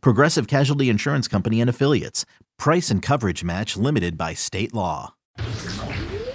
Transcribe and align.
Progressive 0.00 0.46
Casualty 0.46 0.88
Insurance 0.88 1.28
Company 1.28 1.60
and 1.60 1.70
Affiliates. 1.70 2.24
Price 2.58 2.90
and 2.90 3.02
coverage 3.02 3.44
match 3.44 3.76
limited 3.76 4.16
by 4.16 4.34
state 4.34 4.74
law. 4.74 5.14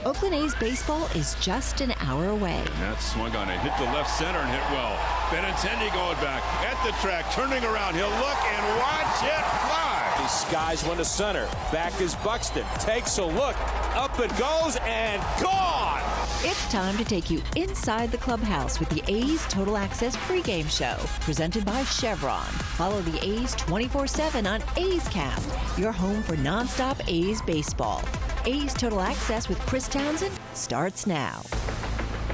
Oakland 0.05 0.33
A's 0.33 0.55
baseball 0.55 1.05
is 1.15 1.35
just 1.35 1.81
an 1.81 1.93
hour 1.99 2.29
away. 2.29 2.63
That 2.79 3.01
swung 3.01 3.35
on 3.35 3.49
it, 3.49 3.59
hit 3.59 3.73
the 3.77 3.91
left 3.91 4.09
center 4.09 4.39
and 4.39 4.49
hit 4.49 4.63
well. 4.71 4.95
Benintendi 5.29 5.93
going 5.93 6.17
back 6.17 6.41
at 6.63 6.83
the 6.85 6.91
track, 7.01 7.31
turning 7.33 7.63
around. 7.63 7.95
He'll 7.95 8.07
look 8.07 8.41
and 8.47 8.79
watch 8.79 9.23
it 9.23 9.45
fly. 9.67 10.15
He 10.21 10.27
skies 10.27 10.83
one 10.83 10.97
to 10.97 11.05
center. 11.05 11.45
Back 11.71 11.99
is 12.01 12.15
Buxton. 12.15 12.65
Takes 12.79 13.17
a 13.17 13.25
look. 13.25 13.55
Up 13.95 14.17
it 14.19 14.29
goes 14.37 14.77
and 14.83 15.21
gone. 15.41 16.18
It's 16.41 16.71
time 16.71 16.97
to 16.97 17.03
take 17.03 17.29
you 17.29 17.41
inside 17.57 18.13
the 18.13 18.17
clubhouse 18.17 18.79
with 18.79 18.87
the 18.87 19.03
A's 19.09 19.45
Total 19.47 19.75
Access 19.75 20.15
pregame 20.15 20.69
show, 20.69 20.95
presented 21.19 21.65
by 21.65 21.83
Chevron. 21.83 22.45
Follow 22.45 23.01
the 23.01 23.21
A's 23.21 23.53
24 23.55 24.07
7 24.07 24.47
on 24.47 24.63
A's 24.77 25.05
Cast, 25.09 25.77
your 25.77 25.91
home 25.91 26.23
for 26.23 26.37
nonstop 26.37 27.01
A's 27.09 27.41
baseball. 27.41 28.01
A's 28.45 28.73
Total 28.73 29.01
Access 29.01 29.49
with 29.49 29.59
Chris 29.59 29.89
Townsend 29.89 30.31
starts 30.53 31.05
now. 31.05 31.41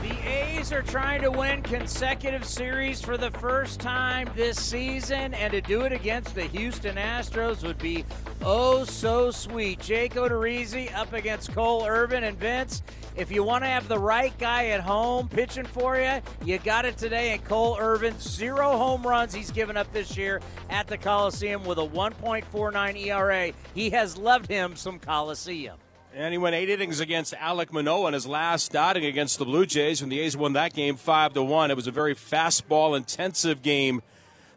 The 0.03 0.29
A's 0.29 0.71
are 0.71 0.83
trying 0.83 1.23
to 1.23 1.31
win 1.31 1.63
consecutive 1.63 2.45
series 2.45 3.01
for 3.01 3.17
the 3.17 3.31
first 3.31 3.79
time 3.79 4.29
this 4.35 4.61
season, 4.61 5.33
and 5.33 5.51
to 5.51 5.61
do 5.61 5.81
it 5.81 5.91
against 5.91 6.35
the 6.35 6.43
Houston 6.43 6.97
Astros 6.97 7.63
would 7.63 7.79
be 7.79 8.05
oh 8.43 8.83
so 8.83 9.31
sweet. 9.31 9.79
Jake 9.79 10.13
Odorizzi 10.13 10.95
up 10.95 11.11
against 11.13 11.55
Cole 11.55 11.87
Irvin 11.87 12.23
and 12.23 12.37
Vince. 12.37 12.83
If 13.15 13.31
you 13.31 13.43
want 13.43 13.63
to 13.63 13.67
have 13.67 13.87
the 13.87 13.97
right 13.97 14.37
guy 14.37 14.67
at 14.67 14.81
home 14.81 15.29
pitching 15.29 15.65
for 15.65 15.97
you, 15.97 16.19
you 16.43 16.57
got 16.59 16.83
it 16.83 16.97
today. 16.97 17.31
And 17.31 17.43
Cole 17.45 17.77
Irvin, 17.79 18.13
zero 18.19 18.77
home 18.77 19.03
runs 19.03 19.33
he's 19.33 19.51
given 19.51 19.77
up 19.77 19.91
this 19.93 20.17
year 20.17 20.41
at 20.69 20.87
the 20.87 20.97
Coliseum 20.97 21.63
with 21.63 21.77
a 21.77 21.87
1.49 21.87 23.05
ERA. 23.05 23.53
He 23.73 23.91
has 23.91 24.17
loved 24.17 24.49
him 24.49 24.75
some 24.75 24.99
Coliseum. 24.99 25.77
And 26.13 26.33
he 26.33 26.37
went 26.37 26.55
eight 26.55 26.69
innings 26.69 26.99
against 26.99 27.33
Alek 27.33 27.71
Manoah 27.71 28.07
in 28.07 28.13
his 28.13 28.27
last 28.27 28.75
outing 28.75 29.05
against 29.05 29.39
the 29.39 29.45
Blue 29.45 29.65
Jays 29.65 30.01
when 30.01 30.09
the 30.09 30.19
A's 30.19 30.35
won 30.35 30.53
that 30.53 30.73
game 30.73 30.97
five 30.97 31.33
to 31.33 31.43
one. 31.43 31.71
It 31.71 31.75
was 31.75 31.87
a 31.87 31.91
very 31.91 32.15
fastball 32.15 32.97
intensive 32.97 33.61
game 33.61 34.01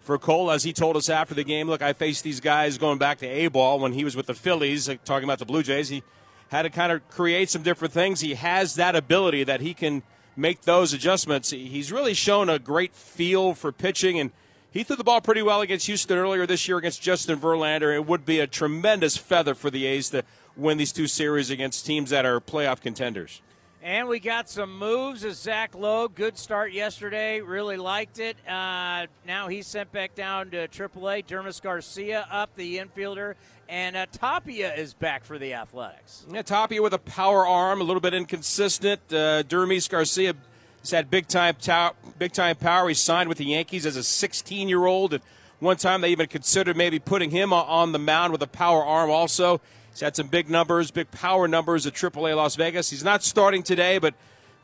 for 0.01 0.19
Cole, 0.19 0.51
as 0.51 0.65
he 0.65 0.73
told 0.73 0.97
us 0.97 1.09
after 1.09 1.35
the 1.35 1.45
game. 1.45 1.69
Look, 1.69 1.83
I 1.83 1.93
faced 1.93 2.25
these 2.25 2.41
guys 2.41 2.79
going 2.79 2.99
back 2.99 3.19
to 3.19 3.27
A 3.27 3.49
ball 3.49 3.79
when 3.79 3.93
he 3.93 4.05
was 4.05 4.17
with 4.17 4.27
the 4.27 4.35
Phillies, 4.35 4.89
uh, 4.89 4.97
talking 5.05 5.25
about 5.25 5.39
the 5.39 5.45
Blue 5.47 5.63
Jays. 5.63 5.89
He 5.91 6.03
had 6.49 6.63
to 6.63 6.71
kind 6.71 6.93
of 6.93 7.07
create 7.09 7.51
some 7.51 7.63
different 7.63 7.93
things. 7.93 8.21
He 8.21 8.35
has 8.35 8.75
that 8.77 8.97
ability 8.97 9.45
that 9.45 9.61
he 9.61 9.75
can 9.75 10.03
make 10.37 10.63
those 10.63 10.93
adjustments. 10.93 11.51
He's 11.51 11.93
really 11.93 12.15
shown 12.15 12.49
a 12.49 12.59
great 12.59 12.95
feel 12.95 13.55
for 13.55 13.73
pitching, 13.73 14.19
and 14.19 14.31
he 14.71 14.85
threw 14.85 14.97
the 14.97 15.05
ball 15.05 15.21
pretty 15.21 15.43
well 15.43 15.61
against 15.61 15.87
Houston 15.87 16.17
earlier 16.17 16.47
this 16.47 16.69
year 16.69 16.79
against 16.79 17.03
Justin 17.03 17.39
Verlander. 17.39 17.95
It 17.95 18.07
would 18.07 18.25
be 18.25 18.41
a 18.41 18.47
tremendous 18.47 19.17
feather 19.17 19.55
for 19.55 19.71
the 19.71 19.87
A's 19.87 20.11
to 20.11 20.23
win 20.57 20.79
these 20.79 20.93
two 20.93 21.07
series 21.07 21.51
against 21.51 21.87
teams 21.87 22.11
that 22.11 22.25
are 22.25 22.41
playoff 22.41 22.81
contenders. 22.81 23.43
And 23.89 24.07
we 24.07 24.21
got 24.21 24.51
some 24.51 24.79
moves 24.79 25.25
as 25.25 25.39
Zach 25.39 25.75
Logue, 25.75 26.15
Good 26.15 26.37
start 26.37 26.73
yesterday. 26.73 27.41
Really 27.41 27.79
liked 27.79 28.19
it. 28.19 28.37
Uh, 28.47 29.07
now 29.27 29.49
he's 29.49 29.67
sent 29.67 29.91
back 29.93 30.15
down 30.15 30.51
to 30.51 30.69
AAA. 30.69 31.25
Dermis 31.25 31.63
Garcia 31.63 32.29
up, 32.31 32.55
the 32.55 32.77
infielder. 32.77 33.35
And 33.67 33.97
uh, 33.97 34.05
Tapia 34.13 34.75
is 34.75 34.93
back 34.93 35.25
for 35.25 35.39
the 35.39 35.55
Athletics. 35.55 36.27
Yeah, 36.31 36.43
Tapia 36.43 36.83
with 36.83 36.93
a 36.93 36.99
power 36.99 37.47
arm, 37.47 37.81
a 37.81 37.85
little 37.85 38.03
bit 38.03 38.13
inconsistent. 38.13 39.01
Uh, 39.09 39.43
Dermis 39.45 39.89
Garcia 39.89 40.35
has 40.81 40.91
had 40.91 41.11
big 41.11 41.27
time, 41.27 41.57
ta- 41.59 41.95
big 42.19 42.33
time 42.33 42.57
power. 42.57 42.91
He 42.91 42.95
signed 42.95 43.31
with 43.31 43.39
the 43.39 43.47
Yankees 43.47 43.87
as 43.87 43.97
a 43.97 44.03
16 44.03 44.69
year 44.69 44.85
old. 44.85 45.15
At 45.15 45.23
one 45.61 45.79
time, 45.79 46.03
they 46.03 46.11
even 46.11 46.27
considered 46.27 46.77
maybe 46.77 46.99
putting 46.99 47.31
him 47.31 47.55
on 47.55 47.93
the 47.93 47.99
mound 47.99 48.33
with 48.33 48.43
a 48.43 48.47
power 48.49 48.85
arm 48.85 49.09
also. 49.09 49.63
He's 49.99 50.05
had 50.05 50.15
some 50.15 50.29
big 50.29 50.49
numbers, 50.49 50.93
big 50.93 51.11
power 51.11 51.49
numbers 51.49 51.85
at 51.85 51.93
AAA 51.93 52.37
Las 52.37 52.55
Vegas. 52.55 52.89
He's 52.89 53.03
not 53.03 53.25
starting 53.25 53.65
today, 53.65 53.99
but 53.99 54.15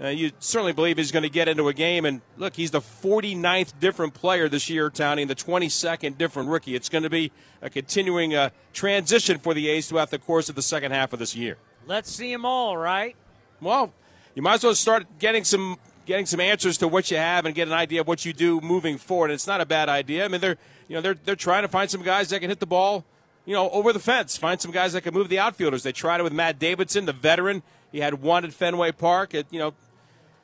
uh, 0.01 0.07
you 0.07 0.31
certainly 0.39 0.73
believe 0.73 0.97
he's 0.97 1.11
going 1.11 1.25
to 1.25 1.29
get 1.29 1.49
into 1.49 1.67
a 1.67 1.75
game. 1.75 2.05
And 2.05 2.21
look, 2.37 2.55
he's 2.55 2.71
the 2.71 2.81
49th 2.81 3.73
different 3.81 4.15
player 4.15 4.49
this 4.49 4.71
year, 4.71 4.91
Tony, 4.91 5.23
and 5.23 5.29
the 5.29 5.35
22nd 5.35 6.17
different 6.19 6.51
rookie. 6.51 6.77
It's 6.77 6.89
going 6.89 7.03
to 7.03 7.11
be 7.11 7.33
a 7.61 7.69
continuing 7.69 8.33
uh, 8.37 8.51
transition 8.73 9.41
for 9.41 9.55
the 9.55 9.69
A's 9.71 9.89
throughout 9.89 10.13
the 10.13 10.21
course 10.21 10.49
of 10.49 10.55
the 10.55 10.63
second 10.63 10.93
half 10.93 11.13
of 11.13 11.19
this 11.19 11.35
year. 11.35 11.57
Let's 11.85 12.13
see 12.13 12.31
them 12.31 12.45
all, 12.45 12.77
right? 12.77 13.17
Well, 13.61 13.93
you 14.37 14.43
might 14.43 14.55
as 14.55 14.63
well 14.63 14.75
start 14.77 15.19
getting 15.19 15.43
some 15.43 15.79
getting 16.07 16.27
some 16.27 16.39
answers 16.39 16.79
to 16.79 16.87
what 16.87 17.11
you 17.11 17.17
have 17.17 17.45
and 17.45 17.57
get 17.57 17.67
an 17.67 17.75
idea 17.75 18.03
of 18.03 18.07
what 18.07 18.25
you 18.25 18.33
do 18.33 18.61
moving 18.61 18.99
forward. 18.99 19.33
It's 19.33 19.49
not 19.49 19.61
a 19.61 19.67
bad 19.67 19.89
idea. 19.89 20.27
I 20.27 20.29
mean, 20.29 20.41
they're 20.41 20.59
you 20.87 20.95
know 20.95 21.01
they're 21.01 21.15
they're 21.25 21.35
trying 21.35 21.63
to 21.63 21.69
find 21.69 21.91
some 21.91 22.03
guys 22.03 22.29
that 22.29 22.39
can 22.39 22.51
hit 22.51 22.61
the 22.61 22.67
ball 22.67 23.05
you 23.45 23.55
know, 23.55 23.71
over 23.71 23.93
the 23.93 23.99
fence. 23.99 24.37
Find 24.37 24.61
some 24.61 24.71
guys 24.71 24.93
that 24.93 25.03
can 25.03 25.15
move 25.15 25.29
the 25.29 25.39
outfielders. 25.39 25.83
They 25.83 25.93
tried 25.93 26.21
it 26.21 26.23
with 26.23 26.33
Matt 26.33 26.59
Davidson, 26.59 27.07
the 27.07 27.13
veteran. 27.13 27.63
He 27.93 28.01
had 28.01 28.23
one 28.23 28.45
at 28.45 28.53
Fenway 28.53 28.93
Park. 28.93 29.35
It, 29.35 29.47
you 29.51 29.59
know, 29.59 29.75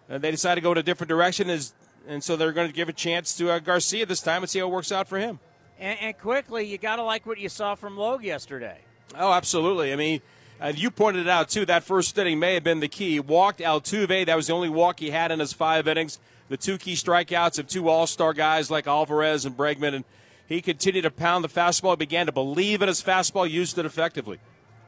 they 0.09 0.31
decided 0.31 0.61
to 0.61 0.65
go 0.65 0.72
in 0.72 0.78
a 0.78 0.83
different 0.83 1.09
direction, 1.09 1.50
as, 1.50 1.72
and 2.06 2.22
so 2.22 2.37
they're 2.37 2.53
going 2.53 2.69
to 2.69 2.75
give 2.75 2.88
a 2.88 2.93
chance 2.93 3.37
to 3.37 3.50
uh, 3.50 3.59
Garcia 3.59 4.06
this 4.06 4.21
time 4.21 4.43
and 4.43 4.50
see 4.50 4.59
how 4.59 4.66
it 4.66 4.72
works 4.72 4.93
out 4.93 5.09
for 5.09 5.19
him. 5.19 5.38
And, 5.78 5.99
and 6.00 6.19
quickly, 6.19 6.66
you 6.66 6.78
got 6.78 6.97
to 6.97 7.03
like 7.03 7.27
what 7.27 7.38
you 7.38 7.49
saw 7.49 7.75
from 7.75 7.97
Logue 7.97 8.22
yesterday. 8.22 8.78
Oh, 9.19 9.32
absolutely. 9.32 9.93
I 9.93 9.97
mean, 9.97 10.21
uh, 10.61 10.72
you 10.75 10.91
pointed 10.91 11.22
it 11.22 11.28
out 11.28 11.49
too. 11.49 11.65
That 11.65 11.84
first 11.84 12.17
inning 12.19 12.38
may 12.38 12.55
have 12.55 12.65
been 12.65 12.81
the 12.81 12.88
key. 12.88 13.19
Walked 13.19 13.61
Altuve. 13.61 14.27
That 14.27 14.37
was 14.37 14.49
the 14.49 14.53
only 14.53 14.69
walk 14.69 15.00
he 15.00 15.11
had 15.11 15.32
in 15.32 15.41
his 15.41 15.53
five 15.53 15.88
innings. 15.88 16.19
The 16.49 16.56
two 16.56 16.77
key 16.78 16.94
strikeouts 16.94 17.59
of 17.59 17.67
two 17.67 17.88
All 17.88 18.06
Star 18.06 18.32
guys 18.34 18.71
like 18.71 18.87
Alvarez 18.87 19.44
and 19.44 19.56
Bregman, 19.56 19.94
and 19.94 20.05
he 20.50 20.61
continued 20.61 21.03
to 21.03 21.11
pound 21.12 21.44
the 21.44 21.49
fastball, 21.49 21.97
began 21.97 22.27
to 22.27 22.33
believe 22.33 22.83
in 22.83 22.88
his 22.88 23.00
fastball, 23.00 23.49
used 23.49 23.78
it 23.78 23.87
effectively. 23.87 24.41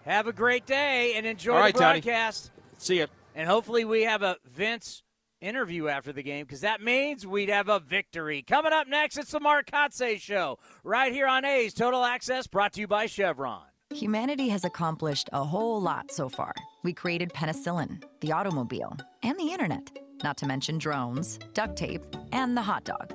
Have 0.05 0.27
a 0.27 0.33
great 0.33 0.67
day 0.67 1.15
and 1.15 1.25
enjoy 1.25 1.55
All 1.55 1.61
right, 1.61 1.73
the 1.73 1.79
broadcast. 1.79 2.49
Tony. 2.49 2.77
See 2.79 2.99
you. 2.99 3.07
And 3.37 3.49
hopefully 3.49 3.85
we 3.85 4.03
have 4.03 4.23
a 4.23 4.37
Vince 4.45 5.05
interview 5.41 5.87
after 5.87 6.13
the 6.13 6.25
game 6.25 6.45
because 6.45 6.63
that 6.63 6.83
means 6.83 7.25
we'd 7.25 7.49
have 7.49 7.69
a 7.69 7.79
victory. 7.79 8.43
Coming 8.43 8.73
up 8.73 8.89
next, 8.89 9.17
it's 9.17 9.31
the 9.31 9.39
Mark 9.39 9.71
Kotsay 9.71 10.21
Show 10.21 10.59
right 10.83 11.13
here 11.13 11.29
on 11.29 11.45
A's 11.45 11.75
Total 11.75 12.05
Access, 12.05 12.49
brought 12.49 12.73
to 12.73 12.81
you 12.81 12.89
by 12.89 13.07
Chevron. 13.07 13.63
Humanity 13.95 14.49
has 14.49 14.65
accomplished 14.65 15.31
a 15.33 15.45
whole 15.45 15.81
lot 15.81 16.11
so 16.11 16.29
far. 16.29 16.55
We 16.83 16.93
created 16.93 17.33
penicillin, 17.35 18.03
the 18.21 18.33
automobile, 18.33 18.97
and 19.23 19.39
the 19.39 19.53
internet, 19.53 19.97
not 20.25 20.39
to 20.39 20.47
mention 20.47 20.79
drones, 20.79 21.39
duct 21.55 21.77
tape, 21.77 22.05
and 22.33 22.57
the 22.57 22.63
hot 22.63 22.83
dog. 22.83 23.15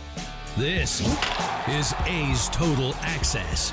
This 0.57 1.01
is 1.69 1.93
A's 2.05 2.49
Total 2.49 2.93
Access. 3.01 3.71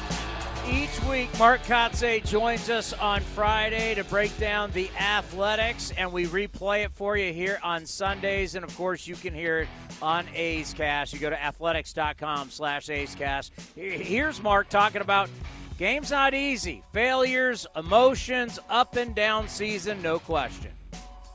Each 0.71 1.03
week, 1.05 1.37
Mark 1.39 1.63
Kotsay 1.63 2.25
joins 2.25 2.69
us 2.69 2.93
on 2.93 3.21
Friday 3.21 3.95
to 3.95 4.05
break 4.05 4.37
down 4.39 4.71
the 4.73 4.91
athletics, 4.99 5.93
and 5.97 6.13
we 6.13 6.27
replay 6.27 6.85
it 6.85 6.93
for 6.95 7.17
you 7.17 7.33
here 7.33 7.59
on 7.63 7.87
Sundays. 7.87 8.55
And 8.55 8.65
of 8.65 8.77
course, 8.77 9.07
you 9.07 9.17
can 9.17 9.33
hear 9.33 9.61
it 9.61 9.69
on 10.03 10.27
A's 10.35 10.75
Cast. 10.75 11.13
You 11.15 11.19
go 11.21 11.31
to 11.31 11.43
athletics.com 11.43 12.51
slash 12.51 12.91
A's 12.91 13.15
Cast. 13.15 13.53
Here's 13.75 14.43
Mark 14.43 14.69
talking 14.69 15.01
about 15.01 15.31
games 15.79 16.11
not 16.11 16.35
easy, 16.35 16.83
failures, 16.93 17.67
emotions, 17.75 18.59
up 18.69 18.97
and 18.97 19.15
down 19.15 19.49
season, 19.49 20.03
no 20.03 20.19
question. 20.19 20.71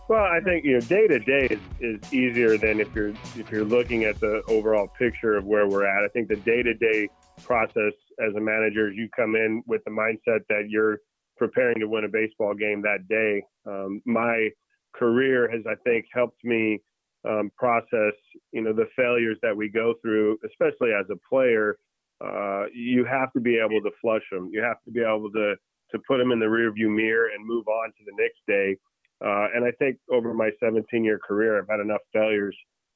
Well, 0.09 0.23
I 0.23 0.41
think 0.41 0.65
you 0.65 0.73
know 0.73 0.81
day 0.81 1.07
to 1.07 1.19
day 1.19 1.47
is, 1.49 1.59
is 1.79 2.13
easier 2.13 2.57
than 2.57 2.81
if 2.81 2.93
you're 2.93 3.13
if 3.35 3.49
you're 3.49 3.63
looking 3.63 4.03
at 4.03 4.19
the 4.19 4.43
overall 4.47 4.87
picture 4.99 5.35
of 5.37 5.45
where 5.45 5.67
we're 5.67 5.85
at. 5.85 6.03
I 6.03 6.09
think 6.09 6.27
the 6.27 6.35
day 6.35 6.61
to 6.61 6.73
day 6.73 7.07
process 7.43 7.93
as 8.19 8.35
a 8.35 8.39
manager, 8.39 8.91
you 8.91 9.07
come 9.15 9.35
in 9.35 9.63
with 9.65 9.81
the 9.85 9.91
mindset 9.91 10.41
that 10.49 10.65
you're 10.69 10.99
preparing 11.37 11.79
to 11.79 11.87
win 11.87 12.03
a 12.03 12.09
baseball 12.09 12.53
game 12.53 12.81
that 12.81 13.07
day. 13.07 13.43
Um, 13.65 14.01
my 14.05 14.49
career 14.93 15.49
has, 15.49 15.61
I 15.67 15.75
think, 15.83 16.05
helped 16.13 16.43
me 16.43 16.81
um, 17.27 17.49
process, 17.57 18.13
you 18.51 18.61
know, 18.61 18.73
the 18.73 18.87
failures 18.95 19.37
that 19.41 19.55
we 19.55 19.69
go 19.69 19.93
through, 20.01 20.37
especially 20.45 20.91
as 20.91 21.05
a 21.09 21.17
player. 21.27 21.77
Uh, 22.23 22.65
you 22.73 23.05
have 23.05 23.31
to 23.33 23.39
be 23.39 23.57
able 23.57 23.81
to 23.81 23.91
flush 24.01 24.23
them. 24.31 24.49
You 24.51 24.61
have 24.61 24.81
to 24.83 24.91
be 24.91 25.01
able 25.01 25.31
to 25.31 25.55
to 25.91 25.99
put 26.07 26.17
them 26.17 26.31
in 26.31 26.39
the 26.39 26.45
rearview 26.45 26.93
mirror 26.93 27.29
and 27.35 27.45
move 27.45 27.67
on 27.67 27.89
to 27.89 28.03
the 28.05 28.13
next 28.17 28.39
day. 28.47 28.75
Uh, 29.23 29.47
and 29.55 29.63
I 29.63 29.71
think 29.79 29.97
over 30.11 30.33
my 30.33 30.49
17 30.61 31.03
year 31.03 31.19
career, 31.19 31.57
I've 31.57 31.69
had 31.69 31.79
enough 31.79 32.01
failures 32.11 32.55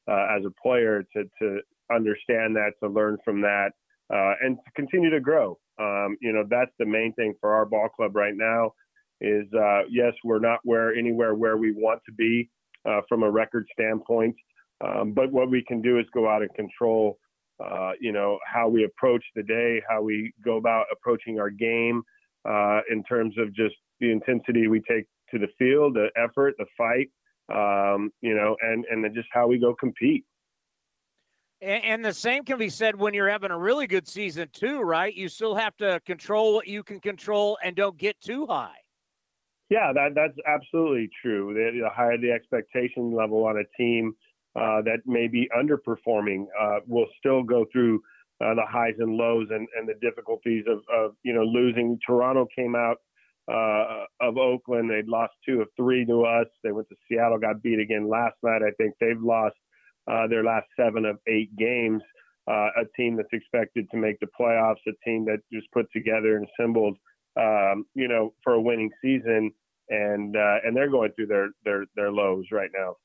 uh, 0.09 0.27
as 0.37 0.43
a 0.45 0.51
player 0.61 1.03
to, 1.15 1.23
to 1.39 1.59
understand 1.93 2.55
that, 2.55 2.71
to 2.83 2.89
learn 2.89 3.17
from 3.23 3.41
that, 3.41 3.71
uh, 4.13 4.33
and 4.41 4.57
to 4.57 4.71
continue 4.75 5.09
to 5.09 5.19
grow. 5.19 5.57
Um, 5.79 6.17
you 6.21 6.33
know, 6.33 6.43
that's 6.49 6.71
the 6.79 6.85
main 6.85 7.13
thing 7.13 7.33
for 7.39 7.53
our 7.53 7.65
ball 7.65 7.87
club 7.89 8.15
right 8.15 8.35
now 8.35 8.71
is 9.21 9.45
uh, 9.53 9.81
yes, 9.89 10.13
we're 10.23 10.39
not 10.39 10.59
where 10.63 10.93
anywhere 10.93 11.33
where 11.33 11.57
we 11.57 11.71
want 11.71 12.01
to 12.05 12.11
be 12.11 12.49
uh, 12.87 13.01
from 13.07 13.23
a 13.23 13.29
record 13.29 13.65
standpoint. 13.71 14.35
Um, 14.85 15.13
but 15.13 15.31
what 15.31 15.49
we 15.49 15.63
can 15.67 15.81
do 15.81 15.97
is 15.97 16.05
go 16.13 16.29
out 16.29 16.41
and 16.41 16.53
control, 16.53 17.17
uh, 17.63 17.91
you 17.99 18.11
know, 18.11 18.37
how 18.45 18.67
we 18.67 18.83
approach 18.83 19.23
the 19.35 19.43
day, 19.43 19.81
how 19.89 20.01
we 20.01 20.33
go 20.43 20.57
about 20.57 20.85
approaching 20.91 21.39
our 21.39 21.49
game 21.49 22.03
in 22.89 23.03
terms 23.03 23.35
of 23.37 23.53
just 23.53 23.75
the 23.99 24.11
intensity 24.11 24.67
we 24.67 24.81
take 24.81 25.05
to 25.31 25.39
the 25.39 25.47
field, 25.57 25.95
the 25.95 26.09
effort, 26.15 26.55
the 26.57 26.65
fight, 26.77 27.09
um, 27.53 28.11
you 28.21 28.35
know, 28.35 28.55
and 28.61 28.85
and 28.89 29.03
then 29.03 29.13
just 29.13 29.27
how 29.31 29.47
we 29.47 29.59
go 29.59 29.75
compete. 29.75 30.25
And, 31.61 31.83
and 31.83 32.05
the 32.05 32.13
same 32.13 32.43
can 32.43 32.57
be 32.57 32.69
said 32.69 32.95
when 32.95 33.13
you're 33.13 33.29
having 33.29 33.51
a 33.51 33.57
really 33.57 33.87
good 33.87 34.07
season 34.07 34.49
too, 34.51 34.81
right? 34.81 35.13
You 35.13 35.27
still 35.27 35.55
have 35.55 35.75
to 35.77 35.99
control 36.05 36.53
what 36.53 36.67
you 36.67 36.83
can 36.83 36.99
control 36.99 37.57
and 37.63 37.75
don't 37.75 37.97
get 37.97 38.19
too 38.21 38.45
high. 38.47 38.75
Yeah, 39.69 39.91
that 39.93 40.15
that's 40.15 40.37
absolutely 40.47 41.09
true. 41.21 41.53
The, 41.53 41.81
the 41.81 41.89
higher 41.89 42.17
the 42.17 42.31
expectation 42.31 43.13
level 43.13 43.45
on 43.45 43.57
a 43.57 43.63
team 43.81 44.15
uh, 44.55 44.81
that 44.83 44.99
may 45.05 45.27
be 45.27 45.49
underperforming 45.57 46.45
uh, 46.59 46.79
will 46.87 47.07
still 47.19 47.43
go 47.43 47.65
through 47.71 48.01
uh, 48.39 48.53
the 48.53 48.65
highs 48.67 48.93
and 48.99 49.15
lows 49.15 49.47
and, 49.49 49.67
and 49.77 49.89
the 49.89 49.95
difficulties 50.01 50.63
of, 50.67 50.79
of 50.93 51.15
you 51.23 51.33
know 51.33 51.43
losing. 51.43 51.99
Toronto 52.05 52.47
came 52.55 52.75
out 52.75 53.01
uh, 53.51 54.05
of 54.19 54.37
Oakland. 54.37 54.89
They'd 54.89 55.07
lost 55.07 55.33
two 55.45 55.61
of 55.61 55.67
three 55.75 56.05
to 56.05 56.23
us. 56.23 56.47
They 56.63 56.71
went 56.71 56.89
to 56.89 56.95
Seattle, 57.07 57.39
got 57.39 57.61
beat 57.61 57.79
again 57.79 58.09
last 58.09 58.35
night. 58.43 58.61
I 58.61 58.71
think 58.77 58.95
they've 58.99 59.21
lost 59.21 59.55
uh, 60.09 60.27
their 60.27 60.43
last 60.43 60.67
seven 60.79 61.05
of 61.05 61.17
eight 61.27 61.55
games. 61.55 62.01
Uh, 62.49 62.69
a 62.77 62.85
team 62.95 63.17
that's 63.17 63.27
expected 63.33 63.89
to 63.91 63.97
make 63.97 64.17
the 64.21 64.27
playoffs, 64.39 64.75
a 64.87 64.91
team 65.03 65.25
that 65.25 65.39
just 65.51 65.69
put 65.73 65.85
together 65.91 66.37
and 66.37 66.47
assembled, 66.47 66.97
um, 67.37 67.85
you 67.93 68.07
know, 68.07 68.33
for 68.41 68.53
a 68.53 68.61
winning 68.61 68.89
season, 69.01 69.51
and 69.89 70.37
uh, 70.37 70.55
and 70.63 70.75
they're 70.75 70.89
going 70.89 71.11
through 71.11 71.27
their 71.27 71.49
their 71.65 71.85
their 71.97 72.11
lows 72.11 72.45
right 72.51 72.69
now 72.73 72.95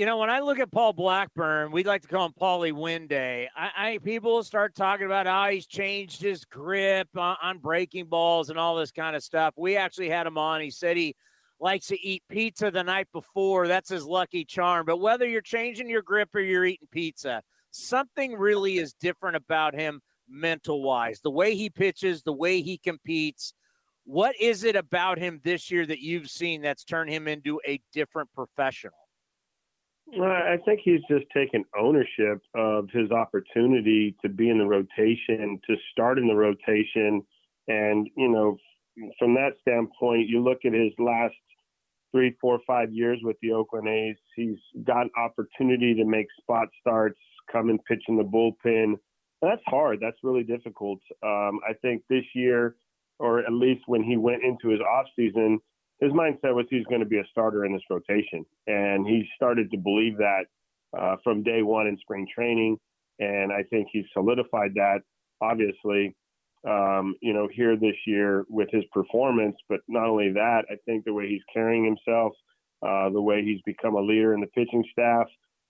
you 0.00 0.06
know, 0.06 0.16
when 0.16 0.30
I 0.30 0.40
look 0.40 0.58
at 0.58 0.72
Paul 0.72 0.94
Blackburn, 0.94 1.72
we'd 1.72 1.86
like 1.86 2.00
to 2.00 2.08
call 2.08 2.24
him 2.24 2.32
Paulie 2.40 2.72
Winday. 2.72 3.50
I, 3.54 3.70
I 3.76 3.98
people 3.98 4.42
start 4.42 4.74
talking 4.74 5.04
about 5.04 5.26
how 5.26 5.50
he's 5.50 5.66
changed 5.66 6.22
his 6.22 6.46
grip 6.46 7.08
on, 7.18 7.36
on, 7.42 7.58
breaking 7.58 8.06
balls 8.06 8.48
and 8.48 8.58
all 8.58 8.76
this 8.76 8.92
kind 8.92 9.14
of 9.14 9.22
stuff. 9.22 9.52
We 9.58 9.76
actually 9.76 10.08
had 10.08 10.26
him 10.26 10.38
on. 10.38 10.62
He 10.62 10.70
said 10.70 10.96
he 10.96 11.16
likes 11.60 11.88
to 11.88 12.00
eat 12.00 12.22
pizza 12.30 12.70
the 12.70 12.82
night 12.82 13.08
before. 13.12 13.68
That's 13.68 13.90
his 13.90 14.06
lucky 14.06 14.42
charm. 14.46 14.86
But 14.86 15.02
whether 15.02 15.28
you're 15.28 15.42
changing 15.42 15.90
your 15.90 16.00
grip 16.00 16.34
or 16.34 16.40
you're 16.40 16.64
eating 16.64 16.88
pizza, 16.90 17.42
something 17.70 18.32
really 18.38 18.78
is 18.78 18.94
different 18.94 19.36
about 19.36 19.74
him 19.74 20.00
mental 20.26 20.82
wise. 20.82 21.20
The 21.20 21.30
way 21.30 21.54
he 21.56 21.68
pitches, 21.68 22.22
the 22.22 22.32
way 22.32 22.62
he 22.62 22.78
competes. 22.78 23.52
What 24.04 24.34
is 24.40 24.64
it 24.64 24.76
about 24.76 25.18
him 25.18 25.42
this 25.44 25.70
year 25.70 25.84
that 25.84 26.00
you've 26.00 26.30
seen 26.30 26.62
that's 26.62 26.84
turned 26.84 27.10
him 27.10 27.28
into 27.28 27.60
a 27.66 27.82
different 27.92 28.32
professional? 28.32 28.94
I 30.18 30.58
think 30.64 30.80
he's 30.82 31.00
just 31.08 31.24
taken 31.34 31.64
ownership 31.78 32.42
of 32.54 32.88
his 32.90 33.10
opportunity 33.10 34.16
to 34.22 34.28
be 34.28 34.50
in 34.50 34.58
the 34.58 34.66
rotation, 34.66 35.60
to 35.68 35.76
start 35.92 36.18
in 36.18 36.26
the 36.26 36.34
rotation. 36.34 37.22
And, 37.68 38.08
you 38.16 38.28
know, 38.28 38.56
from 39.18 39.34
that 39.34 39.52
standpoint, 39.60 40.28
you 40.28 40.42
look 40.42 40.58
at 40.64 40.72
his 40.72 40.92
last 40.98 41.34
three, 42.12 42.36
four, 42.40 42.58
five 42.66 42.92
years 42.92 43.20
with 43.22 43.36
the 43.40 43.52
Oakland 43.52 43.88
A's, 43.88 44.16
he's 44.34 44.58
got 44.84 45.06
opportunity 45.16 45.94
to 45.94 46.04
make 46.04 46.26
spot 46.40 46.68
starts, 46.80 47.18
come 47.50 47.68
and 47.68 47.84
pitch 47.84 48.02
in 48.08 48.16
the 48.16 48.24
bullpen. 48.24 48.94
That's 49.42 49.62
hard. 49.66 49.98
That's 50.00 50.18
really 50.22 50.42
difficult. 50.42 50.98
Um, 51.22 51.60
I 51.68 51.72
think 51.80 52.02
this 52.10 52.24
year, 52.34 52.74
or 53.18 53.40
at 53.40 53.52
least 53.52 53.82
when 53.86 54.02
he 54.02 54.16
went 54.16 54.42
into 54.42 54.68
his 54.68 54.80
off 54.80 55.06
season, 55.14 55.60
his 56.00 56.12
mindset 56.12 56.54
was 56.54 56.66
he's 56.70 56.86
going 56.86 57.00
to 57.00 57.06
be 57.06 57.18
a 57.18 57.24
starter 57.30 57.64
in 57.64 57.72
this 57.72 57.82
rotation, 57.90 58.44
and 58.66 59.06
he 59.06 59.28
started 59.36 59.70
to 59.70 59.78
believe 59.78 60.16
that 60.18 60.44
uh, 60.98 61.16
from 61.22 61.42
day 61.42 61.62
one 61.62 61.86
in 61.86 61.98
spring 61.98 62.26
training, 62.34 62.78
and 63.18 63.52
I 63.52 63.62
think 63.64 63.88
he 63.92 64.04
solidified 64.12 64.74
that. 64.74 65.00
Obviously, 65.42 66.14
um, 66.68 67.14
you 67.22 67.32
know, 67.32 67.48
here 67.52 67.76
this 67.76 67.96
year 68.06 68.44
with 68.48 68.68
his 68.70 68.84
performance, 68.92 69.56
but 69.68 69.80
not 69.88 70.06
only 70.06 70.32
that, 70.32 70.64
I 70.70 70.74
think 70.84 71.04
the 71.04 71.14
way 71.14 71.28
he's 71.28 71.42
carrying 71.52 71.84
himself, 71.84 72.32
uh, 72.82 73.10
the 73.10 73.20
way 73.20 73.42
he's 73.42 73.60
become 73.64 73.94
a 73.94 74.00
leader 74.00 74.34
in 74.34 74.40
the 74.40 74.46
pitching 74.48 74.84
staff, 74.92 75.26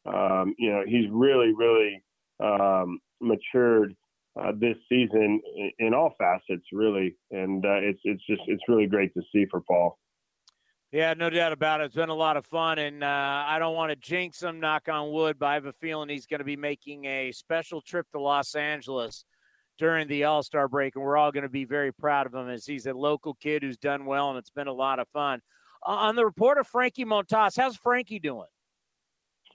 um, 0.07 0.55
you 0.59 0.71
know, 0.71 0.83
he's 0.87 1.07
really, 1.11 1.53
really 1.55 2.03
um, 2.43 2.99
matured 3.21 3.95
uh, 4.41 4.53
this 4.59 4.77
season 4.89 5.41
in, 5.79 5.93
all 5.93 6.15
facets, 6.19 6.65
really, 6.73 7.17
and 7.31 7.65
uh, 7.65 7.81
it's 7.81 8.01
it's 8.05 8.25
just 8.27 8.43
it's 8.47 8.63
really 8.69 8.87
great 8.87 9.13
to 9.15 9.23
see 9.33 9.45
for 9.51 9.61
Paul. 9.61 9.99
Yeah, 10.93 11.15
no 11.15 11.31
doubt 11.31 11.53
about 11.53 11.81
it. 11.81 11.85
It's 11.85 11.95
been 11.95 12.09
a 12.09 12.15
lot 12.15 12.37
of 12.37 12.45
fun, 12.45 12.81
and 12.81 13.05
uh, 13.05 13.45
I 13.47 13.61
don't 13.61 13.77
want 13.77 13.91
to 13.91 13.97
jinx 13.97 14.43
him, 14.43 14.59
knock 14.59 14.89
on 14.89 15.13
wood, 15.13 15.39
but 15.39 15.47
I 15.47 15.55
have 15.55 15.67
a 15.67 15.73
feeling 15.73 16.09
he's 16.09 16.27
going 16.27 16.41
to 16.41 16.45
be 16.45 16.57
making 16.57 17.05
a 17.05 17.31
special 17.31 17.81
trip 17.81 18.07
to 18.11 18.21
Los 18.21 18.57
Angeles 18.57 19.25
during 19.79 20.09
the 20.09 20.25
All 20.25 20.43
Star 20.43 20.67
break, 20.67 20.97
and 20.97 21.05
we're 21.05 21.17
all 21.17 21.31
going 21.31 21.45
to 21.45 21.49
be 21.49 21.65
very 21.65 21.93
proud 21.93 22.27
of 22.27 22.35
him 22.35 22.49
as 22.49 22.67
he's 22.67 22.87
a 22.87 22.93
local 22.93 23.35
kid 23.35 23.63
who's 23.63 23.77
done 23.77 24.05
well, 24.05 24.31
and 24.31 24.39
it's 24.39 24.51
been 24.51 24.67
a 24.67 24.73
lot 24.73 24.99
of 24.99 25.07
fun. 25.13 25.41
Uh, 25.87 25.93
on 25.93 26.17
the 26.17 26.25
report 26.25 26.59
of 26.59 26.67
Frankie 26.67 27.05
Montas, 27.05 27.57
how's 27.57 27.77
Frankie 27.77 28.19
doing? 28.19 28.49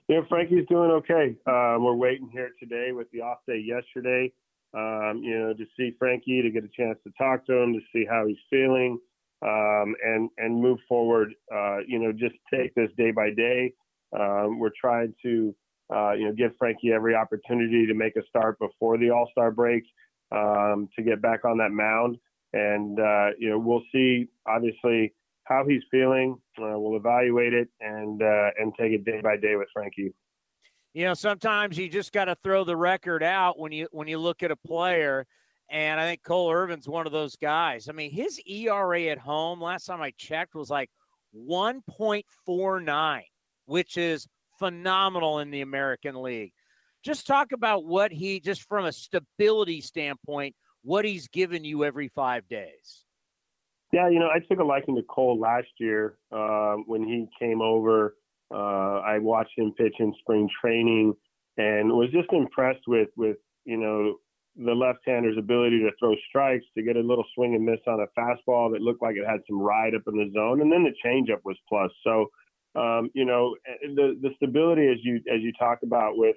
Yeah, 0.08 0.20
Frankie's 0.30 0.64
doing 0.70 0.90
okay. 0.90 1.36
Uh, 1.46 1.76
we're 1.78 1.96
waiting 1.96 2.30
here 2.32 2.52
today 2.58 2.92
with 2.92 3.10
the 3.10 3.20
off 3.20 3.38
day 3.46 3.58
yesterday, 3.58 4.32
um, 4.72 5.20
you 5.22 5.38
know, 5.38 5.52
to 5.52 5.66
see 5.76 5.94
Frankie, 5.98 6.40
to 6.40 6.50
get 6.50 6.64
a 6.64 6.68
chance 6.68 6.98
to 7.04 7.12
talk 7.18 7.44
to 7.46 7.54
him, 7.54 7.74
to 7.74 7.80
see 7.92 8.06
how 8.08 8.26
he's 8.26 8.38
feeling. 8.48 8.98
Um, 9.42 9.94
and 10.04 10.30
and 10.38 10.60
move 10.60 10.78
forward. 10.88 11.34
Uh, 11.52 11.78
you 11.86 11.98
know, 11.98 12.12
just 12.12 12.34
take 12.52 12.74
this 12.74 12.90
day 12.96 13.10
by 13.10 13.30
day. 13.30 13.72
Um, 14.18 14.58
we're 14.58 14.70
trying 14.80 15.14
to 15.22 15.54
uh, 15.94 16.12
you 16.12 16.26
know 16.26 16.32
give 16.32 16.52
Frankie 16.58 16.92
every 16.92 17.14
opportunity 17.14 17.86
to 17.86 17.94
make 17.94 18.16
a 18.16 18.22
start 18.28 18.58
before 18.58 18.98
the 18.98 19.10
All 19.10 19.28
Star 19.32 19.50
break 19.50 19.84
um, 20.32 20.88
to 20.96 21.02
get 21.02 21.20
back 21.20 21.44
on 21.44 21.58
that 21.58 21.70
mound, 21.70 22.16
and 22.52 22.98
uh, 22.98 23.30
you 23.38 23.50
know 23.50 23.58
we'll 23.58 23.84
see 23.92 24.28
obviously 24.46 25.12
how 25.44 25.64
he's 25.66 25.82
feeling. 25.90 26.38
Uh, 26.58 26.78
we'll 26.78 26.96
evaluate 26.96 27.52
it 27.52 27.68
and 27.80 28.22
uh, 28.22 28.50
and 28.58 28.72
take 28.78 28.92
it 28.92 29.04
day 29.04 29.20
by 29.22 29.36
day 29.36 29.56
with 29.56 29.68
Frankie. 29.72 30.14
You 30.94 31.04
know, 31.04 31.14
sometimes 31.14 31.76
you 31.76 31.90
just 31.90 32.10
got 32.10 32.24
to 32.24 32.34
throw 32.42 32.64
the 32.64 32.76
record 32.76 33.22
out 33.22 33.58
when 33.58 33.70
you 33.70 33.86
when 33.90 34.08
you 34.08 34.18
look 34.18 34.42
at 34.42 34.50
a 34.50 34.56
player 34.56 35.26
and 35.68 36.00
I 36.00 36.06
think 36.06 36.22
Cole 36.22 36.50
Irvin's 36.50 36.88
one 36.88 37.06
of 37.06 37.12
those 37.12 37.36
guys. 37.36 37.88
I 37.88 37.92
mean, 37.92 38.10
his 38.10 38.40
ERA 38.46 39.04
at 39.04 39.18
home, 39.18 39.60
last 39.60 39.86
time 39.86 40.00
I 40.00 40.12
checked, 40.16 40.54
was 40.54 40.70
like 40.70 40.90
1.49, 41.36 43.22
which 43.66 43.96
is 43.96 44.28
phenomenal 44.58 45.40
in 45.40 45.50
the 45.50 45.60
American 45.60 46.22
League. 46.22 46.52
Just 47.04 47.26
talk 47.26 47.52
about 47.52 47.84
what 47.84 48.12
he, 48.12 48.40
just 48.40 48.62
from 48.62 48.84
a 48.84 48.92
stability 48.92 49.80
standpoint, 49.80 50.54
what 50.82 51.04
he's 51.04 51.28
given 51.28 51.64
you 51.64 51.84
every 51.84 52.08
five 52.08 52.48
days. 52.48 53.04
Yeah, 53.92 54.08
you 54.08 54.18
know, 54.18 54.28
I 54.28 54.40
took 54.40 54.58
a 54.58 54.64
liking 54.64 54.96
to 54.96 55.02
Cole 55.02 55.38
last 55.38 55.68
year 55.78 56.18
um, 56.32 56.84
when 56.86 57.04
he 57.04 57.28
came 57.38 57.60
over. 57.60 58.16
Uh, 58.52 59.00
I 59.00 59.18
watched 59.18 59.56
him 59.56 59.72
pitch 59.76 59.94
in 59.98 60.12
spring 60.20 60.48
training 60.60 61.14
and 61.56 61.90
was 61.90 62.10
just 62.12 62.32
impressed 62.32 62.86
with 62.86 63.08
with 63.16 63.38
you 63.64 63.76
know 63.76 64.16
the 64.58 64.72
left-hander's 64.72 65.36
ability 65.36 65.80
to 65.80 65.90
throw 65.98 66.14
strikes, 66.28 66.64
to 66.74 66.82
get 66.82 66.96
a 66.96 67.00
little 67.00 67.24
swing 67.34 67.54
and 67.54 67.64
miss 67.64 67.80
on 67.86 68.00
a 68.00 68.20
fastball 68.20 68.72
that 68.72 68.80
looked 68.80 69.02
like 69.02 69.16
it 69.16 69.26
had 69.26 69.40
some 69.48 69.60
ride 69.60 69.94
up 69.94 70.02
in 70.06 70.16
the 70.16 70.30
zone, 70.32 70.60
and 70.60 70.72
then 70.72 70.84
the 70.84 70.94
changeup 71.04 71.40
was 71.44 71.56
plus. 71.68 71.90
So, 72.02 72.30
um, 72.74 73.10
you 73.14 73.24
know, 73.24 73.54
the 73.82 74.18
the 74.22 74.30
stability 74.36 74.88
as 74.88 74.98
you 75.02 75.16
as 75.32 75.42
you 75.42 75.52
talk 75.58 75.80
about 75.82 76.16
with, 76.16 76.36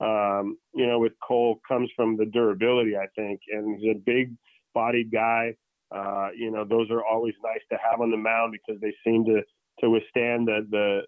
um, 0.00 0.56
you 0.74 0.86
know, 0.86 0.98
with 0.98 1.12
Cole 1.26 1.60
comes 1.68 1.90
from 1.94 2.16
the 2.16 2.26
durability, 2.26 2.96
I 2.96 3.06
think, 3.14 3.40
and 3.52 3.78
he's 3.78 3.94
a 3.94 3.98
big-bodied 3.98 5.10
guy. 5.12 5.54
Uh, 5.94 6.28
you 6.36 6.50
know, 6.50 6.64
those 6.64 6.90
are 6.90 7.04
always 7.04 7.34
nice 7.42 7.62
to 7.70 7.78
have 7.90 8.00
on 8.00 8.10
the 8.10 8.16
mound 8.16 8.52
because 8.52 8.80
they 8.80 8.94
seem 9.04 9.24
to 9.26 9.42
to 9.80 9.90
withstand 9.90 10.48
the 10.48 10.66
the 10.70 11.00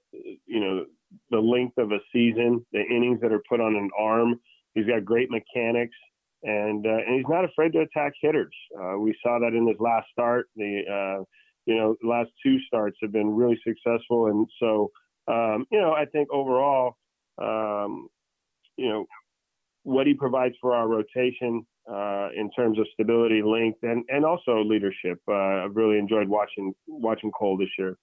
you 0.46 0.60
know 0.60 0.84
the 1.30 1.38
length 1.38 1.78
of 1.78 1.92
a 1.92 1.98
season, 2.12 2.64
the 2.72 2.80
innings 2.80 3.20
that 3.22 3.32
are 3.32 3.42
put 3.48 3.60
on 3.60 3.74
an 3.74 3.88
arm. 3.98 4.38
He's 4.74 4.86
got 4.86 5.04
great 5.04 5.30
mechanics 5.30 5.96
and 6.42 6.86
uh, 6.86 6.90
and 7.06 7.16
he's 7.16 7.28
not 7.28 7.44
afraid 7.44 7.72
to 7.72 7.80
attack 7.80 8.12
hitters. 8.20 8.54
Uh, 8.76 8.98
we 8.98 9.16
saw 9.22 9.38
that 9.38 9.54
in 9.54 9.66
his 9.66 9.76
last 9.78 10.06
start. 10.10 10.48
The 10.56 10.82
uh, 10.90 11.24
you 11.66 11.76
know 11.76 11.96
last 12.02 12.30
two 12.42 12.58
starts 12.66 12.96
have 13.02 13.12
been 13.12 13.30
really 13.30 13.58
successful, 13.66 14.26
and 14.26 14.46
so 14.60 14.90
um, 15.28 15.66
you 15.70 15.80
know 15.80 15.92
I 15.92 16.04
think 16.06 16.28
overall, 16.32 16.96
um, 17.40 18.08
you 18.76 18.88
know 18.88 19.06
what 19.84 20.06
he 20.06 20.14
provides 20.14 20.54
for 20.60 20.74
our 20.74 20.88
rotation 20.88 21.66
uh, 21.90 22.28
in 22.36 22.50
terms 22.50 22.78
of 22.78 22.86
stability, 22.92 23.42
length, 23.42 23.78
and 23.82 24.04
and 24.08 24.24
also 24.24 24.62
leadership. 24.64 25.20
Uh, 25.28 25.64
I've 25.64 25.76
really 25.76 25.98
enjoyed 25.98 26.28
watching 26.28 26.74
watching 26.86 27.30
Cole 27.30 27.56
this 27.56 27.70
year. 27.78 27.96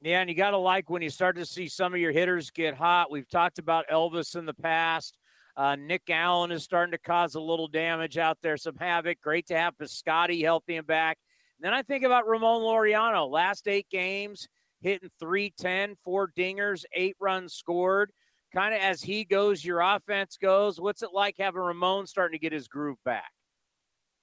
Yeah, 0.00 0.20
and 0.20 0.30
you 0.30 0.36
got 0.36 0.52
to 0.52 0.58
like 0.58 0.88
when 0.90 1.02
you 1.02 1.10
start 1.10 1.36
to 1.36 1.44
see 1.44 1.68
some 1.68 1.92
of 1.92 1.98
your 1.98 2.12
hitters 2.12 2.50
get 2.50 2.74
hot. 2.74 3.10
We've 3.10 3.28
talked 3.28 3.58
about 3.58 3.86
Elvis 3.90 4.36
in 4.36 4.46
the 4.46 4.54
past. 4.54 5.18
Uh, 5.58 5.74
Nick 5.74 6.02
Allen 6.08 6.52
is 6.52 6.62
starting 6.62 6.92
to 6.92 6.98
cause 6.98 7.34
a 7.34 7.40
little 7.40 7.66
damage 7.66 8.16
out 8.16 8.38
there, 8.42 8.56
some 8.56 8.76
havoc. 8.76 9.20
Great 9.20 9.48
to 9.48 9.56
have 9.56 9.76
Piscotty 9.76 10.44
healthy 10.44 10.76
and 10.76 10.86
back. 10.86 11.18
And 11.58 11.66
then 11.66 11.74
I 11.74 11.82
think 11.82 12.04
about 12.04 12.28
Ramon 12.28 12.62
Laureano. 12.62 13.28
Last 13.28 13.66
eight 13.66 13.88
games, 13.90 14.46
hitting 14.80 15.10
310, 15.18 15.96
four 16.04 16.30
dingers, 16.38 16.84
eight 16.94 17.16
runs 17.20 17.54
scored. 17.54 18.12
Kind 18.54 18.72
of 18.72 18.80
as 18.80 19.02
he 19.02 19.24
goes, 19.24 19.64
your 19.64 19.80
offense 19.80 20.38
goes. 20.40 20.80
What's 20.80 21.02
it 21.02 21.10
like 21.12 21.34
having 21.40 21.60
Ramon 21.60 22.06
starting 22.06 22.38
to 22.38 22.40
get 22.40 22.52
his 22.52 22.68
groove 22.68 22.98
back? 23.04 23.32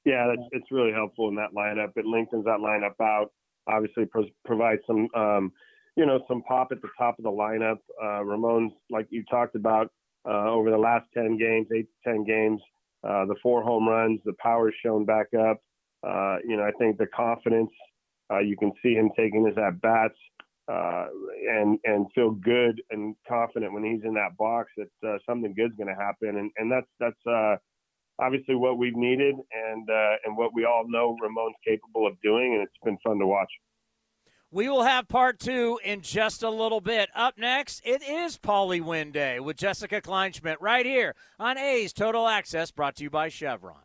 Yeah, 0.05 0.33
it's 0.51 0.71
really 0.71 0.93
helpful 0.93 1.27
in 1.27 1.35
that 1.35 1.53
lineup. 1.53 1.91
It 1.97 2.05
lengthens 2.05 2.45
that 2.45 2.59
lineup 2.59 3.03
out. 3.03 3.31
Obviously, 3.67 4.05
pro- 4.05 4.29
provides 4.45 4.81
some, 4.87 5.09
um, 5.13 5.51
you 5.97 6.05
know, 6.05 6.21
some 6.29 6.43
pop 6.43 6.69
at 6.71 6.81
the 6.81 6.87
top 6.97 7.19
of 7.19 7.25
the 7.25 7.31
lineup. 7.31 7.79
Uh, 8.01 8.23
Ramon's, 8.23 8.71
like 8.89 9.07
you 9.09 9.25
talked 9.29 9.55
about, 9.55 9.91
uh, 10.27 10.49
over 10.49 10.71
the 10.71 10.77
last 10.77 11.05
10 11.13 11.37
games, 11.37 11.67
eight 11.75 11.87
to 12.03 12.11
10 12.11 12.23
games. 12.23 12.61
Uh, 13.03 13.25
the 13.25 13.35
four 13.43 13.61
home 13.61 13.87
runs, 13.87 14.19
the 14.25 14.33
power's 14.39 14.73
shown 14.83 15.05
back 15.05 15.27
up. 15.33 15.59
Uh, 16.05 16.37
you 16.47 16.57
know, 16.57 16.63
I 16.63 16.71
think 16.79 16.97
the 16.97 17.07
confidence, 17.07 17.71
uh, 18.31 18.39
you 18.39 18.57
can 18.57 18.71
see 18.81 18.93
him 18.93 19.11
taking 19.15 19.45
his 19.45 19.57
at 19.57 19.79
bats 19.81 20.17
uh, 20.67 21.05
and 21.47 21.77
and 21.83 22.07
feel 22.15 22.31
good 22.31 22.81
and 22.89 23.15
confident 23.27 23.73
when 23.73 23.83
he's 23.83 24.03
in 24.03 24.15
that 24.15 24.35
box 24.37 24.71
that 24.77 25.07
uh, 25.07 25.17
something 25.27 25.53
good's 25.53 25.75
going 25.75 25.87
to 25.87 26.01
happen. 26.01 26.37
And 26.37 26.51
and 26.57 26.71
that's 26.71 26.87
that's 26.99 27.59
obviously 28.19 28.55
what 28.55 28.79
we've 28.79 28.95
needed 28.95 29.35
and 29.35 29.87
and 30.25 30.35
what 30.35 30.53
we 30.55 30.65
all 30.65 30.85
know 30.87 31.15
Ramon's 31.21 31.55
capable 31.63 32.07
of 32.07 32.19
doing. 32.23 32.53
And 32.55 32.63
it's 32.63 32.73
been 32.83 32.97
fun 33.05 33.19
to 33.19 33.27
watch. 33.27 33.51
We 34.55 34.69
will 34.69 34.83
have 34.83 35.09
part 35.09 35.37
two 35.37 35.81
in 35.83 35.99
just 35.99 36.41
a 36.41 36.49
little 36.49 36.79
bit. 36.79 37.09
Up 37.13 37.37
next, 37.37 37.81
it 37.83 38.01
is 38.01 38.37
Paulie 38.37 38.81
Win 38.81 39.11
Day 39.11 39.37
with 39.37 39.57
Jessica 39.57 39.99
Kleinschmidt 39.99 40.55
right 40.61 40.85
here 40.85 41.13
on 41.37 41.57
A's 41.57 41.91
Total 41.91 42.25
Access, 42.25 42.71
brought 42.71 42.95
to 42.95 43.03
you 43.03 43.09
by 43.09 43.27
Chevron. 43.27 43.84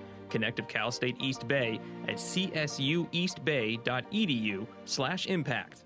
Connect 0.31 0.59
of 0.59 0.67
Cal 0.67 0.91
State 0.91 1.17
East 1.19 1.47
Bay 1.47 1.79
at 2.07 2.15
csueastbay.edu 2.15 4.67
slash 4.85 5.27
impact. 5.27 5.85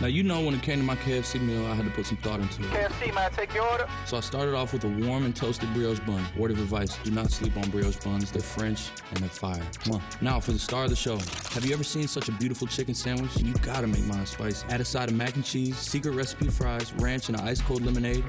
Now, 0.00 0.06
you 0.06 0.22
know 0.22 0.40
when 0.40 0.54
it 0.54 0.62
came 0.62 0.78
to 0.78 0.84
my 0.84 0.94
KFC 0.94 1.40
meal, 1.40 1.66
I 1.66 1.74
had 1.74 1.84
to 1.84 1.90
put 1.90 2.06
some 2.06 2.18
thought 2.18 2.38
into 2.38 2.62
it. 2.62 2.70
KFC, 2.70 3.12
man, 3.12 3.32
take 3.32 3.52
your 3.52 3.68
order. 3.68 3.88
So 4.06 4.16
I 4.16 4.20
started 4.20 4.54
off 4.54 4.72
with 4.72 4.84
a 4.84 4.88
warm 4.88 5.24
and 5.24 5.34
toasted 5.34 5.74
brioche 5.74 5.98
bun. 6.00 6.24
Word 6.36 6.52
of 6.52 6.60
advice, 6.60 6.96
do 7.02 7.10
not 7.10 7.32
sleep 7.32 7.56
on 7.56 7.68
brioche 7.70 7.96
buns. 8.04 8.30
They're 8.30 8.40
French 8.40 8.90
and 9.10 9.18
they're 9.18 9.28
fire. 9.28 9.60
Come 9.82 9.94
on. 9.94 10.02
Now, 10.20 10.38
for 10.38 10.52
the 10.52 10.58
star 10.58 10.84
of 10.84 10.90
the 10.90 10.96
show, 10.96 11.18
have 11.50 11.64
you 11.64 11.72
ever 11.74 11.82
seen 11.82 12.06
such 12.06 12.28
a 12.28 12.32
beautiful 12.32 12.68
chicken 12.68 12.94
sandwich? 12.94 13.36
You 13.38 13.52
gotta 13.54 13.88
make 13.88 14.04
mine 14.04 14.24
spicy. 14.26 14.64
Add 14.68 14.80
a 14.80 14.84
side 14.84 15.08
of 15.08 15.16
mac 15.16 15.34
and 15.34 15.44
cheese, 15.44 15.76
secret 15.76 16.12
recipe 16.12 16.46
fries, 16.46 16.92
ranch, 16.98 17.28
and 17.28 17.40
an 17.40 17.48
ice 17.48 17.60
cold 17.60 17.84
lemonade. 17.84 18.24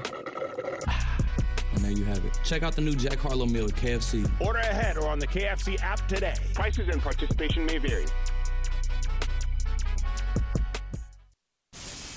And 1.72 1.84
there 1.84 1.92
you 1.92 2.02
have 2.02 2.24
it. 2.24 2.36
Check 2.42 2.64
out 2.64 2.74
the 2.74 2.80
new 2.80 2.96
Jack 2.96 3.18
Harlow 3.20 3.46
meal 3.46 3.64
at 3.64 3.70
KFC. 3.70 4.28
Order 4.40 4.58
ahead 4.58 4.96
or 4.96 5.06
on 5.06 5.20
the 5.20 5.26
KFC 5.28 5.80
app 5.80 6.04
today. 6.08 6.34
Prices 6.52 6.88
and 6.88 7.00
participation 7.00 7.64
may 7.64 7.78
vary. 7.78 8.06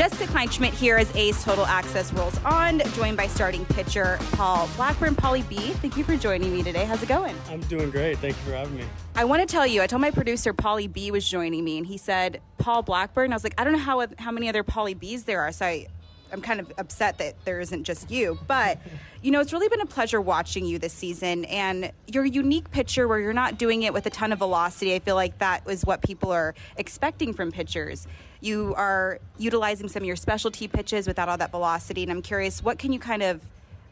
Jessica 0.00 0.24
Kleinschmidt 0.32 0.72
here 0.72 0.96
as 0.96 1.14
A's 1.14 1.44
Total 1.44 1.66
Access 1.66 2.10
rolls 2.14 2.38
on, 2.46 2.80
joined 2.94 3.18
by 3.18 3.26
starting 3.26 3.66
pitcher 3.66 4.18
Paul 4.32 4.66
Blackburn. 4.74 5.14
Polly 5.14 5.42
B, 5.42 5.56
thank 5.56 5.94
you 5.94 6.04
for 6.04 6.16
joining 6.16 6.54
me 6.54 6.62
today. 6.62 6.86
How's 6.86 7.02
it 7.02 7.08
going? 7.10 7.36
I'm 7.50 7.60
doing 7.64 7.90
great. 7.90 8.16
Thank 8.16 8.34
you 8.38 8.42
for 8.44 8.56
having 8.56 8.78
me. 8.78 8.84
I 9.14 9.26
want 9.26 9.46
to 9.46 9.46
tell 9.46 9.66
you, 9.66 9.82
I 9.82 9.86
told 9.86 10.00
my 10.00 10.10
producer 10.10 10.54
Polly 10.54 10.86
B 10.86 11.10
was 11.10 11.28
joining 11.28 11.62
me, 11.64 11.76
and 11.76 11.86
he 11.86 11.98
said 11.98 12.40
Paul 12.56 12.80
Blackburn. 12.80 13.30
I 13.30 13.36
was 13.36 13.44
like, 13.44 13.52
I 13.58 13.64
don't 13.64 13.74
know 13.74 13.78
how 13.78 14.06
how 14.18 14.30
many 14.30 14.48
other 14.48 14.62
Polly 14.62 14.94
Bs 14.94 15.26
there 15.26 15.42
are, 15.42 15.52
so 15.52 15.66
I. 15.66 15.86
I'm 16.32 16.42
kind 16.42 16.60
of 16.60 16.72
upset 16.78 17.18
that 17.18 17.44
there 17.44 17.58
isn't 17.58 17.82
just 17.82 18.08
you, 18.08 18.38
but 18.46 18.78
you 19.20 19.32
know, 19.32 19.40
it's 19.40 19.52
really 19.52 19.68
been 19.68 19.80
a 19.80 19.86
pleasure 19.86 20.20
watching 20.20 20.64
you 20.64 20.78
this 20.78 20.92
season. 20.92 21.44
And 21.46 21.90
you're 22.06 22.24
unique 22.24 22.70
pitcher 22.70 23.08
where 23.08 23.18
you're 23.18 23.32
not 23.32 23.58
doing 23.58 23.82
it 23.82 23.92
with 23.92 24.06
a 24.06 24.10
ton 24.10 24.30
of 24.32 24.38
velocity. 24.38 24.94
I 24.94 25.00
feel 25.00 25.16
like 25.16 25.38
that 25.38 25.66
was 25.66 25.84
what 25.84 26.02
people 26.02 26.30
are 26.30 26.54
expecting 26.76 27.32
from 27.32 27.50
pitchers 27.50 28.06
you 28.40 28.74
are 28.76 29.18
utilizing 29.38 29.88
some 29.88 30.02
of 30.02 30.06
your 30.06 30.16
specialty 30.16 30.68
pitches 30.68 31.06
without 31.06 31.28
all 31.28 31.38
that 31.38 31.50
velocity. 31.50 32.02
And 32.02 32.10
I'm 32.10 32.22
curious, 32.22 32.62
what 32.62 32.78
can 32.78 32.92
you 32.92 32.98
kind 32.98 33.22
of 33.22 33.40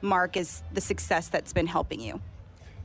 mark 0.01 0.37
as 0.37 0.63
the 0.73 0.81
success 0.81 1.29
that's 1.29 1.53
been 1.53 1.67
helping 1.67 2.01
you? 2.01 2.21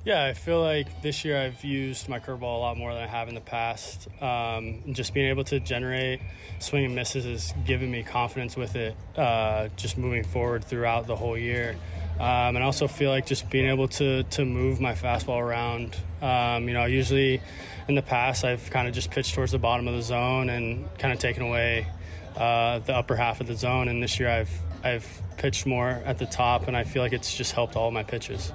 Yeah, 0.05 0.25
I 0.25 0.33
feel 0.33 0.61
like 0.61 1.01
this 1.01 1.23
year 1.23 1.39
I've 1.39 1.63
used 1.63 2.09
my 2.09 2.19
curveball 2.19 2.41
a 2.41 2.59
lot 2.59 2.77
more 2.77 2.93
than 2.93 3.01
I 3.01 3.07
have 3.07 3.29
in 3.29 3.35
the 3.35 3.41
past. 3.41 4.09
Um, 4.21 4.93
just 4.93 5.13
being 5.13 5.29
able 5.29 5.45
to 5.45 5.61
generate 5.61 6.19
swing 6.59 6.83
and 6.83 6.93
misses 6.93 7.23
has 7.23 7.53
given 7.65 7.89
me 7.89 8.03
confidence 8.03 8.57
with 8.57 8.75
it, 8.75 8.97
uh, 9.15 9.69
just 9.77 9.97
moving 9.97 10.25
forward 10.25 10.65
throughout 10.65 11.07
the 11.07 11.15
whole 11.15 11.37
year. 11.37 11.77
Um, 12.19 12.55
and 12.55 12.57
I 12.59 12.63
also 12.63 12.89
feel 12.89 13.11
like 13.11 13.25
just 13.25 13.49
being 13.49 13.65
able 13.65 13.87
to 13.87 14.23
to 14.23 14.45
move 14.45 14.81
my 14.81 14.93
fastball 14.93 15.39
around. 15.39 15.95
Um, 16.21 16.67
you 16.67 16.73
know, 16.73 16.81
I 16.81 16.87
usually 16.87 17.41
in 17.87 17.95
the 17.95 18.01
past 18.01 18.45
I've 18.45 18.69
kind 18.69 18.87
of 18.87 18.93
just 18.93 19.11
pitched 19.11 19.35
towards 19.35 19.51
the 19.51 19.59
bottom 19.59 19.87
of 19.87 19.95
the 19.95 20.01
zone 20.01 20.49
and 20.49 20.87
kind 20.97 21.13
of 21.13 21.19
taken 21.19 21.43
away 21.43 21.87
uh, 22.35 22.79
the 22.79 22.95
upper 22.95 23.15
half 23.15 23.41
of 23.41 23.47
the 23.47 23.55
zone. 23.55 23.87
And 23.87 24.01
this 24.01 24.19
year 24.19 24.29
I've 24.29 24.51
I've 24.83 25.21
pitched 25.37 25.65
more 25.65 25.89
at 25.89 26.17
the 26.17 26.25
top, 26.25 26.67
and 26.67 26.75
I 26.75 26.83
feel 26.83 27.01
like 27.01 27.13
it's 27.13 27.33
just 27.35 27.53
helped 27.53 27.75
all 27.75 27.89
my 27.91 28.03
pitches. 28.03 28.51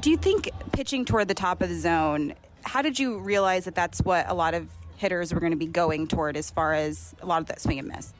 Do 0.00 0.10
you 0.10 0.16
think 0.16 0.48
pitching 0.72 1.04
toward 1.04 1.26
the 1.26 1.34
top 1.34 1.62
of 1.62 1.68
the 1.68 1.78
zone? 1.78 2.34
How 2.62 2.82
did 2.82 2.98
you 2.98 3.18
realize 3.18 3.64
that 3.64 3.74
that's 3.74 4.00
what 4.00 4.28
a 4.28 4.34
lot 4.34 4.54
of 4.54 4.68
hitters 4.96 5.34
were 5.34 5.40
going 5.40 5.52
to 5.52 5.58
be 5.58 5.66
going 5.66 6.06
toward 6.06 6.36
as 6.36 6.50
far 6.50 6.74
as 6.74 7.14
a 7.20 7.26
lot 7.26 7.40
of 7.40 7.48
that 7.48 7.60
swing 7.60 7.78
and 7.80 7.88
miss? 7.88 8.12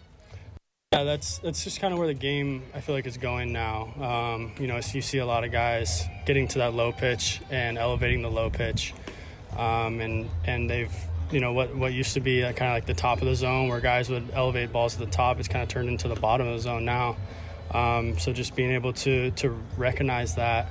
Yeah, 0.93 1.05
that's 1.05 1.39
that's 1.39 1.63
just 1.63 1.81
kind 1.81 1.93
of 1.93 1.99
where 1.99 2.09
the 2.09 2.15
game 2.15 2.63
I 2.75 2.81
feel 2.81 2.95
like 2.95 3.07
is 3.07 3.19
going 3.19 3.53
now. 3.53 3.93
Um, 4.01 4.53
you 4.59 4.67
know, 4.67 4.81
so 4.81 4.95
you 4.95 5.03
see 5.03 5.19
a 5.19 5.27
lot 5.27 5.45
of 5.45 5.53
guys 5.53 6.05
getting 6.25 6.49
to 6.49 6.59
that 6.59 6.73
low 6.73 6.93
pitch 6.93 7.41
and 7.51 7.77
elevating 7.77 8.23
the 8.23 8.31
low 8.31 8.49
pitch, 8.49 8.95
um, 9.57 10.01
and 10.01 10.29
and 10.45 10.69
they've 10.69 10.93
you 11.31 11.41
know 11.41 11.53
what 11.53 11.75
what 11.75 11.93
used 11.93 12.15
to 12.15 12.21
be 12.21 12.41
kind 12.41 12.71
of 12.71 12.75
like 12.75 12.87
the 12.87 12.95
top 12.95 13.21
of 13.21 13.27
the 13.27 13.35
zone 13.35 13.69
where 13.69 13.81
guys 13.81 14.09
would 14.09 14.31
elevate 14.33 14.73
balls 14.73 14.95
to 14.95 15.01
the 15.01 15.11
top. 15.11 15.39
It's 15.39 15.49
kind 15.49 15.63
of 15.63 15.69
turned 15.69 15.89
into 15.89 16.09
the 16.09 16.17
bottom 16.17 16.47
of 16.47 16.55
the 16.55 16.61
zone 16.61 16.85
now. 16.85 17.17
Um, 17.71 18.19
so 18.19 18.33
just 18.33 18.57
being 18.57 18.71
able 18.71 18.93
to 18.95 19.31
to 19.33 19.51
recognize 19.77 20.37
that 20.37 20.69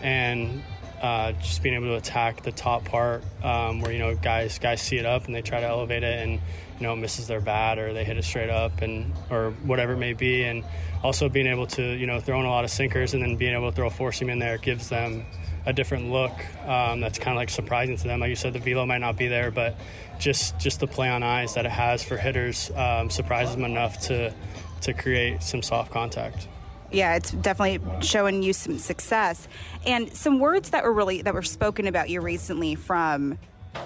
and 0.00 0.62
uh, 1.00 1.32
just 1.32 1.62
being 1.62 1.74
able 1.74 1.86
to 1.86 1.96
attack 1.96 2.42
the 2.42 2.52
top 2.52 2.84
part 2.84 3.24
um, 3.42 3.80
where 3.80 3.92
you 3.92 3.98
know 3.98 4.14
guys 4.14 4.58
guys 4.58 4.80
see 4.80 4.98
it 4.98 5.06
up 5.06 5.26
and 5.26 5.34
they 5.34 5.42
try 5.42 5.60
to 5.60 5.66
elevate 5.66 6.02
it 6.02 6.22
and 6.22 6.32
you 6.32 6.86
know 6.86 6.94
misses 6.96 7.26
their 7.26 7.40
bat 7.40 7.78
or 7.78 7.92
they 7.92 8.04
hit 8.04 8.16
it 8.16 8.24
straight 8.24 8.50
up 8.50 8.82
and 8.82 9.12
or 9.30 9.50
whatever 9.64 9.92
it 9.92 9.98
may 9.98 10.12
be 10.12 10.44
and 10.44 10.64
also 11.02 11.28
being 11.28 11.46
able 11.46 11.66
to 11.66 11.82
you 11.82 12.06
know 12.06 12.20
throw 12.20 12.38
in 12.40 12.46
a 12.46 12.50
lot 12.50 12.64
of 12.64 12.70
sinkers 12.70 13.14
and 13.14 13.22
then 13.22 13.36
being 13.36 13.54
able 13.54 13.70
to 13.70 13.76
throw 13.76 13.86
a 13.86 13.90
four 13.90 14.12
seam 14.12 14.30
in 14.30 14.38
there 14.38 14.58
gives 14.58 14.88
them 14.88 15.24
a 15.66 15.72
different 15.72 16.10
look 16.10 16.32
um, 16.66 17.00
that's 17.00 17.18
kind 17.18 17.36
of 17.36 17.36
like 17.36 17.50
surprising 17.50 17.96
to 17.96 18.04
them. 18.04 18.20
Like 18.20 18.30
you 18.30 18.36
said, 18.36 18.52
the 18.52 18.58
velo 18.58 18.84
might 18.86 18.98
not 18.98 19.16
be 19.16 19.28
there, 19.28 19.50
but 19.50 19.76
just 20.18 20.58
just 20.58 20.80
the 20.80 20.86
play 20.86 21.08
on 21.08 21.22
eyes 21.22 21.54
that 21.54 21.66
it 21.66 21.72
has 21.72 22.02
for 22.02 22.16
hitters 22.16 22.70
um, 22.76 23.10
surprises 23.10 23.54
them 23.54 23.64
enough 23.64 24.00
to 24.06 24.34
to 24.82 24.92
create 24.92 25.42
some 25.42 25.62
soft 25.62 25.90
contact. 25.90 26.48
Yeah, 26.90 27.14
it's 27.14 27.30
definitely 27.30 27.80
showing 28.04 28.42
you 28.42 28.52
some 28.52 28.78
success, 28.78 29.48
and 29.86 30.12
some 30.14 30.40
words 30.40 30.70
that 30.70 30.84
were 30.84 30.92
really 30.92 31.22
that 31.22 31.34
were 31.34 31.42
spoken 31.42 31.86
about 31.86 32.10
you 32.10 32.20
recently 32.20 32.74
from 32.74 33.38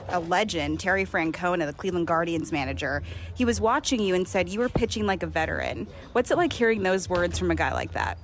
a 0.09 0.19
legend, 0.19 0.81
Terry 0.81 1.05
Francona, 1.05 1.67
the 1.67 1.73
Cleveland 1.73 2.07
Guardians 2.07 2.51
manager. 2.51 3.03
He 3.35 3.45
was 3.45 3.61
watching 3.61 4.01
you 4.01 4.15
and 4.15 4.27
said 4.27 4.49
you 4.49 4.61
were 4.61 4.69
pitching 4.69 5.07
like 5.07 5.23
a 5.23 5.27
veteran. 5.27 5.87
What's 6.13 6.31
it 6.31 6.37
like 6.37 6.53
hearing 6.53 6.83
those 6.83 7.09
words 7.09 7.39
from 7.39 7.51
a 7.51 7.55
guy 7.55 7.73
like 7.73 7.93
that? 7.93 8.19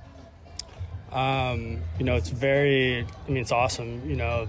Um, 1.13 1.81
you 1.99 2.05
know, 2.05 2.15
it's 2.15 2.29
very. 2.29 3.05
I 3.27 3.29
mean, 3.29 3.37
it's 3.37 3.51
awesome. 3.51 4.09
You 4.09 4.15
know, 4.15 4.47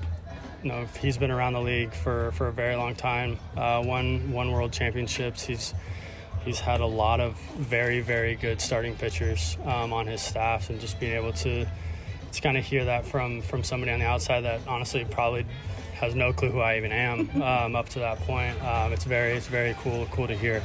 you 0.63 0.71
know, 0.71 0.87
he's 1.01 1.19
been 1.19 1.31
around 1.31 1.53
the 1.53 1.61
league 1.61 1.93
for, 1.93 2.33
for 2.33 2.49
a 2.49 2.53
very 2.53 2.75
long 2.75 2.95
time. 2.95 3.39
Uh, 3.57 3.83
won 3.85 4.33
won 4.33 4.51
world 4.51 4.73
championships. 4.73 5.45
He's 5.45 5.75
he's 6.45 6.59
had 6.59 6.81
a 6.81 6.87
lot 6.87 7.21
of 7.21 7.37
very 7.57 8.01
very 8.01 8.35
good 8.35 8.61
starting 8.61 8.97
pitchers 8.97 9.59
um, 9.65 9.93
on 9.93 10.07
his 10.07 10.23
staff, 10.23 10.71
and 10.71 10.81
just 10.81 10.99
being 10.99 11.15
able 11.15 11.33
to 11.35 11.67
to 12.33 12.41
kind 12.41 12.57
of 12.57 12.65
hear 12.65 12.87
that 12.87 13.07
from 13.07 13.43
from 13.43 13.63
somebody 13.63 13.93
on 13.93 14.01
the 14.01 14.07
outside 14.07 14.41
that 14.43 14.61
honestly 14.67 15.05
probably 15.05 15.47
has 15.95 16.15
no 16.15 16.33
clue 16.33 16.51
who 16.51 16.61
I 16.61 16.77
even 16.79 16.93
am 16.93 17.31
um, 17.43 17.77
up 17.77 17.91
to 17.91 17.99
that 18.01 18.19
point. 18.21 18.61
Um, 18.63 18.93
it's 18.93 19.05
very 19.05 19.33
it's 19.33 19.47
very 19.47 19.77
cool 19.81 20.07
cool 20.11 20.27
to 20.27 20.37
hear. 20.37 20.63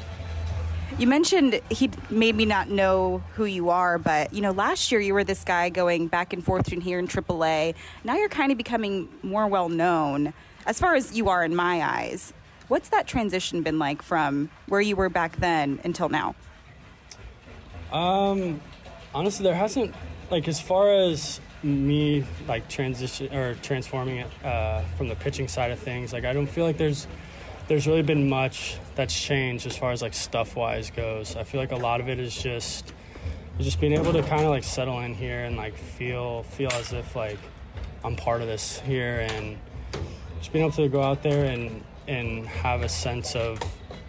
You 0.98 1.08
mentioned 1.08 1.62
he 1.70 1.90
maybe 2.10 2.46
not 2.46 2.70
know 2.70 3.24
who 3.36 3.46
you 3.46 3.70
are, 3.70 3.98
but 3.98 4.34
you 4.34 4.42
know, 4.42 4.52
last 4.52 4.92
year 4.92 5.00
you 5.00 5.14
were 5.14 5.24
this 5.24 5.44
guy 5.44 5.70
going 5.70 6.08
back 6.08 6.34
and 6.34 6.44
forth 6.44 6.66
between 6.66 6.82
here 6.82 7.00
and 7.00 7.10
AAA. 7.10 7.76
Now 8.04 8.18
you're 8.18 8.30
kind 8.30 8.52
of 8.52 8.58
becoming 8.58 9.08
more 9.22 9.48
well 9.48 9.70
known, 9.70 10.34
as 10.66 10.80
far 10.80 10.96
as 10.96 11.16
you 11.16 11.30
are 11.30 11.44
in 11.44 11.56
my 11.56 11.82
eyes. 11.82 12.34
What's 12.68 12.90
that 12.90 13.08
transition 13.08 13.64
been 13.64 13.80
like 13.80 14.02
from 14.02 14.50
where 14.68 14.82
you 14.82 14.96
were 14.96 15.10
back 15.10 15.38
then 15.38 15.80
until 15.84 16.10
now? 16.10 16.36
Um, 17.92 18.60
honestly, 19.14 19.44
there 19.44 19.56
hasn't 19.56 19.96
like 20.30 20.48
as 20.48 20.60
far 20.60 20.94
as 20.94 21.40
me 21.64 22.24
like 22.48 22.68
transition 22.70 23.34
or 23.34 23.56
transforming 23.56 24.18
it 24.18 24.28
uh, 24.46 24.82
from 24.98 25.08
the 25.08 25.16
pitching 25.16 25.48
side 25.48 25.72
of 25.72 25.80
things. 25.80 26.14
Like 26.14 26.26
I 26.26 26.34
don't 26.34 26.48
feel 26.48 26.66
like 26.66 26.78
there's 26.78 27.08
there's 27.70 27.86
really 27.86 28.02
been 28.02 28.28
much 28.28 28.78
that's 28.96 29.18
changed 29.18 29.68
as 29.68 29.78
far 29.78 29.92
as 29.92 30.02
like 30.02 30.16
stuff 30.16 30.56
wise 30.56 30.90
goes. 30.90 31.36
I 31.36 31.44
feel 31.44 31.62
like 31.62 31.72
a 31.72 31.78
lot 31.78 32.02
of 32.02 32.10
it 32.10 32.20
is 32.20 32.36
just 32.36 32.94
just 33.60 33.80
being 33.80 33.94
able 33.94 34.12
to 34.12 34.24
kind 34.24 34.44
of 34.44 34.50
like 34.50 34.64
settle 34.64 35.00
in 35.02 35.14
here 35.14 35.44
and 35.44 35.56
like 35.56 35.78
feel 35.78 36.44
feel 36.44 36.72
as 36.74 36.94
if 36.94 37.16
like 37.16 37.38
I'm 38.04 38.16
part 38.16 38.42
of 38.42 38.48
this 38.48 38.80
here 38.80 39.28
and 39.30 39.58
just 40.40 40.52
being 40.52 40.66
able 40.66 40.76
to 40.78 40.90
go 40.90 41.04
out 41.04 41.22
there 41.22 41.46
and 41.46 41.84
and 42.08 42.48
have 42.48 42.82
a 42.82 42.90
sense 42.90 43.36
of 43.36 43.60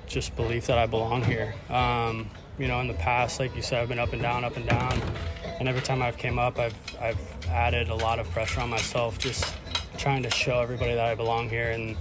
just 0.07 0.35
belief 0.37 0.67
that 0.67 0.79
I 0.79 0.87
belong 0.87 1.23
here. 1.23 1.55
Um, 1.69 2.31
you 2.59 2.67
know, 2.67 2.81
in 2.81 2.89
the 2.89 2.95
past, 2.95 3.39
like 3.39 3.55
you 3.55 3.63
said, 3.63 3.83
I've 3.83 3.89
been 3.91 3.99
up 3.99 4.15
and 4.15 4.23
down, 4.23 4.43
up 4.43 4.57
and 4.57 4.67
down, 4.67 5.01
and 5.59 5.69
every 5.69 5.83
time 5.83 6.01
I've 6.01 6.17
came 6.17 6.39
up, 6.39 6.59
I've 6.59 6.75
I've 6.99 7.21
added 7.47 7.91
a 7.91 7.95
lot 7.95 8.19
of 8.19 8.31
pressure 8.31 8.63
on 8.63 8.71
myself, 8.71 9.19
just 9.19 9.45
trying 9.99 10.23
to 10.23 10.31
show 10.31 10.61
everybody 10.61 10.95
that 10.95 11.05
I 11.05 11.15
belong 11.15 11.51
here 11.51 11.73
and 11.73 11.95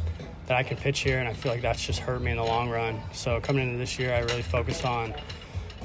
that 0.49 0.57
I 0.57 0.63
can 0.63 0.77
pitch 0.77 1.01
here, 1.01 1.19
and 1.19 1.29
I 1.29 1.33
feel 1.33 1.51
like 1.51 1.61
that's 1.61 1.85
just 1.85 1.99
hurt 1.99 2.23
me 2.23 2.31
in 2.31 2.37
the 2.37 2.43
long 2.43 2.71
run. 2.71 2.99
So 3.13 3.39
coming 3.39 3.67
into 3.67 3.77
this 3.77 3.99
year, 3.99 4.15
I 4.15 4.21
really 4.21 4.41
focused 4.41 4.83
on 4.83 5.13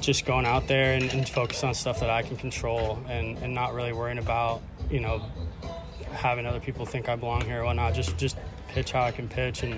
just 0.01 0.25
going 0.25 0.45
out 0.45 0.67
there 0.67 0.95
and, 0.95 1.03
and 1.13 1.29
focus 1.29 1.63
on 1.63 1.75
stuff 1.75 1.99
that 1.99 2.09
I 2.09 2.23
can 2.23 2.35
control, 2.35 2.99
and, 3.07 3.37
and 3.37 3.53
not 3.53 3.75
really 3.75 3.93
worrying 3.93 4.17
about 4.17 4.61
you 4.89 4.99
know 4.99 5.21
having 6.11 6.47
other 6.47 6.59
people 6.59 6.83
think 6.85 7.07
I 7.07 7.15
belong 7.15 7.41
here 7.45 7.61
or 7.61 7.65
whatnot. 7.65 7.93
Just 7.93 8.17
just 8.17 8.37
pitch 8.67 8.91
how 8.91 9.03
I 9.03 9.11
can 9.11 9.29
pitch, 9.29 9.61
and 9.61 9.75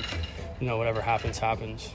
you 0.62 0.68
know 0.68 0.78
whatever 0.78 1.02
happens 1.02 1.38
happens. 1.38 1.92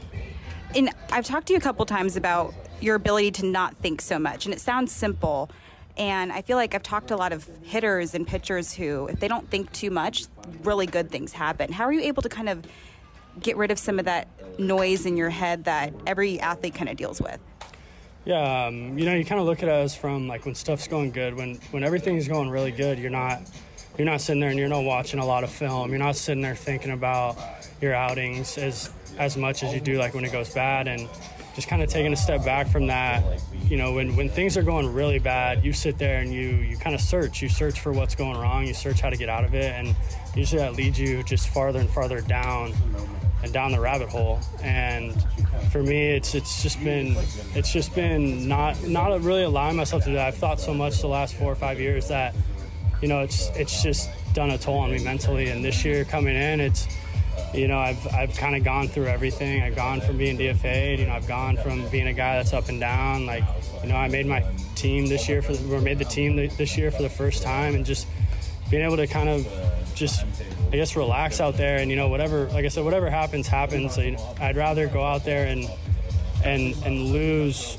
And 0.77 0.91
I've 1.11 1.25
talked 1.25 1.47
to 1.47 1.55
you 1.55 1.59
a 1.59 1.63
couple 1.63 1.87
times 1.87 2.17
about 2.17 2.55
your 2.83 2.95
ability 2.95 3.31
to 3.33 3.47
not 3.47 3.75
think 3.77 4.03
so 4.03 4.19
much, 4.19 4.45
and 4.45 4.55
it 4.55 4.61
sounds 4.61 4.93
simple. 4.93 5.51
And 5.97 6.33
I 6.33 6.43
feel 6.43 6.57
like 6.57 6.75
I've 6.75 6.83
talked 6.83 7.09
to 7.09 7.15
a 7.15 7.17
lot 7.17 7.33
of 7.33 7.49
hitters 7.63 8.15
and 8.15 8.27
pitchers 8.27 8.73
who, 8.73 9.09
if 9.09 9.21
they 9.21 9.29
don't 9.29 9.49
think 9.51 9.71
too 9.73 9.91
much, 9.91 10.25
really 10.63 10.87
good 10.87 11.11
things 11.11 11.33
happen. 11.33 11.73
How 11.73 11.85
are 11.85 11.93
you 11.93 12.01
able 12.01 12.23
to 12.23 12.29
kind 12.29 12.49
of 12.49 12.65
get 13.41 13.57
rid 13.57 13.71
of 13.71 13.79
some 13.79 13.99
of 13.99 14.07
that 14.07 14.29
noise 14.59 15.07
in 15.07 15.17
your 15.17 15.31
head 15.31 15.65
that 15.65 15.93
every 16.07 16.41
athlete 16.41 16.75
kind 16.75 16.89
of 16.89 16.97
deals 16.97 17.21
with? 17.21 17.39
Yeah, 18.25 18.67
um, 18.67 18.97
you 18.99 19.05
know, 19.05 19.15
you 19.15 19.25
kind 19.25 19.41
of 19.41 19.47
look 19.47 19.63
at 19.63 19.69
us 19.69 19.95
from 19.95 20.29
like 20.29 20.47
when 20.47 20.55
stuff's 20.55 20.87
going 20.87 21.11
good, 21.11 21.35
when 21.35 21.57
when 21.73 21.83
everything's 21.83 22.29
going 22.29 22.51
really 22.51 22.71
good, 22.71 22.99
you're 22.99 23.11
not 23.11 23.43
you're 23.99 24.07
not 24.07 24.21
sitting 24.21 24.41
there 24.41 24.51
and 24.51 24.59
you're 24.59 24.69
not 24.69 24.85
watching 24.85 25.19
a 25.19 25.27
lot 25.27 25.45
of 25.45 25.51
film. 25.51 25.91
You're 25.91 25.99
not 25.99 26.17
sitting 26.17 26.41
there 26.41 26.55
thinking 26.55 26.93
about 26.93 27.37
your 27.81 27.95
outings 27.95 28.59
as 28.59 28.91
as 29.19 29.37
much 29.37 29.63
as 29.63 29.75
you 29.75 29.81
do 29.81 29.99
like 29.99 30.15
when 30.15 30.25
it 30.25 30.33
goes 30.33 30.55
bad 30.55 30.87
and 30.89 31.09
just 31.55 31.69
kind 31.69 31.83
of 31.83 31.89
taking 31.89 32.13
a 32.13 32.17
step 32.17 32.45
back 32.45 32.69
from 32.69 32.87
that. 32.87 33.23
You 33.69 33.77
know, 33.77 33.93
when, 33.93 34.17
when 34.17 34.29
things 34.29 34.57
are 34.57 34.63
going 34.63 34.93
really 34.93 35.19
bad, 35.19 35.65
you 35.65 35.73
sit 35.73 35.99
there 35.99 36.21
and 36.21 36.33
you 36.33 36.49
you 36.49 36.77
kind 36.77 36.95
of 36.95 37.01
search. 37.01 37.43
You 37.43 37.49
search 37.49 37.81
for 37.81 37.93
what's 37.93 38.15
going 38.15 38.39
wrong. 38.39 38.67
You 38.67 38.75
search 38.75 39.01
how 39.01 39.11
to 39.11 39.17
get 39.17 39.29
out 39.29 39.45
of 39.45 39.55
it, 39.55 39.73
and 39.73 39.95
usually 40.35 40.61
that 40.61 40.75
leads 40.75 40.99
you 40.99 41.23
just 41.23 41.49
farther 41.49 41.81
and 41.81 41.91
farther 41.91 42.21
down 42.21 42.73
and 43.43 43.53
down 43.53 43.73
the 43.73 43.81
rabbit 43.81 44.09
hole. 44.09 44.41
And 44.63 45.15
for 45.71 45.83
me, 45.83 46.11
it's 46.11 46.35
it's 46.35 46.63
just 46.63 46.83
been 46.83 47.17
it's 47.55 47.73
just 47.73 47.95
been 47.95 48.49
not 48.49 48.83
not 48.87 49.21
really 49.23 49.43
allowing 49.43 49.77
myself 49.77 50.05
to 50.05 50.11
do 50.11 50.15
that. 50.17 50.29
I've 50.29 50.37
thought 50.37 50.61
so 50.61 50.73
much 50.75 51.01
the 51.01 51.09
last 51.09 51.35
four 51.35 51.53
or 51.53 51.57
five 51.57 51.81
years 51.81 52.09
that 52.09 52.35
you 53.01 53.09
know 53.09 53.21
it's 53.21 53.49
it's 53.57 53.83
just 53.83 54.11
done 54.35 54.51
a 54.51 54.59
toll 54.59 54.79
on 54.79 54.91
me 54.91 55.03
mentally. 55.05 55.49
And 55.49 55.65
this 55.65 55.85
year 55.85 56.05
coming 56.05 56.37
in, 56.37 56.61
it's 56.61 56.87
you 57.55 57.69
know 57.69 57.79
I've 57.79 58.07
I've 58.15 58.37
kind 58.37 58.57
of 58.57 58.65
gone 58.65 58.89
through 58.89 59.07
everything. 59.07 59.63
I've 59.63 59.77
gone 59.77 60.01
from 60.01 60.19
being 60.19 60.39
DFA'd. 60.39 61.01
You 61.01 61.07
know 61.07 61.13
I've 61.13 61.29
gone 61.29 61.57
from 61.57 61.89
being 61.89 62.07
a 62.07 62.13
guy 62.13 62.37
that's 62.37 62.53
up 62.53 62.69
and 62.69 62.81
down. 62.81 63.27
Like 63.27 63.45
you 63.83 63.89
know 63.89 63.97
I 63.97 64.09
made 64.09 64.27
my 64.27 64.45
team 64.75 65.07
this 65.07 65.29
year 65.29 65.43
for 65.43 65.53
or 65.73 65.81
made 65.81 65.99
the 65.99 66.05
team 66.05 66.37
this 66.37 66.77
year 66.77 66.91
for 66.91 67.03
the 67.03 67.11
first 67.11 67.43
time, 67.43 67.75
and 67.75 67.85
just 67.85 68.07
being 68.71 68.83
able 68.85 68.97
to 68.97 69.07
kind 69.07 69.29
of 69.29 69.47
just 69.95 70.25
I 70.73 70.77
guess 70.77 70.97
relax 70.97 71.41
out 71.41 71.57
there 71.59 71.79
and 71.79 71.91
you 71.91 71.97
know 71.97 72.09
whatever 72.09 72.47
like 72.49 72.65
I 72.65 72.69
said 72.69 72.85
whatever 72.85 73.11
happens 73.11 73.47
happens. 73.47 73.95
So, 73.95 74.01
you 74.01 74.13
know, 74.13 74.35
I'd 74.41 74.57
rather 74.57 74.87
go 74.87 75.03
out 75.05 75.25
there 75.25 75.47
and 75.47 75.69
and 76.45 76.75
and 76.85 77.13
lose 77.13 77.79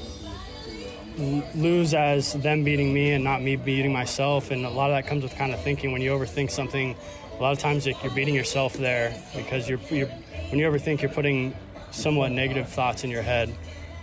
lose 1.55 1.93
as 1.93 2.33
them 2.33 2.63
beating 2.63 2.93
me 2.93 3.11
and 3.11 3.23
not 3.23 3.41
me 3.41 3.55
beating 3.55 3.93
myself 3.93 4.51
and 4.51 4.65
a 4.65 4.69
lot 4.69 4.89
of 4.89 4.95
that 4.95 5.07
comes 5.07 5.23
with 5.23 5.35
kind 5.35 5.53
of 5.53 5.61
thinking 5.61 5.91
when 5.91 6.01
you 6.01 6.11
overthink 6.11 6.49
something 6.49 6.95
a 7.37 7.41
lot 7.41 7.51
of 7.51 7.59
times 7.59 7.85
like, 7.85 8.01
you're 8.03 8.13
beating 8.13 8.35
yourself 8.35 8.73
there 8.73 9.15
because 9.35 9.67
you're, 9.67 9.79
you're 9.89 10.07
when 10.49 10.59
you 10.59 10.69
overthink 10.69 11.01
you're 11.01 11.11
putting 11.11 11.55
somewhat 11.91 12.31
negative 12.31 12.67
thoughts 12.69 13.03
in 13.03 13.09
your 13.09 13.21
head 13.21 13.53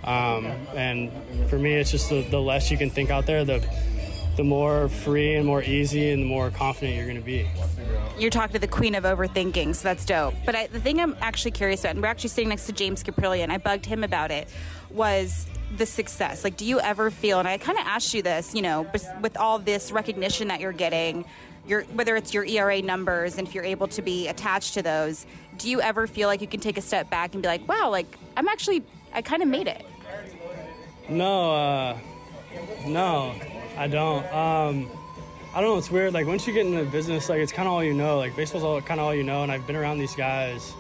um, 0.04 0.46
and 0.74 1.10
for 1.48 1.58
me 1.58 1.74
it's 1.74 1.90
just 1.90 2.08
the, 2.10 2.22
the 2.30 2.40
less 2.40 2.70
you 2.70 2.78
can 2.78 2.90
think 2.90 3.10
out 3.10 3.26
there 3.26 3.44
the 3.44 3.64
the 4.36 4.44
more 4.44 4.88
free 4.88 5.34
and 5.34 5.44
more 5.46 5.62
easy 5.62 6.10
and 6.10 6.22
the 6.22 6.26
more 6.26 6.50
confident 6.50 6.96
you're 6.96 7.04
going 7.04 7.18
to 7.18 7.22
be. 7.22 7.46
You're 8.18 8.30
talking 8.30 8.54
to 8.54 8.58
the 8.58 8.68
queen 8.68 8.94
of 8.94 9.04
overthinking, 9.04 9.74
so 9.74 9.82
that's 9.82 10.04
dope. 10.04 10.34
But 10.46 10.54
I, 10.54 10.66
the 10.68 10.80
thing 10.80 10.98
I'm 10.98 11.14
actually 11.20 11.50
curious 11.50 11.80
about, 11.80 11.90
and 11.90 12.02
we're 12.02 12.08
actually 12.08 12.30
sitting 12.30 12.48
next 12.48 12.64
to 12.66 12.72
James 12.72 13.02
Kaprielian, 13.02 13.42
and 13.42 13.52
I 13.52 13.58
bugged 13.58 13.84
him 13.84 14.02
about 14.02 14.30
it, 14.30 14.48
was 14.90 15.46
the 15.76 15.84
success. 15.84 16.42
Like, 16.42 16.56
do 16.56 16.64
you 16.64 16.80
ever 16.80 17.10
feel, 17.10 17.38
and 17.38 17.46
I 17.46 17.58
kind 17.58 17.78
of 17.78 17.86
asked 17.86 18.14
you 18.14 18.22
this, 18.22 18.54
you 18.54 18.62
know, 18.62 18.86
with 19.20 19.36
all 19.36 19.58
this 19.58 19.92
recognition 19.92 20.48
that 20.48 20.60
you're 20.60 20.72
getting, 20.72 21.24
your, 21.70 21.82
whether 21.84 22.16
it's 22.16 22.34
your 22.34 22.44
ERA 22.44 22.82
numbers 22.82 23.38
and 23.38 23.46
if 23.46 23.54
you're 23.54 23.64
able 23.64 23.88
to 23.88 24.02
be 24.02 24.28
attached 24.28 24.74
to 24.74 24.82
those, 24.82 25.24
do 25.56 25.70
you 25.70 25.80
ever 25.80 26.06
feel 26.06 26.28
like 26.28 26.40
you 26.40 26.46
can 26.46 26.60
take 26.60 26.76
a 26.76 26.82
step 26.82 27.08
back 27.08 27.32
and 27.34 27.42
be 27.42 27.48
like, 27.48 27.66
wow, 27.68 27.88
like, 27.90 28.18
I'm 28.36 28.48
actually, 28.48 28.82
I 29.14 29.22
kind 29.22 29.42
of 29.42 29.48
made 29.48 29.68
it? 29.68 29.86
No, 31.08 31.54
uh, 31.54 31.98
no. 32.86 33.34
I 33.76 33.86
don't. 33.86 34.24
Um, 34.26 34.90
I 35.54 35.60
don't 35.60 35.70
know. 35.70 35.78
It's 35.78 35.90
weird. 35.90 36.12
Like 36.12 36.26
once 36.26 36.46
you 36.46 36.52
get 36.52 36.66
into 36.66 36.84
business, 36.84 37.30
like 37.30 37.38
it's 37.38 37.50
kind 37.50 37.66
of 37.66 37.72
all 37.72 37.82
you 37.82 37.94
know. 37.94 38.18
Like 38.18 38.36
baseball's 38.36 38.62
all 38.62 38.80
kind 38.82 39.00
of 39.00 39.06
all 39.06 39.14
you 39.14 39.24
know. 39.24 39.42
And 39.42 39.50
I've 39.50 39.66
been 39.66 39.74
around 39.74 39.98
these 39.98 40.14
guys 40.14 40.74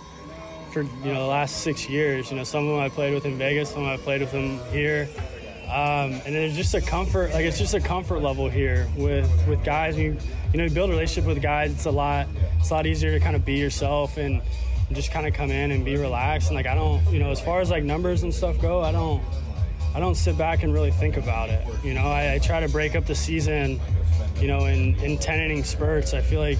for 0.70 0.82
you 0.82 1.12
know 1.12 1.22
the 1.22 1.26
last 1.26 1.62
six 1.62 1.88
years. 1.88 2.30
You 2.30 2.36
know, 2.36 2.44
some 2.44 2.66
of 2.66 2.74
them 2.74 2.78
I 2.78 2.90
played 2.90 3.14
with 3.14 3.24
in 3.24 3.38
Vegas, 3.38 3.70
some 3.70 3.84
of 3.84 3.88
them 3.88 3.98
I 3.98 4.02
played 4.02 4.20
with 4.20 4.32
them 4.32 4.60
here. 4.70 5.08
Um, 5.64 6.20
and 6.26 6.34
it's 6.36 6.56
just 6.56 6.74
a 6.74 6.80
comfort. 6.80 7.32
Like 7.32 7.46
it's 7.46 7.58
just 7.58 7.74
a 7.74 7.80
comfort 7.80 8.20
level 8.20 8.48
here 8.48 8.86
with 8.96 9.30
with 9.48 9.64
guys. 9.64 9.96
You 9.96 10.18
you 10.52 10.58
know, 10.58 10.64
you 10.64 10.70
build 10.70 10.90
a 10.90 10.92
relationship 10.92 11.26
with 11.26 11.42
guys. 11.42 11.72
It's 11.72 11.86
a 11.86 11.90
lot. 11.90 12.26
It's 12.58 12.70
a 12.70 12.74
lot 12.74 12.86
easier 12.86 13.12
to 13.12 13.20
kind 13.20 13.36
of 13.36 13.44
be 13.44 13.54
yourself 13.54 14.16
and, 14.16 14.42
just 14.92 15.12
kind 15.12 15.24
of 15.24 15.32
come 15.32 15.52
in 15.52 15.70
and 15.70 15.84
be 15.84 15.96
relaxed. 15.96 16.48
And 16.48 16.56
like 16.56 16.66
I 16.66 16.74
don't, 16.74 17.00
you 17.12 17.20
know, 17.20 17.30
as 17.30 17.40
far 17.40 17.60
as 17.60 17.70
like 17.70 17.84
numbers 17.84 18.24
and 18.24 18.34
stuff 18.34 18.60
go, 18.60 18.80
I 18.80 18.90
don't. 18.90 19.22
I 19.92 19.98
don't 19.98 20.14
sit 20.14 20.38
back 20.38 20.62
and 20.62 20.72
really 20.72 20.92
think 20.92 21.16
about 21.16 21.48
it. 21.48 21.66
You 21.82 21.94
know, 21.94 22.04
I, 22.04 22.34
I 22.34 22.38
try 22.38 22.60
to 22.60 22.68
break 22.68 22.94
up 22.94 23.06
the 23.06 23.14
season, 23.14 23.80
you 24.40 24.46
know, 24.46 24.66
in, 24.66 24.94
in 25.00 25.18
10 25.18 25.40
inning 25.40 25.64
spurts. 25.64 26.14
I 26.14 26.20
feel 26.20 26.38
like, 26.38 26.58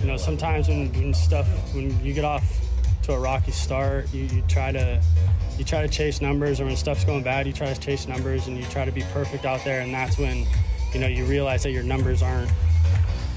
you 0.00 0.06
know, 0.06 0.16
sometimes 0.16 0.68
when, 0.68 0.90
when 0.94 1.12
stuff, 1.12 1.46
when 1.74 2.02
you 2.02 2.14
get 2.14 2.24
off 2.24 2.42
to 3.02 3.12
a 3.12 3.18
rocky 3.18 3.50
start, 3.50 4.12
you, 4.14 4.22
you 4.24 4.42
try 4.48 4.72
to 4.72 5.02
you 5.58 5.64
try 5.64 5.82
to 5.82 5.88
chase 5.88 6.20
numbers, 6.20 6.60
or 6.60 6.64
when 6.64 6.76
stuff's 6.76 7.04
going 7.04 7.22
bad, 7.22 7.46
you 7.46 7.52
try 7.52 7.72
to 7.72 7.78
chase 7.78 8.08
numbers, 8.08 8.46
and 8.46 8.56
you 8.56 8.64
try 8.64 8.84
to 8.84 8.92
be 8.92 9.02
perfect 9.12 9.44
out 9.44 9.62
there, 9.64 9.82
and 9.82 9.92
that's 9.92 10.18
when, 10.18 10.46
you 10.92 11.00
know, 11.00 11.06
you 11.06 11.24
realize 11.26 11.62
that 11.62 11.70
your 11.70 11.82
numbers 11.82 12.22
aren't 12.22 12.50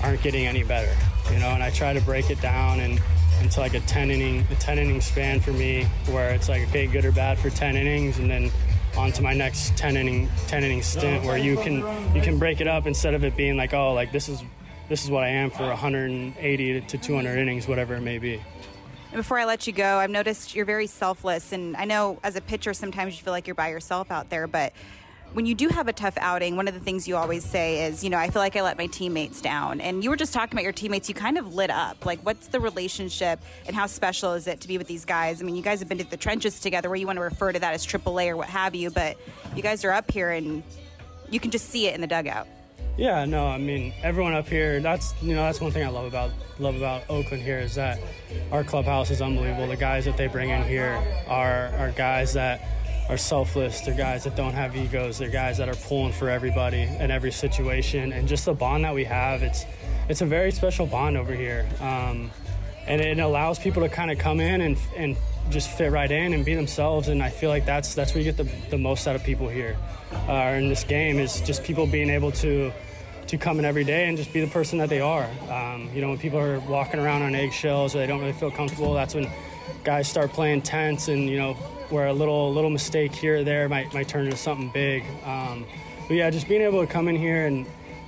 aren't 0.03 0.21
getting 0.21 0.45
any 0.45 0.63
better. 0.63 0.95
You 1.31 1.39
know, 1.39 1.49
and 1.49 1.63
I 1.63 1.69
try 1.69 1.93
to 1.93 2.01
break 2.01 2.29
it 2.29 2.41
down 2.41 2.79
and 2.79 2.99
into 3.41 3.59
like 3.59 3.73
a 3.73 3.79
10 3.81 4.09
inning 4.11 4.45
a 4.51 4.55
10 4.55 4.79
inning 4.79 5.01
span 5.01 5.39
for 5.39 5.51
me, 5.51 5.83
where 6.07 6.31
it's 6.31 6.49
like 6.49 6.67
okay, 6.69 6.87
good 6.87 7.05
or 7.05 7.11
bad 7.11 7.37
for 7.37 7.49
10 7.49 7.75
innings, 7.75 8.19
and 8.19 8.29
then 8.29 8.51
on 8.97 9.11
to 9.11 9.21
my 9.21 9.33
next 9.33 9.77
10 9.77 9.95
inning 9.95 10.27
10 10.47 10.63
inning 10.63 10.81
stint 10.81 11.23
where 11.23 11.37
you 11.37 11.55
can 11.57 11.75
you 12.15 12.21
can 12.21 12.39
break 12.39 12.59
it 12.61 12.67
up 12.67 12.87
instead 12.87 13.13
of 13.13 13.23
it 13.23 13.37
being 13.37 13.55
like 13.55 13.73
oh 13.73 13.93
like 13.93 14.11
this 14.11 14.27
is 14.27 14.43
this 14.89 15.03
is 15.03 15.11
what 15.11 15.23
I 15.23 15.27
am 15.27 15.51
for 15.51 15.67
180 15.67 16.81
to 16.81 16.97
200 16.97 17.37
innings 17.37 17.67
whatever 17.67 17.95
it 17.95 18.01
may 18.01 18.17
be. 18.17 18.41
Before 19.13 19.39
I 19.39 19.45
let 19.45 19.67
you 19.67 19.73
go, 19.73 19.97
I've 19.97 20.09
noticed 20.09 20.53
you're 20.55 20.65
very 20.65 20.87
selfless 20.87 21.51
and 21.51 21.77
I 21.77 21.85
know 21.85 22.19
as 22.23 22.35
a 22.35 22.41
pitcher 22.41 22.73
sometimes 22.73 23.17
you 23.17 23.23
feel 23.23 23.33
like 23.33 23.47
you're 23.47 23.55
by 23.55 23.69
yourself 23.69 24.11
out 24.11 24.29
there 24.29 24.47
but 24.47 24.73
when 25.33 25.45
you 25.45 25.55
do 25.55 25.67
have 25.69 25.87
a 25.87 25.93
tough 25.93 26.17
outing, 26.19 26.55
one 26.55 26.67
of 26.67 26.73
the 26.73 26.79
things 26.79 27.07
you 27.07 27.15
always 27.15 27.43
say 27.43 27.85
is, 27.85 28.03
you 28.03 28.09
know, 28.09 28.17
I 28.17 28.29
feel 28.29 28.41
like 28.41 28.55
I 28.55 28.61
let 28.61 28.77
my 28.77 28.87
teammates 28.87 29.41
down. 29.41 29.81
And 29.81 30.03
you 30.03 30.09
were 30.09 30.15
just 30.15 30.33
talking 30.33 30.53
about 30.53 30.63
your 30.63 30.71
teammates. 30.71 31.09
You 31.09 31.15
kind 31.15 31.37
of 31.37 31.53
lit 31.53 31.69
up. 31.69 32.05
Like, 32.05 32.19
what's 32.25 32.47
the 32.47 32.59
relationship 32.59 33.39
and 33.65 33.75
how 33.75 33.87
special 33.87 34.33
is 34.33 34.47
it 34.47 34.61
to 34.61 34.67
be 34.67 34.77
with 34.77 34.87
these 34.87 35.05
guys? 35.05 35.41
I 35.41 35.45
mean, 35.45 35.55
you 35.55 35.61
guys 35.61 35.79
have 35.79 35.89
been 35.89 35.97
to 35.99 36.09
the 36.09 36.17
trenches 36.17 36.59
together 36.59 36.89
where 36.89 36.95
you 36.95 37.05
want 37.05 37.17
to 37.17 37.23
refer 37.23 37.51
to 37.51 37.59
that 37.59 37.73
as 37.73 37.85
AAA 37.85 38.29
or 38.29 38.37
what 38.37 38.49
have 38.49 38.73
you, 38.73 38.89
but 38.89 39.17
you 39.55 39.61
guys 39.61 39.83
are 39.85 39.91
up 39.91 40.09
here 40.11 40.31
and 40.31 40.63
you 41.29 41.39
can 41.39 41.51
just 41.51 41.69
see 41.69 41.87
it 41.87 41.95
in 41.95 42.01
the 42.01 42.07
dugout. 42.07 42.47
Yeah, 42.97 43.25
no, 43.25 43.45
I 43.45 43.59
mean 43.59 43.93
everyone 44.01 44.33
up 44.33 44.47
here. 44.47 44.79
That's 44.79 45.13
you 45.21 45.35
know 45.35 45.43
that's 45.43 45.61
one 45.61 45.71
thing 45.71 45.85
I 45.85 45.89
love 45.89 46.05
about 46.05 46.31
love 46.57 46.75
about 46.75 47.03
Oakland 47.09 47.43
here 47.43 47.59
is 47.59 47.75
that 47.75 47.99
our 48.51 48.63
clubhouse 48.63 49.11
is 49.11 49.21
unbelievable. 49.21 49.67
The 49.67 49.75
guys 49.75 50.05
that 50.05 50.17
they 50.17 50.25
bring 50.25 50.49
in 50.49 50.63
here 50.63 50.99
are 51.27 51.67
are 51.77 51.91
guys 51.91 52.33
that 52.33 52.67
are 53.09 53.17
selfless. 53.17 53.81
They're 53.81 53.95
guys 53.95 54.25
that 54.25 54.35
don't 54.35 54.53
have 54.53 54.75
egos. 54.75 55.17
They're 55.17 55.29
guys 55.29 55.57
that 55.57 55.69
are 55.69 55.75
pulling 55.75 56.13
for 56.13 56.29
everybody 56.29 56.81
in 56.81 57.11
every 57.11 57.31
situation. 57.31 58.11
And 58.11 58.27
just 58.27 58.45
the 58.45 58.53
bond 58.53 58.83
that 58.83 58.93
we 58.93 59.05
have, 59.05 59.43
it's 59.43 59.65
it's 60.09 60.21
a 60.21 60.25
very 60.25 60.51
special 60.51 60.85
bond 60.85 61.17
over 61.17 61.33
here. 61.33 61.67
Um, 61.79 62.31
and 62.87 63.01
it 63.01 63.19
allows 63.19 63.59
people 63.59 63.83
to 63.83 63.89
kind 63.89 64.11
of 64.11 64.17
come 64.17 64.39
in 64.39 64.61
and, 64.61 64.77
and 64.95 65.17
just 65.49 65.69
fit 65.69 65.91
right 65.91 66.09
in 66.09 66.33
and 66.33 66.45
be 66.45 66.55
themselves. 66.55 67.09
And 67.09 67.21
I 67.21 67.29
feel 67.29 67.49
like 67.49 67.65
that's 67.65 67.93
that's 67.93 68.13
where 68.13 68.23
you 68.23 68.31
get 68.31 68.37
the, 68.37 68.49
the 68.69 68.77
most 68.77 69.07
out 69.07 69.15
of 69.15 69.23
people 69.23 69.49
here 69.49 69.77
uh, 70.27 70.55
in 70.57 70.69
this 70.69 70.83
game 70.83 71.19
is 71.19 71.41
just 71.41 71.63
people 71.63 71.87
being 71.87 72.09
able 72.09 72.31
to 72.33 72.71
to 73.27 73.37
come 73.37 73.59
in 73.59 73.65
every 73.65 73.83
day 73.83 74.07
and 74.07 74.17
just 74.17 74.31
be 74.31 74.39
the 74.39 74.51
person 74.51 74.79
that 74.79 74.87
they 74.87 75.01
are. 75.01 75.29
Um, 75.49 75.89
you 75.93 75.99
know, 76.01 76.09
when 76.09 76.17
people 76.17 76.39
are 76.39 76.61
walking 76.61 76.99
around 76.99 77.23
on 77.23 77.35
eggshells 77.35 77.93
or 77.93 77.99
they 77.99 78.07
don't 78.07 78.21
really 78.21 78.31
feel 78.31 78.51
comfortable, 78.51 78.93
that's 78.93 79.15
when 79.15 79.29
guys 79.83 80.07
start 80.07 80.31
playing 80.31 80.61
tense 80.61 81.09
and 81.09 81.29
you 81.29 81.37
know 81.37 81.57
where 81.91 82.07
a 82.07 82.13
little 82.13 82.53
little 82.53 82.69
mistake 82.69 83.13
here 83.13 83.37
or 83.37 83.43
there 83.43 83.67
might 83.69 83.93
might 83.93 84.07
turn 84.07 84.25
into 84.25 84.37
something 84.37 84.69
big. 84.69 85.03
Um, 85.23 85.65
but 86.07 86.15
yeah, 86.15 86.29
just 86.29 86.47
being 86.47 86.61
able 86.61 86.85
to 86.85 86.91
come 86.91 87.07
in 87.07 87.15
here 87.15 87.47
and 87.47 87.65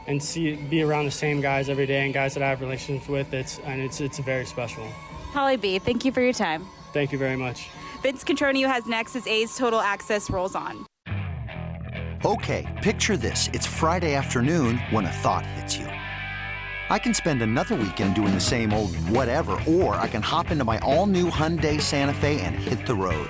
and 0.08 0.22
see 0.22 0.56
be 0.56 0.82
around 0.82 1.06
the 1.06 1.12
same 1.12 1.42
guys 1.42 1.70
every 1.70 1.86
day 1.86 2.06
and 2.06 2.14
guys 2.14 2.34
that 2.34 2.44
I 2.44 2.50
have 2.50 2.62
relationships 2.62 3.08
with, 3.08 3.34
it's 3.34 3.60
and 3.60 3.82
it's 3.82 4.02
it's 4.02 4.20
very 4.20 4.46
special. 4.46 4.86
Holly 5.32 5.58
B, 5.58 5.80
thank 5.80 6.06
you 6.06 6.12
for 6.12 6.22
your 6.22 6.34
time. 6.34 6.66
Thank 6.94 7.12
you 7.12 7.18
very 7.18 7.36
much. 7.36 7.70
Vince 8.02 8.24
Cotroneo 8.24 8.68
has 8.68 8.88
next 8.88 9.16
as 9.16 9.28
A's 9.28 9.56
Total 9.56 9.80
Access 9.80 10.30
rolls 10.30 10.56
on. 10.56 10.86
Okay, 12.26 12.66
picture 12.82 13.18
this: 13.18 13.50
it's 13.54 13.68
Friday 13.68 14.16
afternoon 14.16 14.78
when 14.90 15.06
a 15.06 15.12
thought 15.12 15.46
hits 15.46 15.78
you. 15.78 15.86
I 16.92 16.98
can 16.98 17.14
spend 17.14 17.44
another 17.44 17.76
weekend 17.76 18.16
doing 18.16 18.34
the 18.34 18.40
same 18.40 18.74
old 18.74 18.96
whatever, 19.10 19.62
or 19.68 19.94
I 19.96 20.08
can 20.08 20.24
hop 20.24 20.50
into 20.50 20.64
my 20.64 20.80
all-new 20.80 21.30
Hyundai 21.30 21.80
Santa 21.80 22.16
Fe 22.16 22.42
and 22.42 22.56
hit 22.56 22.88
the 22.88 22.96
road. 22.96 23.30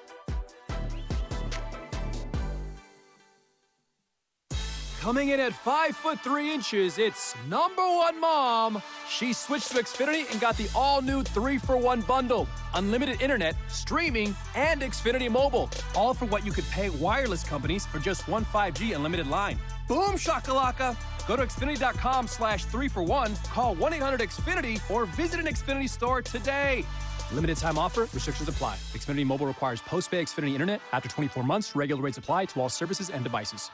Coming 5.01 5.29
in 5.29 5.39
at 5.39 5.53
5 5.53 5.97
foot 5.97 6.19
3 6.19 6.53
inches, 6.53 6.99
it's 6.99 7.33
number 7.49 7.81
one 7.81 8.21
mom. 8.21 8.83
She 9.09 9.33
switched 9.33 9.71
to 9.71 9.81
Xfinity 9.81 10.31
and 10.31 10.39
got 10.39 10.55
the 10.57 10.69
all 10.75 11.01
new 11.01 11.23
3 11.23 11.57
for 11.57 11.75
1 11.75 12.01
bundle 12.01 12.47
unlimited 12.75 13.19
internet, 13.19 13.55
streaming, 13.67 14.35
and 14.53 14.83
Xfinity 14.83 15.27
Mobile. 15.27 15.71
All 15.95 16.13
for 16.13 16.25
what 16.25 16.45
you 16.45 16.51
could 16.51 16.65
pay 16.65 16.91
wireless 16.91 17.43
companies 17.43 17.83
for 17.83 17.97
just 17.97 18.27
one 18.27 18.45
5G 18.45 18.95
unlimited 18.95 19.25
line. 19.25 19.57
Boom 19.87 20.13
shakalaka! 20.17 20.95
Go 21.27 21.35
to 21.35 21.47
Xfinity.com 21.47 22.27
slash 22.27 22.65
3 22.65 22.87
for 22.87 23.01
1, 23.01 23.35
call 23.49 23.73
1 23.73 23.93
800 23.93 24.19
Xfinity, 24.19 24.79
or 24.91 25.05
visit 25.05 25.39
an 25.39 25.47
Xfinity 25.47 25.89
store 25.89 26.21
today. 26.21 26.85
Limited 27.33 27.57
time 27.57 27.77
offer, 27.77 28.01
restrictions 28.13 28.49
apply. 28.49 28.75
Xfinity 28.93 29.25
Mobile 29.25 29.45
requires 29.45 29.81
post 29.81 30.11
pay 30.11 30.21
Xfinity 30.21 30.53
Internet. 30.53 30.81
After 30.91 31.07
24 31.07 31.43
months, 31.43 31.75
regular 31.75 32.01
rates 32.01 32.17
apply 32.17 32.45
to 32.45 32.61
all 32.61 32.69
services 32.69 33.09
and 33.09 33.23
devices. 33.23 33.71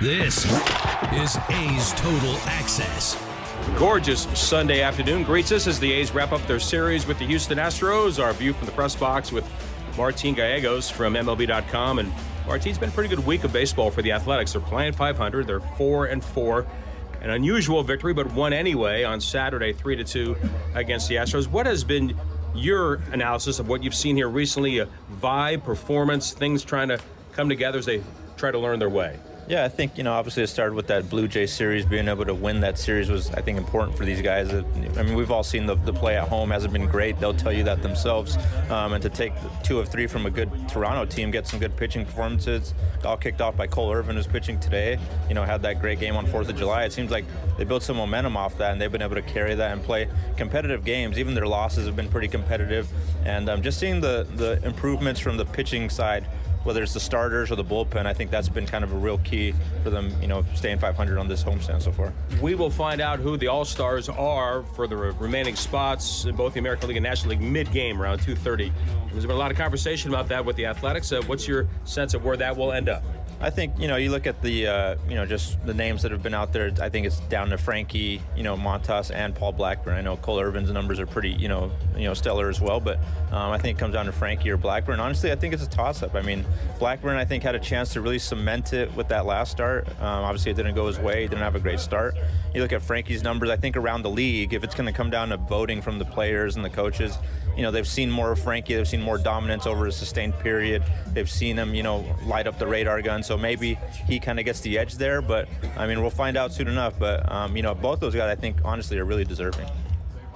This 0.00 0.44
is 1.12 1.36
A's 1.50 1.92
Total 1.92 2.36
Access. 2.46 3.22
Gorgeous 3.78 4.22
Sunday 4.38 4.80
afternoon 4.80 5.24
greets 5.24 5.52
us 5.52 5.66
as 5.66 5.78
the 5.78 5.92
A's 5.92 6.12
wrap 6.12 6.32
up 6.32 6.46
their 6.46 6.60
series 6.60 7.06
with 7.06 7.18
the 7.18 7.26
Houston 7.26 7.58
Astros. 7.58 8.22
Our 8.22 8.32
view 8.32 8.52
from 8.54 8.66
the 8.66 8.72
press 8.72 8.96
box 8.96 9.30
with 9.30 9.46
Martin 9.96 10.34
Gallegos 10.34 10.88
from 10.88 11.14
MLB.com. 11.14 11.98
And 11.98 12.12
Martin's 12.46 12.78
been 12.78 12.88
a 12.88 12.92
pretty 12.92 13.14
good 13.14 13.26
week 13.26 13.44
of 13.44 13.52
baseball 13.52 13.90
for 13.90 14.02
the 14.02 14.12
Athletics. 14.12 14.52
They're 14.52 14.60
playing 14.62 14.92
500. 14.92 15.46
They're 15.46 15.60
four 15.60 16.06
and 16.06 16.24
four. 16.24 16.66
An 17.20 17.30
unusual 17.30 17.82
victory, 17.82 18.14
but 18.14 18.32
won 18.34 18.52
anyway 18.52 19.02
on 19.02 19.20
Saturday, 19.20 19.72
three 19.72 19.96
to 19.96 20.04
two 20.04 20.36
against 20.74 21.08
the 21.08 21.16
Astros. 21.16 21.48
What 21.48 21.66
has 21.66 21.82
been 21.82 22.16
your 22.58 22.94
analysis 23.12 23.58
of 23.58 23.68
what 23.68 23.82
you've 23.82 23.94
seen 23.94 24.16
here 24.16 24.28
recently, 24.28 24.78
a 24.78 24.88
vibe, 25.20 25.64
performance, 25.64 26.32
things 26.32 26.64
trying 26.64 26.88
to 26.88 26.98
come 27.32 27.48
together 27.48 27.78
as 27.78 27.86
they 27.86 28.02
try 28.36 28.50
to 28.50 28.58
learn 28.58 28.78
their 28.78 28.90
way? 28.90 29.18
Yeah, 29.48 29.64
I 29.64 29.68
think, 29.68 29.96
you 29.96 30.02
know, 30.02 30.12
obviously 30.12 30.42
it 30.42 30.48
started 30.48 30.74
with 30.74 30.88
that 30.88 31.08
Blue 31.08 31.28
Jay 31.28 31.46
series. 31.46 31.86
Being 31.86 32.08
able 32.08 32.24
to 32.24 32.34
win 32.34 32.58
that 32.60 32.76
series 32.76 33.08
was, 33.08 33.30
I 33.30 33.42
think, 33.42 33.58
important 33.58 33.96
for 33.96 34.04
these 34.04 34.20
guys. 34.20 34.52
I 34.52 34.62
mean, 35.04 35.14
we've 35.14 35.30
all 35.30 35.44
seen 35.44 35.66
the, 35.66 35.76
the 35.76 35.92
play 35.92 36.16
at 36.16 36.26
home 36.26 36.50
hasn't 36.50 36.72
been 36.72 36.88
great. 36.88 37.20
They'll 37.20 37.32
tell 37.32 37.52
you 37.52 37.62
that 37.62 37.80
themselves. 37.80 38.36
Um, 38.70 38.94
and 38.94 39.02
to 39.02 39.08
take 39.08 39.32
two 39.62 39.78
of 39.78 39.88
three 39.88 40.08
from 40.08 40.26
a 40.26 40.30
good 40.30 40.50
Toronto 40.68 41.04
team, 41.04 41.30
get 41.30 41.46
some 41.46 41.60
good 41.60 41.76
pitching 41.76 42.04
performances, 42.04 42.74
all 43.04 43.16
kicked 43.16 43.40
off 43.40 43.56
by 43.56 43.68
Cole 43.68 43.92
Irvin, 43.92 44.16
who's 44.16 44.26
pitching 44.26 44.58
today, 44.58 44.98
you 45.28 45.34
know, 45.36 45.44
had 45.44 45.62
that 45.62 45.80
great 45.80 46.00
game 46.00 46.16
on 46.16 46.26
4th 46.26 46.48
of 46.48 46.56
July. 46.56 46.82
It 46.82 46.92
seems 46.92 47.12
like 47.12 47.24
they 47.56 47.62
built 47.62 47.84
some 47.84 47.98
momentum 47.98 48.36
off 48.36 48.58
that, 48.58 48.72
and 48.72 48.80
they've 48.80 48.90
been 48.90 49.02
able 49.02 49.14
to 49.14 49.22
carry 49.22 49.54
that 49.54 49.70
and 49.70 49.80
play 49.80 50.08
competitive 50.36 50.84
games. 50.84 51.20
Even 51.20 51.34
their 51.34 51.46
losses 51.46 51.86
have 51.86 51.94
been 51.94 52.08
pretty 52.08 52.28
competitive. 52.28 52.88
And 53.24 53.48
um, 53.48 53.62
just 53.62 53.78
seeing 53.78 54.00
the, 54.00 54.26
the 54.34 54.60
improvements 54.66 55.20
from 55.20 55.36
the 55.36 55.44
pitching 55.44 55.88
side 55.88 56.26
whether 56.66 56.82
it's 56.82 56.92
the 56.92 57.00
starters 57.00 57.52
or 57.52 57.56
the 57.56 57.64
bullpen, 57.64 58.06
I 58.06 58.12
think 58.12 58.32
that's 58.32 58.48
been 58.48 58.66
kind 58.66 58.82
of 58.82 58.92
a 58.92 58.96
real 58.96 59.18
key 59.18 59.54
for 59.84 59.90
them, 59.90 60.12
you 60.20 60.26
know, 60.26 60.44
staying 60.54 60.80
500 60.80 61.16
on 61.16 61.28
this 61.28 61.44
homestand 61.44 61.80
so 61.80 61.92
far. 61.92 62.12
We 62.42 62.56
will 62.56 62.70
find 62.70 63.00
out 63.00 63.20
who 63.20 63.36
the 63.36 63.46
All 63.46 63.64
Stars 63.64 64.08
are 64.08 64.64
for 64.74 64.88
the 64.88 64.96
remaining 64.96 65.54
spots 65.54 66.24
in 66.24 66.34
both 66.34 66.54
the 66.54 66.60
American 66.60 66.88
League 66.88 66.96
and 66.96 67.04
National 67.04 67.30
League 67.30 67.40
mid-game, 67.40 68.02
around 68.02 68.18
2:30. 68.18 68.72
There's 69.12 69.24
been 69.24 69.36
a 69.36 69.38
lot 69.38 69.52
of 69.52 69.56
conversation 69.56 70.10
about 70.10 70.28
that 70.28 70.44
with 70.44 70.56
the 70.56 70.66
Athletics. 70.66 71.12
Uh, 71.12 71.22
what's 71.26 71.46
your 71.46 71.68
sense 71.84 72.14
of 72.14 72.24
where 72.24 72.36
that 72.36 72.56
will 72.56 72.72
end 72.72 72.88
up? 72.88 73.04
I 73.38 73.50
think 73.50 73.78
you 73.78 73.86
know 73.86 73.96
you 73.96 74.10
look 74.10 74.26
at 74.26 74.40
the 74.40 74.66
uh, 74.66 74.96
you 75.08 75.14
know 75.14 75.26
just 75.26 75.64
the 75.66 75.74
names 75.74 76.02
that 76.02 76.10
have 76.10 76.22
been 76.22 76.34
out 76.34 76.52
there. 76.52 76.72
I 76.80 76.88
think 76.88 77.06
it's 77.06 77.20
down 77.20 77.50
to 77.50 77.58
Frankie, 77.58 78.22
you 78.34 78.42
know 78.42 78.56
Montas 78.56 79.14
and 79.14 79.34
Paul 79.34 79.52
Blackburn. 79.52 79.94
I 79.94 80.00
know 80.00 80.16
Cole 80.16 80.40
Irvin's 80.40 80.70
numbers 80.70 80.98
are 80.98 81.06
pretty 81.06 81.30
you 81.30 81.48
know 81.48 81.70
you 81.96 82.04
know 82.04 82.14
stellar 82.14 82.48
as 82.48 82.60
well, 82.60 82.80
but 82.80 82.98
um, 83.32 83.52
I 83.52 83.58
think 83.58 83.76
it 83.76 83.80
comes 83.80 83.92
down 83.92 84.06
to 84.06 84.12
Frankie 84.12 84.48
or 84.50 84.56
Blackburn. 84.56 85.00
Honestly, 85.00 85.32
I 85.32 85.36
think 85.36 85.52
it's 85.52 85.62
a 85.62 85.68
toss-up. 85.68 86.14
I 86.14 86.22
mean, 86.22 86.46
Blackburn 86.78 87.16
I 87.16 87.26
think 87.26 87.42
had 87.42 87.54
a 87.54 87.60
chance 87.60 87.92
to 87.92 88.00
really 88.00 88.18
cement 88.18 88.72
it 88.72 88.94
with 88.96 89.08
that 89.08 89.26
last 89.26 89.50
start. 89.50 89.86
Um, 90.00 90.24
obviously, 90.24 90.52
it 90.52 90.54
didn't 90.54 90.74
go 90.74 90.86
his 90.86 90.98
way. 90.98 91.22
He 91.22 91.28
didn't 91.28 91.42
have 91.42 91.56
a 91.56 91.60
great 91.60 91.80
start. 91.80 92.14
You 92.54 92.62
look 92.62 92.72
at 92.72 92.80
Frankie's 92.80 93.22
numbers. 93.22 93.50
I 93.50 93.56
think 93.56 93.76
around 93.76 94.02
the 94.02 94.10
league, 94.10 94.54
if 94.54 94.64
it's 94.64 94.74
going 94.74 94.86
to 94.86 94.92
come 94.92 95.10
down 95.10 95.28
to 95.28 95.36
voting 95.36 95.82
from 95.82 95.98
the 95.98 96.06
players 96.06 96.56
and 96.56 96.64
the 96.64 96.70
coaches, 96.70 97.18
you 97.54 97.62
know 97.62 97.70
they've 97.70 97.86
seen 97.86 98.10
more 98.10 98.32
of 98.32 98.38
Frankie. 98.38 98.74
They've 98.74 98.88
seen 98.88 99.02
more 99.02 99.18
dominance 99.18 99.66
over 99.66 99.86
a 99.86 99.92
sustained 99.92 100.38
period. 100.38 100.82
They've 101.08 101.30
seen 101.30 101.58
him, 101.58 101.74
you 101.74 101.82
know, 101.82 102.04
light 102.24 102.46
up 102.46 102.58
the 102.58 102.66
radar 102.66 103.02
gun. 103.02 103.22
So 103.26 103.36
maybe 103.36 103.78
he 104.06 104.20
kind 104.20 104.38
of 104.38 104.44
gets 104.44 104.60
the 104.60 104.78
edge 104.78 104.94
there. 104.94 105.20
But 105.20 105.48
I 105.76 105.86
mean, 105.86 106.00
we'll 106.00 106.10
find 106.10 106.36
out 106.36 106.52
soon 106.52 106.68
enough. 106.68 106.98
But 106.98 107.30
um, 107.30 107.56
you 107.56 107.62
know, 107.62 107.74
both 107.74 108.00
those 108.00 108.14
guys, 108.14 108.30
I 108.30 108.40
think, 108.40 108.58
honestly, 108.64 108.98
are 108.98 109.04
really 109.04 109.24
deserving. 109.24 109.68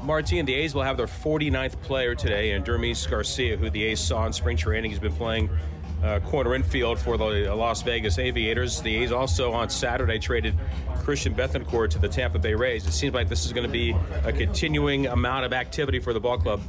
Martin, 0.03 0.47
the 0.47 0.55
A's 0.55 0.75
will 0.75 0.83
have 0.83 0.97
their 0.97 1.07
49th 1.07 1.81
player 1.83 2.15
today, 2.15 2.53
and 2.53 2.65
Dermis 2.65 3.09
Garcia, 3.09 3.57
who 3.57 3.69
the 3.69 3.85
A's 3.85 4.01
saw 4.01 4.27
in 4.27 4.33
spring 4.33 4.57
training, 4.57 4.91
he's 4.91 5.01
been 5.01 5.13
playing 5.13 5.51
uh, 6.03 6.21
corner 6.21 6.55
infield 6.55 6.99
for 6.99 7.19
the 7.19 7.55
Las 7.55 7.83
Vegas 7.83 8.19
Aviators. 8.19 8.81
The 8.81 8.97
A's 8.97 9.13
also 9.13 9.53
on 9.53 9.69
Saturday 9.69 10.19
traded 10.19 10.55
Christian 11.03 11.35
Bethancourt 11.35 11.91
to 11.91 11.99
the 11.99 12.09
Tampa 12.09 12.39
Bay 12.39 12.55
Rays. 12.55 12.87
It 12.87 12.93
seems 12.93 13.15
like 13.15 13.29
this 13.29 13.45
is 13.45 13.53
going 13.53 13.67
to 13.67 13.73
be 13.73 13.95
a 14.25 14.33
continuing 14.33 15.07
amount 15.07 15.45
of 15.45 15.53
activity 15.53 15.99
for 15.99 16.13
the 16.13 16.21
ball 16.21 16.39
club. 16.39 16.63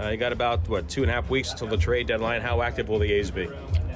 Uh, 0.00 0.08
you 0.08 0.16
got 0.16 0.32
about 0.32 0.66
what 0.68 0.88
two 0.88 1.02
and 1.02 1.10
a 1.10 1.14
half 1.14 1.28
weeks 1.28 1.52
until 1.52 1.68
the 1.68 1.76
trade 1.76 2.06
deadline. 2.06 2.40
How 2.40 2.62
active 2.62 2.88
will 2.88 2.98
the 2.98 3.12
A's 3.12 3.30
be? 3.30 3.48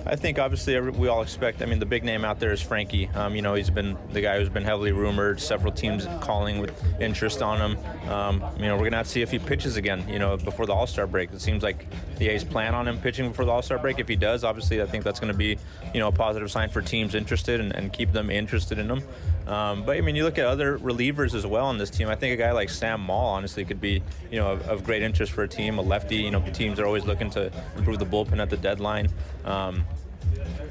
I 0.08 0.14
think 0.14 0.38
obviously 0.38 0.78
we 0.80 1.08
all 1.08 1.22
expect. 1.22 1.62
I 1.62 1.66
mean, 1.66 1.80
the 1.80 1.86
big 1.86 2.04
name 2.04 2.24
out 2.24 2.38
there 2.38 2.52
is 2.52 2.62
Frankie. 2.62 3.08
Um, 3.08 3.34
you 3.34 3.42
know, 3.42 3.54
he's 3.54 3.70
been 3.70 3.96
the 4.12 4.20
guy 4.20 4.38
who's 4.38 4.48
been 4.48 4.64
heavily 4.64 4.92
rumored. 4.92 5.40
Several 5.40 5.72
teams 5.72 6.06
calling 6.20 6.60
with 6.60 6.72
interest 7.00 7.42
on 7.42 7.58
him. 7.58 8.10
Um, 8.10 8.44
you 8.56 8.66
know, 8.66 8.76
we're 8.76 8.84
gonna 8.84 8.98
have 8.98 9.06
to 9.06 9.12
see 9.12 9.22
if 9.22 9.30
he 9.30 9.38
pitches 9.38 9.76
again. 9.76 10.08
You 10.08 10.18
know, 10.18 10.36
before 10.36 10.64
the 10.64 10.72
All 10.72 10.86
Star 10.86 11.06
break. 11.06 11.32
It 11.32 11.40
seems 11.40 11.62
like 11.62 11.86
the 12.18 12.28
A's 12.28 12.44
plan 12.44 12.74
on 12.74 12.86
him 12.86 12.98
pitching 13.00 13.28
before 13.28 13.44
the 13.44 13.50
All 13.50 13.62
Star 13.62 13.78
break. 13.78 13.98
If 13.98 14.06
he 14.06 14.16
does, 14.16 14.44
obviously, 14.44 14.80
I 14.80 14.86
think 14.86 15.02
that's 15.02 15.20
to 15.20 15.34
be 15.34 15.58
you 15.92 16.00
know 16.00 16.08
a 16.08 16.12
positive 16.12 16.50
sign 16.50 16.68
for 16.68 16.82
teams 16.82 17.14
interested 17.14 17.60
and, 17.60 17.74
and 17.74 17.92
keep 17.92 18.12
them 18.12 18.30
interested 18.30 18.78
in 18.78 18.90
him. 18.90 19.02
Um, 19.46 19.84
but 19.84 19.96
I 19.96 20.00
mean, 20.00 20.16
you 20.16 20.24
look 20.24 20.38
at 20.38 20.46
other 20.46 20.78
relievers 20.78 21.34
as 21.34 21.46
well 21.46 21.66
on 21.66 21.78
this 21.78 21.90
team. 21.90 22.08
I 22.08 22.16
think 22.16 22.34
a 22.34 22.36
guy 22.36 22.52
like 22.52 22.68
Sam 22.68 23.00
Moll 23.00 23.26
honestly 23.26 23.64
could 23.64 23.80
be, 23.80 24.02
you 24.30 24.38
know, 24.38 24.52
of, 24.52 24.68
of 24.68 24.84
great 24.84 25.02
interest 25.02 25.32
for 25.32 25.44
a 25.44 25.48
team. 25.48 25.78
A 25.78 25.82
lefty, 25.82 26.16
you 26.16 26.30
know, 26.30 26.40
teams 26.52 26.80
are 26.80 26.86
always 26.86 27.04
looking 27.04 27.30
to 27.30 27.52
improve 27.76 27.98
the 27.98 28.06
bullpen 28.06 28.40
at 28.40 28.50
the 28.50 28.56
deadline. 28.56 29.08
Um, 29.44 29.84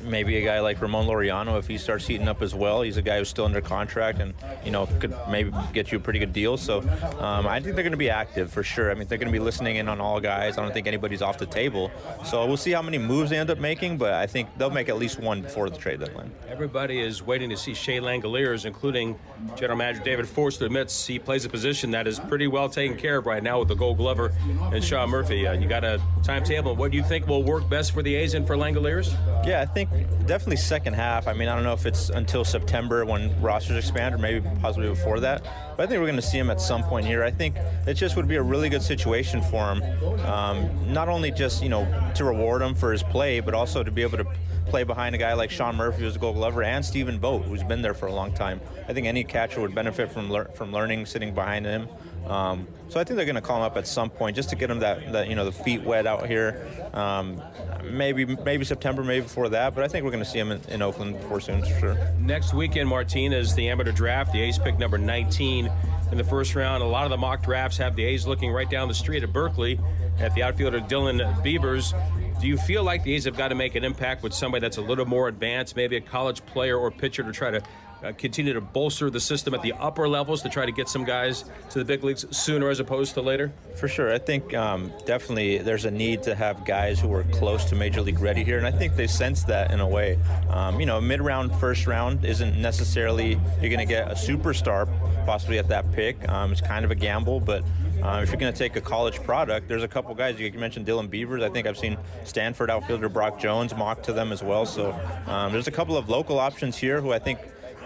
maybe 0.06 0.38
a 0.38 0.46
guy 0.46 0.60
like 0.60 0.82
Ramon 0.82 1.08
Laureano, 1.08 1.58
if 1.58 1.68
he 1.68 1.78
starts 1.78 2.06
heating 2.06 2.28
up 2.28 2.42
as 2.42 2.54
well, 2.54 2.82
he's 2.82 2.98
a 2.98 3.02
guy 3.02 3.18
who's 3.18 3.30
still 3.30 3.46
under 3.46 3.62
contract 3.62 4.20
and 4.20 4.34
you 4.64 4.72
know 4.72 4.88
could 5.00 5.16
maybe 5.30 5.52
get 5.74 5.92
you 5.92 5.98
a 5.98 6.02
pretty 6.02 6.20
good 6.20 6.34
deal. 6.34 6.58
So 6.58 6.80
um, 7.20 7.48
I 7.48 7.60
think 7.60 7.76
they're 7.76 7.84
going 7.84 7.92
to 7.92 7.98
be 7.98 8.10
active 8.10 8.52
for 8.52 8.64
sure. 8.64 8.92
I 8.92 8.94
mean, 8.94 9.08
they're 9.08 9.18
going 9.18 9.32
to 9.32 9.38
be 9.38 9.44
listening 9.44 9.78
in 9.78 9.90
on 9.90 10.00
all 10.00 10.20
guys. 10.20 10.58
I 10.58 10.62
don't 10.62 10.74
think 10.74 10.88
anybody's 10.88 11.22
off 11.22 11.38
the 11.38 11.46
table. 11.46 11.92
So 12.24 12.46
we'll 12.46 12.58
see 12.58 12.72
how 12.72 12.82
many 12.82 12.98
moves 12.98 13.30
they 13.30 13.38
end 13.38 13.50
up 13.50 13.60
making, 13.60 13.98
but 13.98 14.14
I 14.14 14.28
think 14.28 14.50
they'll 14.58 14.70
make 14.70 14.90
at 14.90 14.98
least 14.98 15.20
one 15.20 15.42
before 15.42 15.70
the 15.70 15.78
trade 15.78 16.00
deadline. 16.00 16.32
Everybody 16.48 17.00
is 17.00 17.24
waiting 17.24 17.50
to 17.50 17.58
see 17.58 17.74
Shea 17.74 18.00
Langeliers, 18.00 18.66
including 18.66 19.18
General 19.56 19.78
Manager 19.78 20.04
David 20.04 20.28
Forst, 20.28 20.62
admits 20.62 21.06
he 21.06 21.20
plays 21.20 21.46
a 21.46 21.50
position 21.50 21.92
that 21.92 22.08
is 22.08 22.20
pretty 22.20 22.48
well 22.48 22.70
taken 22.70 22.98
care 22.98 23.18
of 23.18 23.26
right 23.26 23.44
now 23.44 23.60
with 23.60 23.68
the 23.68 23.76
Gold 23.76 23.98
Glover 23.98 24.32
and 24.72 24.84
Sean 24.84 25.10
Murphy. 25.10 25.48
Uh, 25.48 25.54
you 25.54 25.68
got 25.68 25.84
a 25.84 26.02
timetable. 26.24 26.76
What 26.76 26.92
do 26.92 26.98
you 26.98 27.04
think 27.04 27.28
will 27.28 27.44
work 27.44 27.68
best 27.70 27.92
for 27.92 28.02
the 28.04 28.16
A's 28.16 28.34
and 28.34 28.46
for 28.46 28.56
Langeliers? 28.56 29.16
Yeah, 29.46 29.62
I 29.62 29.66
think 29.66 29.90
definitely 30.26 30.56
second 30.56 30.94
half. 30.94 31.28
I 31.28 31.34
mean, 31.34 31.48
I 31.48 31.56
don't 31.56 31.64
know 31.64 31.74
if 31.74 31.86
it's 31.86 32.10
until 32.10 32.44
September 32.44 33.06
when 33.06 33.40
rosters 33.42 33.78
expand 33.78 34.16
or 34.16 34.18
maybe 34.18 34.48
possibly 34.60 34.90
before 34.90 35.20
that. 35.20 35.44
But 35.78 35.84
I 35.84 35.88
think 35.88 36.00
we're 36.00 36.08
going 36.08 36.16
to 36.16 36.22
see 36.22 36.40
him 36.40 36.50
at 36.50 36.60
some 36.60 36.84
point 36.84 37.06
here. 37.06 37.24
I 37.24 37.30
think 37.30 37.56
it 37.86 37.94
just 37.94 38.16
would 38.16 38.28
be 38.28 38.38
a 38.38 38.42
really 38.42 38.70
good 38.70 38.82
situation 38.82 39.44
for 39.44 39.74
him, 39.74 39.84
um, 40.26 40.92
not 40.92 41.10
only 41.10 41.30
just 41.30 41.62
you 41.62 41.70
know 41.70 41.86
to 42.16 42.24
reward 42.24 42.64
him 42.64 42.74
for 42.74 42.92
his 42.92 43.04
play, 43.04 43.40
but 43.40 43.54
also 43.54 43.84
to 43.84 43.92
be 43.92 44.02
able 44.02 44.18
to 44.18 44.26
play 44.66 44.84
behind 44.84 45.14
a 45.14 45.18
guy 45.18 45.34
like 45.34 45.52
Sean 45.52 45.76
Murphy, 45.76 46.02
who's 46.02 46.16
a 46.16 46.20
Gold 46.20 46.38
Glover, 46.38 46.64
and 46.64 46.84
Stephen 46.84 47.20
Vogt, 47.20 47.46
who's 47.46 47.64
been 47.64 47.84
there 47.84 47.94
for 47.94 48.08
a 48.08 48.14
long 48.14 48.34
time. 48.34 48.60
I 48.88 48.94
think 48.94 49.06
any 49.06 49.24
catcher 49.24 49.62
would 49.62 49.76
benefit 49.76 50.12
from 50.12 50.30
lear- 50.30 50.50
from 50.56 50.72
learning 50.72 51.06
sitting 51.06 51.36
behind 51.36 51.66
him. 51.68 51.88
Um, 52.28 52.68
so 52.88 53.00
I 53.00 53.04
think 53.04 53.18
they're 53.18 53.26
going 53.26 53.36
to 53.36 53.42
call 53.42 53.58
him 53.58 53.64
up 53.64 53.78
at 53.78 53.88
some 53.88 54.10
point 54.10 54.36
just 54.36 54.50
to 54.50 54.56
get 54.56 54.70
him 54.70 54.80
that, 54.80 55.12
that 55.12 55.28
you 55.28 55.36
know 55.36 55.46
the 55.46 55.52
feet 55.52 55.82
wet 55.84 56.08
out 56.08 56.28
here. 56.28 56.66
Um, 56.94 57.42
maybe 57.84 58.26
maybe 58.26 58.66
September, 58.66 59.04
maybe 59.04 59.24
before 59.24 59.50
that, 59.50 59.76
but 59.76 59.84
I 59.84 59.88
think 59.88 60.04
we're 60.04 60.12
going 60.12 60.24
to 60.24 60.30
see 60.30 60.40
him 60.40 60.52
in, 60.52 60.62
in 60.70 60.82
Oakland 60.82 61.20
before 61.20 61.40
soon 61.40 61.62
for 61.62 61.80
sure. 61.80 61.98
Next 62.20 62.54
weekend, 62.54 62.90
Martine, 62.90 63.34
is 63.34 63.54
the 63.56 63.70
amateur 63.70 63.92
draft. 63.92 64.34
The 64.34 64.42
A's 64.42 64.58
pick 64.58 64.78
number 64.80 64.98
19 64.98 65.72
in 66.12 66.18
the 66.18 66.24
first 66.24 66.56
round. 66.56 66.84
A 66.84 66.86
lot 66.86 67.06
of 67.06 67.10
the 67.10 67.18
mock 67.18 67.44
drafts 67.44 67.78
have 67.78 67.96
the 67.96 68.04
A's 68.06 68.28
looking 68.28 68.52
right 68.52 68.70
down 68.70 68.88
the 68.88 68.94
street 68.94 69.24
at 69.24 69.34
Berkeley 69.34 69.80
at 70.20 70.34
the 70.36 70.44
outfielder 70.44 70.80
Dylan 70.82 71.44
Beavers. 71.44 71.94
Do 72.40 72.48
you 72.48 72.58
feel 72.58 72.84
like 72.84 73.04
the 73.04 73.14
A's 73.16 73.26
have 73.26 73.38
got 73.38 73.50
to 73.50 73.56
make 73.56 73.76
an 73.76 73.84
impact 73.84 74.22
with 74.22 74.34
somebody 74.34 74.62
that's 74.62 74.78
a 74.78 74.82
little 74.82 75.06
more 75.06 75.28
advanced, 75.28 75.76
maybe 75.76 75.96
a 75.96 76.02
college 76.02 76.46
player 76.46 76.78
or 76.78 76.92
pitcher 76.92 77.24
to 77.24 77.32
try 77.32 77.52
to 77.52 77.62
uh, 78.06 78.12
continue 78.14 78.54
to 78.54 78.62
bolster 78.62 79.10
the 79.10 79.20
system 79.20 79.54
at 79.54 79.62
the 79.62 79.74
upper 79.74 80.08
levels 80.08 80.42
to 80.44 80.50
try 80.50 80.66
to 80.66 80.72
get 80.72 80.88
some 80.88 81.04
guys 81.04 81.46
to 81.70 81.80
the 81.80 81.86
big 81.86 82.04
leagues 82.04 82.26
sooner 82.36 82.70
as 82.70 82.80
opposed 82.80 83.14
to 83.16 83.22
later? 83.22 83.52
For 83.76 83.88
sure. 83.88 84.14
I 84.14 84.18
think 84.18 84.54
um, 84.54 84.92
definitely 85.06 85.58
there's 85.60 85.86
a 85.86 85.92
need 85.92 86.24
to 86.24 86.36
have 86.36 86.66
guys 86.66 87.00
who 87.00 87.12
are 87.14 87.24
close 87.26 87.66
to 87.66 87.76
major 87.76 88.02
league 88.02 88.20
ready 88.20 88.44
here, 88.44 88.58
and 88.58 88.68
I 88.68 88.72
think 88.72 88.96
they 88.96 89.08
sense 89.08 89.44
that 89.46 89.72
in 89.72 89.80
a 89.80 89.88
way. 89.88 90.20
Um, 90.50 90.80
you 90.80 90.86
know, 90.86 91.02
mid 91.02 91.22
round, 91.22 91.54
first 91.56 91.88
round 91.88 92.24
isn't 92.26 92.60
necessarily 92.60 93.40
you're 93.62 93.72
going 93.72 93.80
to 93.80 93.86
get 93.86 94.12
a 94.12 94.16
superstar 94.16 94.88
possibly 95.26 95.58
at 95.58 95.68
that 95.70 95.92
pick. 95.94 96.28
Um, 96.30 96.52
it's 96.52 96.62
kind 96.62 96.86
of 96.86 96.92
a 96.92 96.96
gamble, 96.96 97.40
but 97.40 97.64
um, 98.04 98.22
if 98.22 98.30
you're 98.30 98.40
going 98.40 98.54
to 98.54 98.58
take 98.58 98.76
a 98.76 98.82
college 98.82 99.22
product, 99.24 99.68
there's 99.68 99.84
a 99.84 99.88
couple 99.88 100.14
guys. 100.14 100.40
You 100.40 100.52
mentioned 100.54 100.86
Dylan 100.86 101.10
Beavers. 101.10 101.42
I 101.42 101.50
think 101.50 101.66
I've 101.66 101.78
seen 101.78 101.98
Stanford 102.24 102.70
outfielder 102.70 103.10
Brock 103.10 103.40
Jones 103.40 103.76
mock 103.76 104.04
to 104.04 104.14
them 104.14 104.32
as 104.32 104.44
well. 104.44 104.66
So 104.66 104.92
um, 105.26 105.52
there's 105.52 105.68
a 105.68 105.72
couple 105.72 105.98
of 105.98 106.08
local 106.08 106.38
options 106.38 106.78
here 106.78 107.02
who 107.02 107.12
I 107.12 107.20
think 107.20 107.40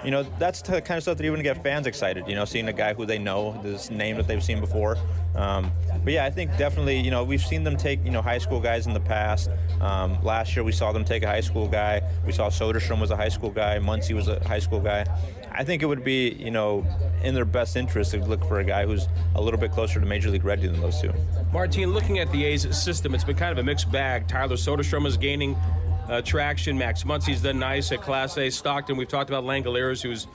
you 0.04 0.12
know, 0.12 0.24
that's 0.38 0.62
the 0.62 0.82
kind 0.82 0.98
of 0.98 1.04
stuff 1.04 1.18
that 1.18 1.26
even 1.26 1.42
get 1.44 1.62
fans 1.62 1.88
excited. 1.88 2.28
You 2.28 2.36
know, 2.36 2.46
seeing 2.46 2.68
a 2.68 2.74
guy 2.74 2.94
who 2.94 3.06
they 3.06 3.18
know, 3.18 3.60
this 3.64 3.90
name 3.90 4.18
that 4.18 4.28
they've 4.28 4.44
seen 4.44 4.60
before. 4.60 4.98
Um, 5.36 5.72
but 6.04 6.14
yeah, 6.14 6.26
I 6.26 6.30
think 6.30 6.56
definitely, 6.58 7.00
you 7.00 7.12
know, 7.12 7.24
we've 7.24 7.42
seen 7.42 7.64
them 7.64 7.78
take, 7.78 8.04
you 8.04 8.12
know, 8.12 8.22
high 8.22 8.38
school 8.38 8.60
guys 8.60 8.88
in 8.88 8.94
the 8.94 9.00
past. 9.00 9.50
Um, 9.82 10.22
last 10.24 10.56
year 10.56 10.64
we 10.64 10.72
saw 10.72 10.92
them 10.92 11.04
take 11.04 11.24
a 11.24 11.28
high 11.28 11.42
school 11.42 11.68
guy. 11.68 12.02
We 12.26 12.32
saw 12.32 12.50
Soderstrom 12.50 13.00
was 13.00 13.12
a 13.12 13.16
high 13.16 13.30
school 13.30 13.50
guy. 13.50 13.78
Muncy 13.80 14.16
was 14.16 14.28
a 14.28 14.40
high 14.48 14.60
school 14.60 14.80
guy. 14.80 15.06
I 15.52 15.64
think 15.64 15.84
it 15.84 15.88
would 15.88 16.04
be, 16.04 16.30
you 16.30 16.52
know, 16.52 16.86
in 17.24 17.36
their 17.36 17.46
best 17.46 17.76
interest 17.76 18.12
to 18.12 18.24
look 18.24 18.44
for 18.46 18.60
a 18.60 18.64
guy 18.64 18.86
who's 18.86 19.08
a 19.36 19.42
little 19.42 19.60
bit 19.60 19.72
closer 19.72 20.00
to 20.00 20.06
major 20.06 20.30
league 20.30 20.46
ready 20.46 20.68
than 20.68 20.80
those 20.80 21.02
two. 21.02 21.12
Martín, 21.52 21.94
looking 21.94 22.20
at 22.20 22.32
the 22.32 22.46
A's 22.46 22.62
system, 22.78 23.14
it's 23.14 23.24
been 23.24 23.36
kind 23.36 23.52
of 23.52 23.58
a 23.58 23.64
mixed 23.64 23.92
bag. 23.92 24.28
Tyler 24.28 24.56
Soderstrom 24.56 25.06
is 25.06 25.18
gaining 25.18 25.58
uh, 26.10 26.22
traction. 26.22 26.78
Max 26.78 27.04
Muncy's 27.04 27.41
done 27.41 27.60
nice 27.60 27.91
at 27.91 28.02
Class 28.02 28.38
A. 28.38 28.50
Stockton, 28.50 28.98
we've 28.98 29.08
talked 29.08 29.30
about 29.30 29.43
Langeliers, 29.43 30.02
who's 30.02 30.28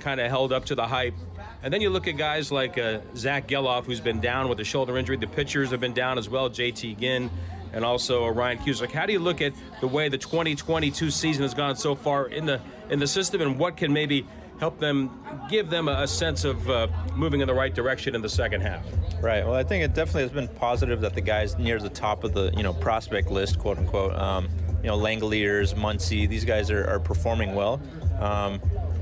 kind 0.00 0.20
of 0.20 0.28
held 0.28 0.52
up 0.52 0.64
to 0.66 0.74
the 0.74 0.86
hype. 0.86 1.14
And 1.62 1.72
then 1.72 1.80
you 1.80 1.90
look 1.90 2.08
at 2.08 2.16
guys 2.16 2.50
like 2.50 2.78
uh, 2.78 3.00
Zack 3.16 3.46
Gelof, 3.48 3.84
who's 3.84 4.00
been 4.00 4.20
down 4.20 4.48
with 4.48 4.60
a 4.60 4.64
shoulder 4.64 4.96
injury. 4.98 5.16
The 5.16 5.26
pitchers 5.26 5.70
have 5.70 5.80
been 5.80 5.94
down 5.94 6.18
as 6.18 6.28
well, 6.28 6.50
JT 6.50 6.98
Ginn 6.98 7.30
and 7.72 7.84
also 7.84 8.26
uh, 8.26 8.30
Ryan 8.30 8.58
Cusick. 8.58 8.90
How 8.90 9.06
do 9.06 9.12
you 9.12 9.18
look 9.18 9.40
at 9.40 9.52
the 9.80 9.88
way 9.88 10.08
the 10.08 10.18
2022 10.18 11.10
season 11.10 11.42
has 11.42 11.54
gone 11.54 11.76
so 11.76 11.94
far 11.94 12.28
in 12.28 12.46
the 12.46 12.60
in 12.88 12.98
the 12.98 13.06
system, 13.06 13.40
and 13.40 13.58
what 13.58 13.76
can 13.76 13.92
maybe 13.92 14.26
help 14.58 14.78
them 14.78 15.24
give 15.48 15.70
them 15.70 15.88
a, 15.88 16.02
a 16.02 16.08
sense 16.08 16.44
of 16.44 16.68
uh, 16.68 16.88
moving 17.16 17.40
in 17.40 17.46
the 17.46 17.54
right 17.54 17.74
direction 17.74 18.14
in 18.14 18.22
the 18.22 18.28
second 18.28 18.60
half? 18.60 18.84
Right. 19.22 19.44
Well, 19.44 19.54
I 19.54 19.62
think 19.62 19.84
it 19.84 19.94
definitely 19.94 20.22
has 20.22 20.32
been 20.32 20.48
positive 20.48 21.00
that 21.02 21.14
the 21.14 21.20
guys 21.20 21.56
near 21.58 21.78
the 21.78 21.88
top 21.88 22.24
of 22.24 22.34
the 22.34 22.52
you 22.56 22.62
know 22.62 22.72
prospect 22.72 23.30
list, 23.30 23.58
quote 23.58 23.78
unquote, 23.78 24.14
um, 24.14 24.48
you 24.82 24.88
know 24.88 24.98
Langeliers, 24.98 25.74
Muncy, 25.74 26.28
these 26.28 26.44
guys 26.44 26.70
are, 26.70 26.86
are 26.88 27.00
performing 27.00 27.54
well. 27.54 27.80
Um, 28.20 28.60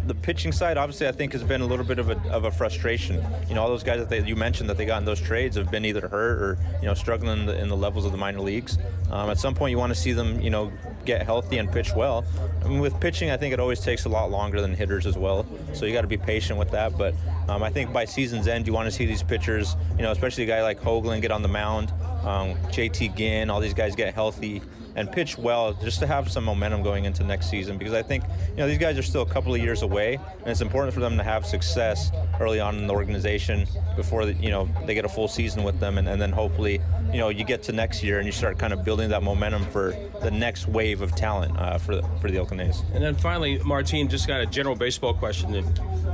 the 0.08 0.14
pitching 0.14 0.52
side, 0.52 0.78
obviously, 0.78 1.06
I 1.06 1.12
think 1.12 1.32
has 1.32 1.44
been 1.44 1.60
a 1.60 1.66
little 1.66 1.84
bit 1.84 1.98
of 1.98 2.10
a, 2.10 2.18
of 2.30 2.44
a 2.44 2.50
frustration. 2.50 3.22
You 3.48 3.54
know, 3.54 3.62
all 3.62 3.68
those 3.68 3.82
guys 3.82 3.98
that 3.98 4.08
they, 4.08 4.22
you 4.22 4.34
mentioned 4.34 4.68
that 4.70 4.78
they 4.78 4.86
got 4.86 4.98
in 4.98 5.04
those 5.04 5.20
trades 5.20 5.56
have 5.56 5.70
been 5.70 5.84
either 5.84 6.08
hurt 6.08 6.42
or 6.42 6.58
you 6.80 6.86
know 6.86 6.94
struggling 6.94 7.40
in 7.40 7.46
the, 7.46 7.60
in 7.60 7.68
the 7.68 7.76
levels 7.76 8.04
of 8.04 8.12
the 8.12 8.18
minor 8.18 8.40
leagues. 8.40 8.78
Um, 9.10 9.30
at 9.30 9.38
some 9.38 9.54
point, 9.54 9.70
you 9.70 9.78
want 9.78 9.92
to 9.92 10.00
see 10.00 10.12
them, 10.12 10.40
you 10.40 10.50
know, 10.50 10.72
get 11.04 11.24
healthy 11.24 11.58
and 11.58 11.70
pitch 11.70 11.94
well. 11.94 12.24
I 12.64 12.68
mean, 12.68 12.80
with 12.80 12.98
pitching, 13.00 13.30
I 13.30 13.36
think 13.36 13.52
it 13.52 13.60
always 13.60 13.80
takes 13.80 14.06
a 14.06 14.08
lot 14.08 14.30
longer 14.30 14.60
than 14.60 14.74
hitters 14.74 15.06
as 15.06 15.16
well. 15.16 15.46
So 15.74 15.84
you 15.84 15.92
got 15.92 16.02
to 16.02 16.08
be 16.08 16.16
patient 16.18 16.58
with 16.58 16.70
that. 16.70 16.96
But 16.96 17.14
um, 17.48 17.62
I 17.62 17.70
think 17.70 17.92
by 17.92 18.04
season's 18.04 18.48
end, 18.48 18.66
you 18.66 18.72
want 18.72 18.86
to 18.86 18.90
see 18.90 19.06
these 19.06 19.22
pitchers, 19.22 19.76
you 19.96 20.02
know, 20.02 20.10
especially 20.10 20.44
a 20.44 20.46
guy 20.46 20.62
like 20.62 20.80
Hoglund 20.80 21.22
get 21.22 21.30
on 21.30 21.42
the 21.42 21.48
mound, 21.48 21.90
um, 22.24 22.54
JT 22.70 23.16
Ginn, 23.16 23.50
all 23.50 23.60
these 23.60 23.74
guys 23.74 23.94
get 23.94 24.14
healthy 24.14 24.62
and 24.98 25.10
pitch 25.12 25.38
well 25.38 25.72
just 25.74 26.00
to 26.00 26.06
have 26.08 26.30
some 26.30 26.42
momentum 26.42 26.82
going 26.82 27.04
into 27.04 27.22
next 27.22 27.48
season 27.48 27.78
because 27.78 27.94
I 27.94 28.02
think 28.02 28.24
you 28.50 28.56
know 28.56 28.66
these 28.66 28.78
guys 28.78 28.98
are 28.98 29.02
still 29.02 29.22
a 29.22 29.26
couple 29.26 29.54
of 29.54 29.60
years 29.60 29.82
away 29.82 30.14
and 30.14 30.48
it's 30.48 30.60
important 30.60 30.92
for 30.92 30.98
them 30.98 31.16
to 31.16 31.22
have 31.22 31.46
success 31.46 32.10
early 32.40 32.58
on 32.58 32.76
in 32.76 32.88
the 32.88 32.94
organization 32.94 33.64
before 33.94 34.26
the, 34.26 34.32
you 34.34 34.50
know 34.50 34.68
they 34.86 34.94
get 34.94 35.04
a 35.04 35.08
full 35.08 35.28
season 35.28 35.62
with 35.62 35.78
them 35.78 35.98
and, 35.98 36.08
and 36.08 36.20
then 36.20 36.32
hopefully 36.32 36.80
you 37.12 37.18
know 37.18 37.28
you 37.28 37.44
get 37.44 37.62
to 37.62 37.72
next 37.72 38.02
year 38.02 38.18
and 38.18 38.26
you 38.26 38.32
start 38.32 38.58
kind 38.58 38.72
of 38.72 38.84
building 38.84 39.08
that 39.08 39.22
momentum 39.22 39.64
for 39.66 39.94
the 40.20 40.30
next 40.32 40.66
wave 40.66 41.00
of 41.00 41.14
talent 41.14 41.56
uh, 41.58 41.78
for 41.78 41.94
the, 41.94 42.02
for 42.20 42.28
the 42.28 42.38
Oakland 42.38 42.60
A's. 42.60 42.82
And 42.92 43.02
then 43.02 43.14
finally, 43.14 43.58
Martín, 43.60 44.08
just 44.08 44.26
got 44.26 44.40
a 44.40 44.46
general 44.46 44.74
baseball 44.74 45.14
question. 45.14 45.54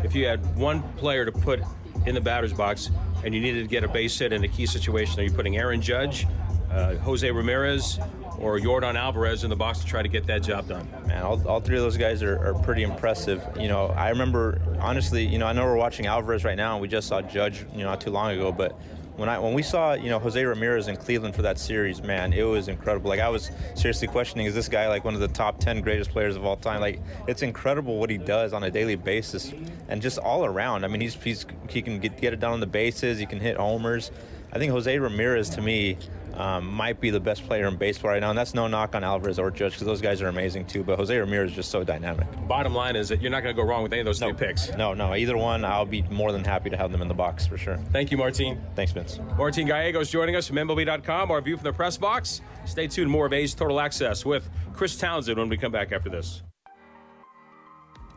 If 0.04 0.14
you 0.14 0.26
had 0.26 0.56
one 0.56 0.82
player 0.94 1.24
to 1.24 1.32
put 1.32 1.60
in 2.06 2.14
the 2.14 2.20
batter's 2.20 2.52
box 2.52 2.90
and 3.24 3.34
you 3.34 3.40
needed 3.40 3.62
to 3.62 3.68
get 3.68 3.82
a 3.82 3.88
base 3.88 4.18
hit 4.18 4.32
in 4.32 4.44
a 4.44 4.48
key 4.48 4.66
situation, 4.66 5.20
are 5.20 5.22
you 5.22 5.32
putting 5.32 5.56
Aaron 5.56 5.80
Judge, 5.80 6.26
uh, 6.74 6.96
Jose 6.96 7.30
Ramirez, 7.30 7.98
or 8.38 8.58
Yordan 8.58 8.96
Alvarez 8.96 9.44
in 9.44 9.50
the 9.50 9.56
box 9.56 9.78
to 9.78 9.86
try 9.86 10.02
to 10.02 10.08
get 10.08 10.26
that 10.26 10.42
job 10.42 10.68
done. 10.68 10.88
Man, 11.06 11.22
all, 11.22 11.46
all 11.48 11.60
three 11.60 11.76
of 11.76 11.82
those 11.82 11.96
guys 11.96 12.22
are, 12.22 12.44
are, 12.44 12.54
pretty 12.54 12.82
impressive. 12.82 13.46
You 13.58 13.68
know, 13.68 13.86
I 13.86 14.08
remember 14.10 14.60
honestly, 14.80 15.24
you 15.24 15.38
know, 15.38 15.46
I 15.46 15.52
know 15.52 15.64
we're 15.64 15.76
watching 15.76 16.06
Alvarez 16.06 16.44
right 16.44 16.56
now, 16.56 16.72
and 16.72 16.82
we 16.82 16.88
just 16.88 17.06
saw 17.06 17.22
Judge, 17.22 17.64
you 17.72 17.78
know, 17.78 17.84
not 17.84 18.00
too 18.00 18.10
long 18.10 18.32
ago, 18.32 18.50
but 18.50 18.78
when 19.16 19.28
I 19.28 19.38
when 19.38 19.54
we 19.54 19.62
saw 19.62 19.92
you 19.92 20.08
know 20.10 20.18
Jose 20.18 20.42
Ramirez 20.44 20.88
in 20.88 20.96
Cleveland 20.96 21.36
for 21.36 21.42
that 21.42 21.58
series, 21.58 22.02
man, 22.02 22.32
it 22.32 22.42
was 22.42 22.66
incredible. 22.66 23.08
Like 23.08 23.20
I 23.20 23.28
was 23.28 23.50
seriously 23.76 24.08
questioning, 24.08 24.46
is 24.46 24.54
this 24.54 24.68
guy 24.68 24.88
like 24.88 25.04
one 25.04 25.14
of 25.14 25.20
the 25.20 25.28
top 25.28 25.60
ten 25.60 25.80
greatest 25.80 26.10
players 26.10 26.34
of 26.34 26.44
all 26.44 26.56
time? 26.56 26.80
Like 26.80 27.00
it's 27.28 27.42
incredible 27.42 27.98
what 27.98 28.10
he 28.10 28.18
does 28.18 28.52
on 28.52 28.64
a 28.64 28.70
daily 28.70 28.96
basis, 28.96 29.52
and 29.88 30.02
just 30.02 30.18
all 30.18 30.44
around. 30.44 30.84
I 30.84 30.88
mean, 30.88 31.00
he's, 31.00 31.14
he's 31.14 31.46
he 31.68 31.80
can 31.80 32.00
get, 32.00 32.20
get 32.20 32.32
it 32.32 32.40
down 32.40 32.52
on 32.54 32.60
the 32.60 32.66
bases, 32.66 33.18
he 33.18 33.26
can 33.26 33.38
hit 33.38 33.56
homers. 33.56 34.10
I 34.52 34.58
think 34.58 34.72
Jose 34.72 34.98
Ramirez 34.98 35.50
to 35.50 35.60
me 35.60 35.98
um, 36.36 36.66
might 36.66 37.00
be 37.00 37.10
the 37.10 37.20
best 37.20 37.46
player 37.46 37.66
in 37.66 37.76
baseball 37.76 38.10
right 38.10 38.20
now, 38.20 38.30
and 38.30 38.38
that's 38.38 38.54
no 38.54 38.66
knock 38.66 38.94
on 38.94 39.04
Alvarez 39.04 39.38
or 39.38 39.50
Judge 39.50 39.72
because 39.72 39.86
those 39.86 40.00
guys 40.00 40.22
are 40.22 40.28
amazing 40.28 40.66
too. 40.66 40.82
But 40.82 40.98
Jose 40.98 41.16
Ramirez 41.16 41.50
is 41.50 41.56
just 41.56 41.70
so 41.70 41.84
dynamic. 41.84 42.26
Bottom 42.46 42.74
line 42.74 42.96
is 42.96 43.08
that 43.08 43.20
you're 43.20 43.30
not 43.30 43.42
going 43.42 43.54
to 43.54 43.60
go 43.60 43.66
wrong 43.66 43.82
with 43.82 43.92
any 43.92 44.00
of 44.00 44.06
those 44.06 44.20
no, 44.20 44.28
three 44.28 44.48
picks. 44.48 44.74
No, 44.76 44.94
no, 44.94 45.14
either 45.14 45.36
one. 45.36 45.64
I'll 45.64 45.86
be 45.86 46.02
more 46.02 46.32
than 46.32 46.44
happy 46.44 46.70
to 46.70 46.76
have 46.76 46.92
them 46.92 47.02
in 47.02 47.08
the 47.08 47.14
box 47.14 47.46
for 47.46 47.56
sure. 47.56 47.76
Thank 47.92 48.10
you, 48.10 48.18
Martín. 48.18 48.58
Thanks, 48.74 48.92
Vince. 48.92 49.18
Martín 49.36 49.66
Gallegos 49.66 50.10
joining 50.10 50.36
us 50.36 50.46
from 50.46 50.56
MLB.com. 50.56 51.30
Our 51.30 51.40
view 51.40 51.56
from 51.56 51.64
the 51.64 51.72
press 51.72 51.96
box. 51.96 52.40
Stay 52.64 52.86
tuned. 52.86 53.10
More 53.10 53.26
of 53.26 53.32
A's 53.32 53.54
Total 53.54 53.80
Access 53.80 54.24
with 54.24 54.48
Chris 54.72 54.96
Townsend 54.96 55.38
when 55.38 55.48
we 55.48 55.56
come 55.56 55.72
back 55.72 55.92
after 55.92 56.08
this. 56.08 56.42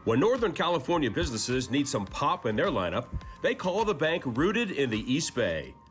When 0.05 0.21
Northern 0.21 0.53
California 0.53 1.11
businesses 1.11 1.69
need 1.69 1.85
some 1.85 2.05
pop 2.05 2.45
in 2.45 2.55
their 2.55 2.67
lineup, 2.67 3.07
they 3.41 3.53
call 3.53 3.83
the 3.83 3.93
bank 3.93 4.23
rooted 4.25 4.71
in 4.71 4.89
the 4.89 4.99
East 5.13 5.35
Bay. 5.35 5.73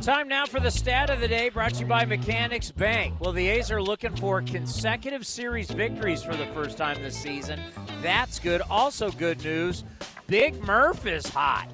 Time 0.00 0.28
now 0.28 0.46
for 0.46 0.58
the 0.58 0.70
stat 0.70 1.10
of 1.10 1.20
the 1.20 1.28
day 1.28 1.48
brought 1.48 1.74
to 1.74 1.80
you 1.80 1.86
by 1.86 2.04
Mechanics 2.04 2.70
Bank. 2.70 3.14
Well, 3.20 3.32
the 3.32 3.48
A's 3.48 3.70
are 3.70 3.80
looking 3.80 4.14
for 4.16 4.42
consecutive 4.42 5.26
series 5.26 5.70
victories 5.70 6.22
for 6.22 6.36
the 6.36 6.46
first 6.46 6.76
time 6.76 7.00
this 7.02 7.16
season. 7.16 7.60
That's 8.02 8.38
good. 8.38 8.62
Also, 8.68 9.10
good 9.12 9.42
news 9.44 9.84
Big 10.26 10.60
Murph 10.64 11.06
is 11.06 11.26
hot. 11.28 11.68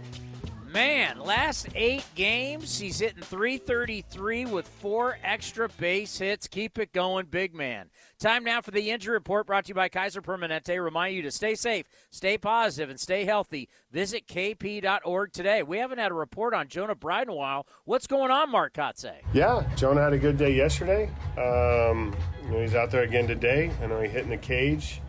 Man, 0.78 1.18
last 1.18 1.66
eight 1.74 2.04
games, 2.14 2.78
he's 2.78 3.00
hitting 3.00 3.20
333 3.20 4.46
with 4.46 4.68
four 4.68 5.18
extra 5.24 5.68
base 5.70 6.16
hits. 6.16 6.46
Keep 6.46 6.78
it 6.78 6.92
going, 6.92 7.26
big 7.26 7.52
man. 7.52 7.90
Time 8.20 8.44
now 8.44 8.60
for 8.60 8.70
the 8.70 8.92
injury 8.92 9.14
report 9.14 9.48
brought 9.48 9.64
to 9.64 9.70
you 9.70 9.74
by 9.74 9.88
Kaiser 9.88 10.22
Permanente. 10.22 10.80
Remind 10.80 11.16
you 11.16 11.22
to 11.22 11.32
stay 11.32 11.56
safe, 11.56 11.86
stay 12.12 12.38
positive, 12.38 12.90
and 12.90 13.00
stay 13.00 13.24
healthy. 13.24 13.68
Visit 13.90 14.28
kp.org 14.28 15.32
today. 15.32 15.64
We 15.64 15.78
haven't 15.78 15.98
had 15.98 16.12
a 16.12 16.14
report 16.14 16.54
on 16.54 16.68
Jonah 16.68 16.94
Bride 16.94 17.24
in 17.24 17.30
a 17.30 17.34
while. 17.34 17.66
What's 17.84 18.06
going 18.06 18.30
on, 18.30 18.48
Mark 18.48 18.72
Kotsay? 18.74 19.16
Yeah, 19.32 19.68
Jonah 19.74 20.02
had 20.02 20.12
a 20.12 20.18
good 20.18 20.38
day 20.38 20.54
yesterday. 20.54 21.10
Um, 21.36 22.14
you 22.44 22.50
know, 22.52 22.60
he's 22.60 22.76
out 22.76 22.92
there 22.92 23.02
again 23.02 23.26
today. 23.26 23.72
I 23.82 23.86
know 23.88 24.00
he 24.00 24.08
hit 24.08 24.22
in 24.22 24.30
the 24.30 24.36
cage 24.36 25.00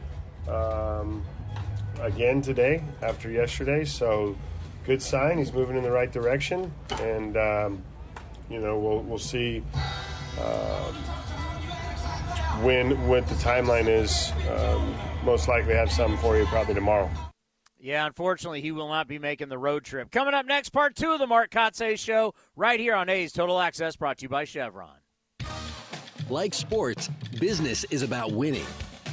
um, 0.47 1.23
again 2.01 2.41
today 2.41 2.83
after 3.03 3.29
yesterday. 3.29 3.85
So 3.85 4.35
good 4.89 5.01
sign. 5.03 5.37
He's 5.37 5.53
moving 5.53 5.77
in 5.77 5.83
the 5.83 5.91
right 5.91 6.11
direction, 6.11 6.73
and 6.99 7.37
um, 7.37 7.83
you 8.49 8.59
know 8.59 8.79
we'll 8.79 9.01
we'll 9.01 9.19
see 9.19 9.63
um, 10.41 10.95
when 12.63 13.07
what 13.07 13.27
the 13.27 13.35
timeline 13.35 13.87
is. 13.87 14.31
Um, 14.49 14.95
most 15.23 15.47
likely 15.47 15.75
have 15.75 15.91
something 15.91 16.17
for 16.17 16.37
you 16.37 16.45
probably 16.47 16.73
tomorrow. 16.73 17.07
Yeah, 17.77 18.07
unfortunately, 18.07 18.61
he 18.61 18.71
will 18.71 18.87
not 18.87 19.07
be 19.07 19.19
making 19.19 19.49
the 19.49 19.59
road 19.59 19.83
trip. 19.83 20.09
Coming 20.11 20.33
up 20.33 20.47
next, 20.47 20.69
part 20.69 20.95
two 20.95 21.11
of 21.11 21.19
the 21.19 21.27
Mark 21.27 21.51
Kotsay 21.51 21.97
Show, 21.99 22.33
right 22.55 22.79
here 22.79 22.95
on 22.95 23.09
A's 23.09 23.31
Total 23.31 23.59
Access, 23.59 23.95
brought 23.95 24.17
to 24.17 24.23
you 24.23 24.29
by 24.29 24.45
Chevron. 24.45 24.97
Like 26.29 26.53
sports, 26.55 27.09
business 27.39 27.83
is 27.85 28.01
about 28.01 28.31
winning. 28.31 28.65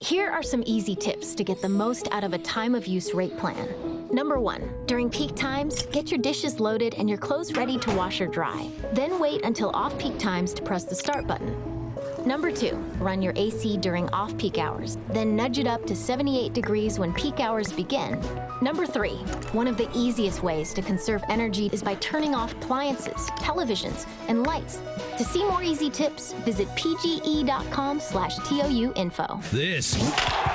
Here 0.00 0.30
are 0.30 0.44
some 0.44 0.62
easy 0.64 0.94
tips 0.94 1.34
to 1.34 1.42
get 1.42 1.60
the 1.60 1.68
most 1.68 2.06
out 2.12 2.22
of 2.22 2.32
a 2.32 2.38
time 2.38 2.76
of 2.76 2.86
use 2.86 3.14
rate 3.14 3.36
plan. 3.36 3.68
Number 4.12 4.38
one, 4.38 4.72
during 4.86 5.10
peak 5.10 5.34
times, 5.34 5.86
get 5.86 6.08
your 6.12 6.20
dishes 6.20 6.60
loaded 6.60 6.94
and 6.94 7.08
your 7.08 7.18
clothes 7.18 7.56
ready 7.56 7.76
to 7.80 7.94
wash 7.96 8.20
or 8.20 8.28
dry. 8.28 8.70
Then 8.92 9.18
wait 9.18 9.44
until 9.44 9.70
off 9.70 9.98
peak 9.98 10.16
times 10.16 10.54
to 10.54 10.62
press 10.62 10.84
the 10.84 10.94
start 10.94 11.26
button. 11.26 11.77
Number 12.26 12.50
two, 12.50 12.76
run 12.98 13.22
your 13.22 13.32
AC 13.36 13.76
during 13.78 14.08
off 14.10 14.36
peak 14.38 14.58
hours, 14.58 14.98
then 15.10 15.36
nudge 15.36 15.58
it 15.58 15.66
up 15.66 15.86
to 15.86 15.94
78 15.94 16.52
degrees 16.52 16.98
when 16.98 17.14
peak 17.14 17.40
hours 17.40 17.72
begin. 17.72 18.20
Number 18.60 18.86
three, 18.86 19.16
one 19.52 19.68
of 19.68 19.76
the 19.76 19.88
easiest 19.94 20.42
ways 20.42 20.74
to 20.74 20.82
conserve 20.82 21.22
energy 21.28 21.70
is 21.72 21.82
by 21.82 21.94
turning 21.96 22.34
off 22.34 22.52
appliances, 22.52 23.30
televisions, 23.38 24.06
and 24.28 24.46
lights. 24.46 24.80
To 25.16 25.24
see 25.24 25.44
more 25.44 25.62
easy 25.62 25.90
tips, 25.90 26.32
visit 26.44 26.68
pge.com 26.70 28.00
slash 28.00 28.36
TOU 28.48 28.92
info. 28.96 29.40
This 29.52 29.94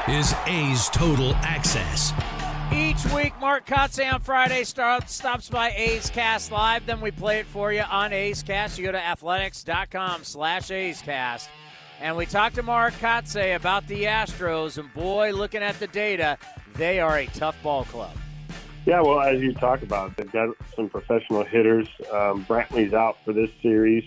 is 0.08 0.36
A's 0.48 0.90
Total 0.90 1.34
Access. 1.36 2.12
Each 2.72 3.06
week, 3.14 3.34
Mark 3.40 3.66
Kotsay 3.66 4.12
on 4.12 4.22
Friday 4.22 4.64
start, 4.64 5.10
stops 5.10 5.50
by 5.50 5.72
A's 5.72 6.10
Cast 6.10 6.52
Live. 6.52 6.86
Then 6.86 7.02
we 7.02 7.12
play 7.12 7.40
it 7.40 7.46
for 7.46 7.74
you 7.74 7.82
on 7.82 8.14
A's 8.14 8.42
Cast. 8.42 8.78
You 8.78 8.86
go 8.86 8.92
to 8.92 9.04
athletics.com 9.04 10.24
slash 10.24 10.72
A's 10.72 11.02
Cast. 11.02 11.50
And 12.02 12.18
we 12.18 12.26
talked 12.26 12.56
to 12.56 12.64
Mark 12.64 12.94
Kotsay 12.96 13.56
about 13.56 13.88
the 13.88 14.04
Astros. 14.04 14.78
And 14.78 14.94
boy, 14.94 15.32
looking 15.32 15.62
at 15.62 15.80
the 15.80 15.88
data, 15.88 16.38
they 16.76 17.00
are 17.00 17.18
a 17.18 17.26
tough 17.28 17.62
ball 17.62 17.86
club. 17.86 18.16
Yeah, 18.86 19.02
well, 19.02 19.22
as 19.22 19.42
you 19.42 19.54
talk 19.54 19.82
about, 19.82 20.18
they've 20.18 20.32
got 20.32 20.50
some 20.76 20.90
professional 20.90 21.44
hitters. 21.44 21.88
Um, 22.12 22.46
Brantley's 22.46 22.94
out 22.94 23.18
for 23.24 23.32
this 23.32 23.50
series, 23.62 24.04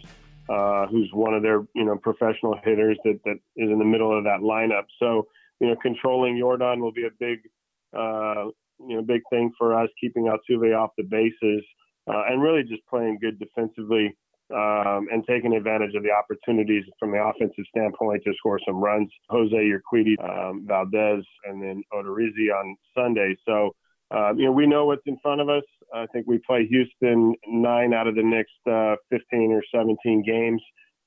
uh, 0.48 0.86
who's 0.86 1.10
one 1.12 1.32
of 1.32 1.42
their 1.42 1.66
you 1.74 1.84
know 1.84 1.96
professional 1.96 2.58
hitters 2.62 2.98
that, 3.04 3.20
that 3.24 3.36
is 3.56 3.70
in 3.70 3.78
the 3.78 3.84
middle 3.84 4.16
of 4.16 4.24
that 4.24 4.40
lineup. 4.40 4.84
So 4.98 5.28
you 5.60 5.68
know, 5.68 5.76
controlling 5.76 6.36
Yordan 6.36 6.80
will 6.80 6.92
be 6.92 7.06
a 7.06 7.10
big 7.18 7.48
uh, 7.96 8.50
you 8.78 8.96
know, 8.96 9.02
big 9.02 9.22
thing 9.30 9.52
for 9.58 9.78
us, 9.78 9.88
keeping 10.00 10.24
Altuve 10.24 10.76
off 10.76 10.90
the 10.96 11.04
bases, 11.04 11.64
uh, 12.08 12.24
and 12.28 12.42
really 12.42 12.62
just 12.62 12.86
playing 12.88 13.18
good 13.20 13.38
defensively 13.38 14.14
um, 14.54 15.08
and 15.10 15.24
taking 15.28 15.54
advantage 15.56 15.94
of 15.94 16.02
the 16.02 16.10
opportunities 16.10 16.84
from 17.00 17.10
the 17.10 17.18
offensive 17.18 17.64
standpoint 17.68 18.22
to 18.24 18.32
score 18.38 18.60
some 18.66 18.76
runs. 18.76 19.10
Jose 19.28 19.56
Urquidy, 19.56 20.14
um, 20.22 20.64
Valdez, 20.66 21.24
and 21.44 21.62
then 21.62 21.82
Odorizzi 21.92 22.52
on 22.54 22.76
Sunday. 22.96 23.36
So, 23.44 23.74
um, 24.12 24.38
you 24.38 24.44
know, 24.44 24.52
we 24.52 24.66
know 24.66 24.86
what's 24.86 25.02
in 25.06 25.18
front 25.20 25.40
of 25.40 25.48
us. 25.48 25.64
I 25.92 26.06
think 26.12 26.26
we 26.28 26.38
play 26.46 26.66
Houston 26.66 27.34
nine 27.48 27.92
out 27.92 28.06
of 28.06 28.14
the 28.14 28.22
next 28.22 28.54
uh, 28.70 28.96
15 29.10 29.52
or 29.52 29.62
17 29.74 30.22
games. 30.24 30.62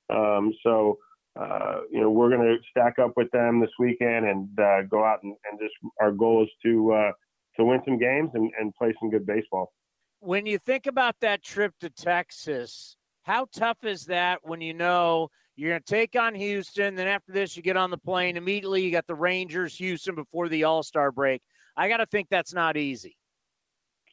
Um, 0.09 0.51
so, 0.63 0.97
uh, 1.39 1.81
you 1.91 2.01
know, 2.01 2.09
we're 2.09 2.29
going 2.29 2.41
to 2.41 2.57
stack 2.69 2.99
up 2.99 3.13
with 3.15 3.31
them 3.31 3.61
this 3.61 3.69
weekend 3.79 4.25
and 4.25 4.59
uh, 4.59 4.81
go 4.83 5.03
out 5.03 5.23
and, 5.23 5.35
and, 5.49 5.59
just 5.59 5.73
our 6.01 6.11
goal 6.11 6.43
is 6.43 6.49
to 6.63 6.91
uh, 6.91 7.11
to 7.55 7.63
win 7.63 7.81
some 7.85 7.97
games 7.97 8.29
and, 8.33 8.51
and 8.59 8.73
play 8.75 8.93
some 8.99 9.09
good 9.09 9.25
baseball. 9.25 9.71
When 10.19 10.45
you 10.45 10.57
think 10.57 10.85
about 10.85 11.15
that 11.21 11.41
trip 11.41 11.73
to 11.79 11.89
Texas, 11.89 12.97
how 13.23 13.47
tough 13.53 13.85
is 13.85 14.05
that 14.05 14.39
when 14.43 14.59
you 14.59 14.73
know 14.73 15.29
you're 15.55 15.69
going 15.69 15.81
to 15.81 15.93
take 15.93 16.15
on 16.15 16.35
Houston, 16.35 16.95
then 16.95 17.07
after 17.07 17.31
this 17.31 17.55
you 17.55 17.63
get 17.63 17.77
on 17.77 17.89
the 17.89 17.97
plane 17.97 18.35
immediately 18.35 18.83
you 18.83 18.91
got 18.91 19.07
the 19.07 19.15
Rangers, 19.15 19.75
Houston 19.75 20.15
before 20.15 20.49
the 20.49 20.65
All 20.65 20.83
Star 20.83 21.11
break. 21.11 21.41
I 21.77 21.87
got 21.87 21.97
to 21.97 22.05
think 22.05 22.27
that's 22.29 22.53
not 22.53 22.75
easy. 22.75 23.15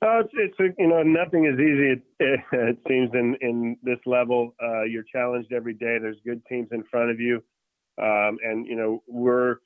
Uh, 0.03 0.21
it's, 0.21 0.33
it's 0.59 0.75
you 0.79 0.89
know 0.89 1.03
nothing 1.03 1.47
is 1.47 1.59
easy. 1.59 2.03
It, 2.21 2.41
it, 2.53 2.79
seems 2.87 3.11
in 3.15 3.37
in 3.41 3.77
this 3.83 3.99
level, 4.05 4.55
uh, 4.63 4.83
you're 4.83 5.05
challenged 5.11 5.53
every 5.53 5.73
day. 5.73 5.99
There's 6.01 6.19
good 6.25 6.43
teams 6.47 6.69
in 6.73 6.85
front 6.91 7.11
of 7.11 7.19
you, 7.19 7.43
um, 8.01 8.37
and 8.45 8.67
you 8.67 8.77
know 8.77 9.03
we're 9.09 9.57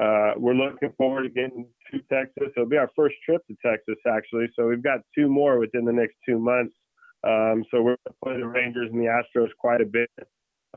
uh, 0.00 0.32
we're 0.36 0.54
looking 0.54 0.92
forward 0.96 1.24
to 1.24 1.28
getting 1.30 1.66
to 1.90 1.98
Texas. 2.12 2.52
It'll 2.56 2.68
be 2.68 2.76
our 2.76 2.90
first 2.94 3.16
trip 3.24 3.42
to 3.48 3.56
Texas 3.64 3.96
actually. 4.06 4.46
So 4.54 4.68
we've 4.68 4.82
got 4.82 5.00
two 5.14 5.28
more 5.28 5.58
within 5.58 5.84
the 5.84 5.92
next 5.92 6.14
two 6.24 6.38
months. 6.38 6.74
Um, 7.24 7.64
so 7.70 7.82
we're 7.82 7.96
going 7.96 7.98
to 8.06 8.14
play 8.24 8.36
the 8.38 8.46
Rangers 8.46 8.88
and 8.92 9.00
the 9.00 9.06
Astros 9.06 9.48
quite 9.58 9.80
a 9.80 9.86
bit. 9.86 10.10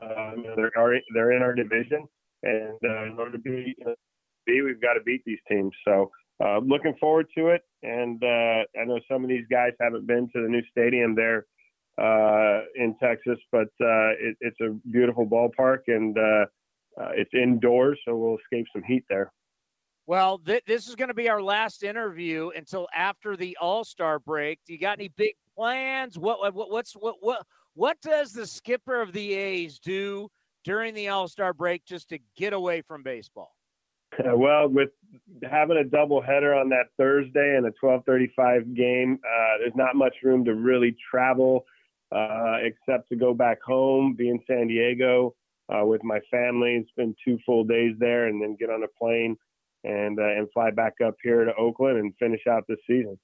Um, 0.02 0.44
they're 0.56 0.70
they're 1.14 1.32
in 1.32 1.42
our 1.42 1.54
division, 1.54 2.06
and 2.42 2.78
uh, 2.84 3.04
in 3.04 3.16
order 3.18 3.32
to 3.32 3.38
be, 3.38 3.74
you 3.78 3.84
know, 3.84 3.94
be 4.46 4.62
we've 4.62 4.80
got 4.80 4.94
to 4.94 5.00
beat 5.00 5.22
these 5.24 5.38
teams. 5.48 5.72
So 5.86 6.10
uh, 6.44 6.58
looking 6.58 6.94
forward 7.00 7.26
to 7.36 7.48
it. 7.48 7.62
And 7.82 8.22
uh, 8.22 8.64
I 8.80 8.84
know 8.84 9.00
some 9.10 9.22
of 9.22 9.28
these 9.28 9.46
guys 9.50 9.72
haven't 9.80 10.06
been 10.06 10.28
to 10.34 10.42
the 10.42 10.48
new 10.48 10.62
stadium 10.70 11.14
there 11.14 11.46
uh, 11.98 12.62
in 12.74 12.96
Texas, 13.02 13.38
but 13.50 13.68
uh, 13.80 14.12
it, 14.18 14.36
it's 14.40 14.60
a 14.60 14.76
beautiful 14.90 15.26
ballpark 15.26 15.80
and 15.86 16.16
uh, 16.18 16.46
uh, 17.00 17.10
it's 17.14 17.30
indoors, 17.34 17.98
so 18.06 18.16
we'll 18.16 18.38
escape 18.38 18.66
some 18.72 18.82
heat 18.82 19.04
there. 19.08 19.32
Well, 20.06 20.38
th- 20.38 20.62
this 20.66 20.88
is 20.88 20.94
going 20.94 21.08
to 21.08 21.14
be 21.14 21.28
our 21.28 21.42
last 21.42 21.82
interview 21.82 22.50
until 22.56 22.86
after 22.94 23.36
the 23.36 23.56
All 23.60 23.84
Star 23.84 24.18
break. 24.18 24.60
Do 24.64 24.72
you 24.72 24.78
got 24.78 24.98
any 24.98 25.08
big 25.08 25.34
plans? 25.56 26.18
What, 26.18 26.54
what 26.54 26.70
what's 26.70 26.92
what 26.92 27.16
what 27.20 27.44
what 27.74 28.00
does 28.00 28.32
the 28.32 28.46
skipper 28.46 29.00
of 29.00 29.12
the 29.12 29.34
A's 29.34 29.78
do 29.78 30.28
during 30.64 30.94
the 30.94 31.08
All 31.08 31.28
Star 31.28 31.52
break 31.52 31.84
just 31.84 32.08
to 32.10 32.18
get 32.36 32.52
away 32.52 32.82
from 32.82 33.02
baseball? 33.02 33.55
Well, 34.24 34.68
with 34.68 34.90
having 35.48 35.76
a 35.76 35.84
double 35.84 36.20
header 36.22 36.54
on 36.54 36.68
that 36.70 36.86
Thursday 36.96 37.56
and 37.56 37.66
a 37.66 37.72
12:35 37.82 38.74
game, 38.74 39.18
uh, 39.24 39.58
there's 39.58 39.76
not 39.76 39.96
much 39.96 40.14
room 40.22 40.44
to 40.44 40.54
really 40.54 40.96
travel 41.10 41.64
uh, 42.12 42.58
except 42.62 43.08
to 43.08 43.16
go 43.16 43.34
back 43.34 43.60
home, 43.62 44.14
be 44.14 44.28
in 44.28 44.40
San 44.46 44.68
Diego 44.68 45.34
uh, 45.68 45.84
with 45.84 46.02
my 46.04 46.20
family, 46.30 46.86
spend 46.90 47.16
two 47.24 47.38
full 47.44 47.64
days 47.64 47.94
there, 47.98 48.28
and 48.28 48.40
then 48.40 48.56
get 48.58 48.70
on 48.70 48.82
a 48.82 48.88
plane 48.88 49.36
and 49.84 50.18
uh, 50.18 50.24
and 50.24 50.50
fly 50.52 50.70
back 50.70 50.94
up 51.04 51.14
here 51.22 51.44
to 51.44 51.54
Oakland 51.54 51.98
and 51.98 52.14
finish 52.18 52.46
out 52.48 52.64
this 52.68 52.78
season. 52.86 53.18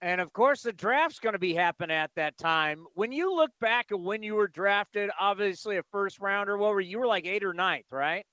And 0.00 0.20
of 0.20 0.32
course, 0.32 0.62
the 0.62 0.72
draft's 0.72 1.18
going 1.18 1.32
to 1.32 1.40
be 1.40 1.54
happening 1.54 1.96
at 1.96 2.12
that 2.14 2.38
time. 2.38 2.86
When 2.94 3.10
you 3.10 3.34
look 3.34 3.50
back 3.60 3.86
at 3.90 3.98
when 3.98 4.22
you 4.22 4.36
were 4.36 4.46
drafted, 4.46 5.10
obviously 5.18 5.76
a 5.76 5.82
first 5.90 6.20
rounder, 6.20 6.56
what 6.56 6.70
were 6.70 6.80
you? 6.80 6.90
You 6.90 6.98
were 7.00 7.06
like 7.06 7.26
eight 7.26 7.42
or 7.42 7.52
ninth, 7.52 7.86
right? 7.90 8.24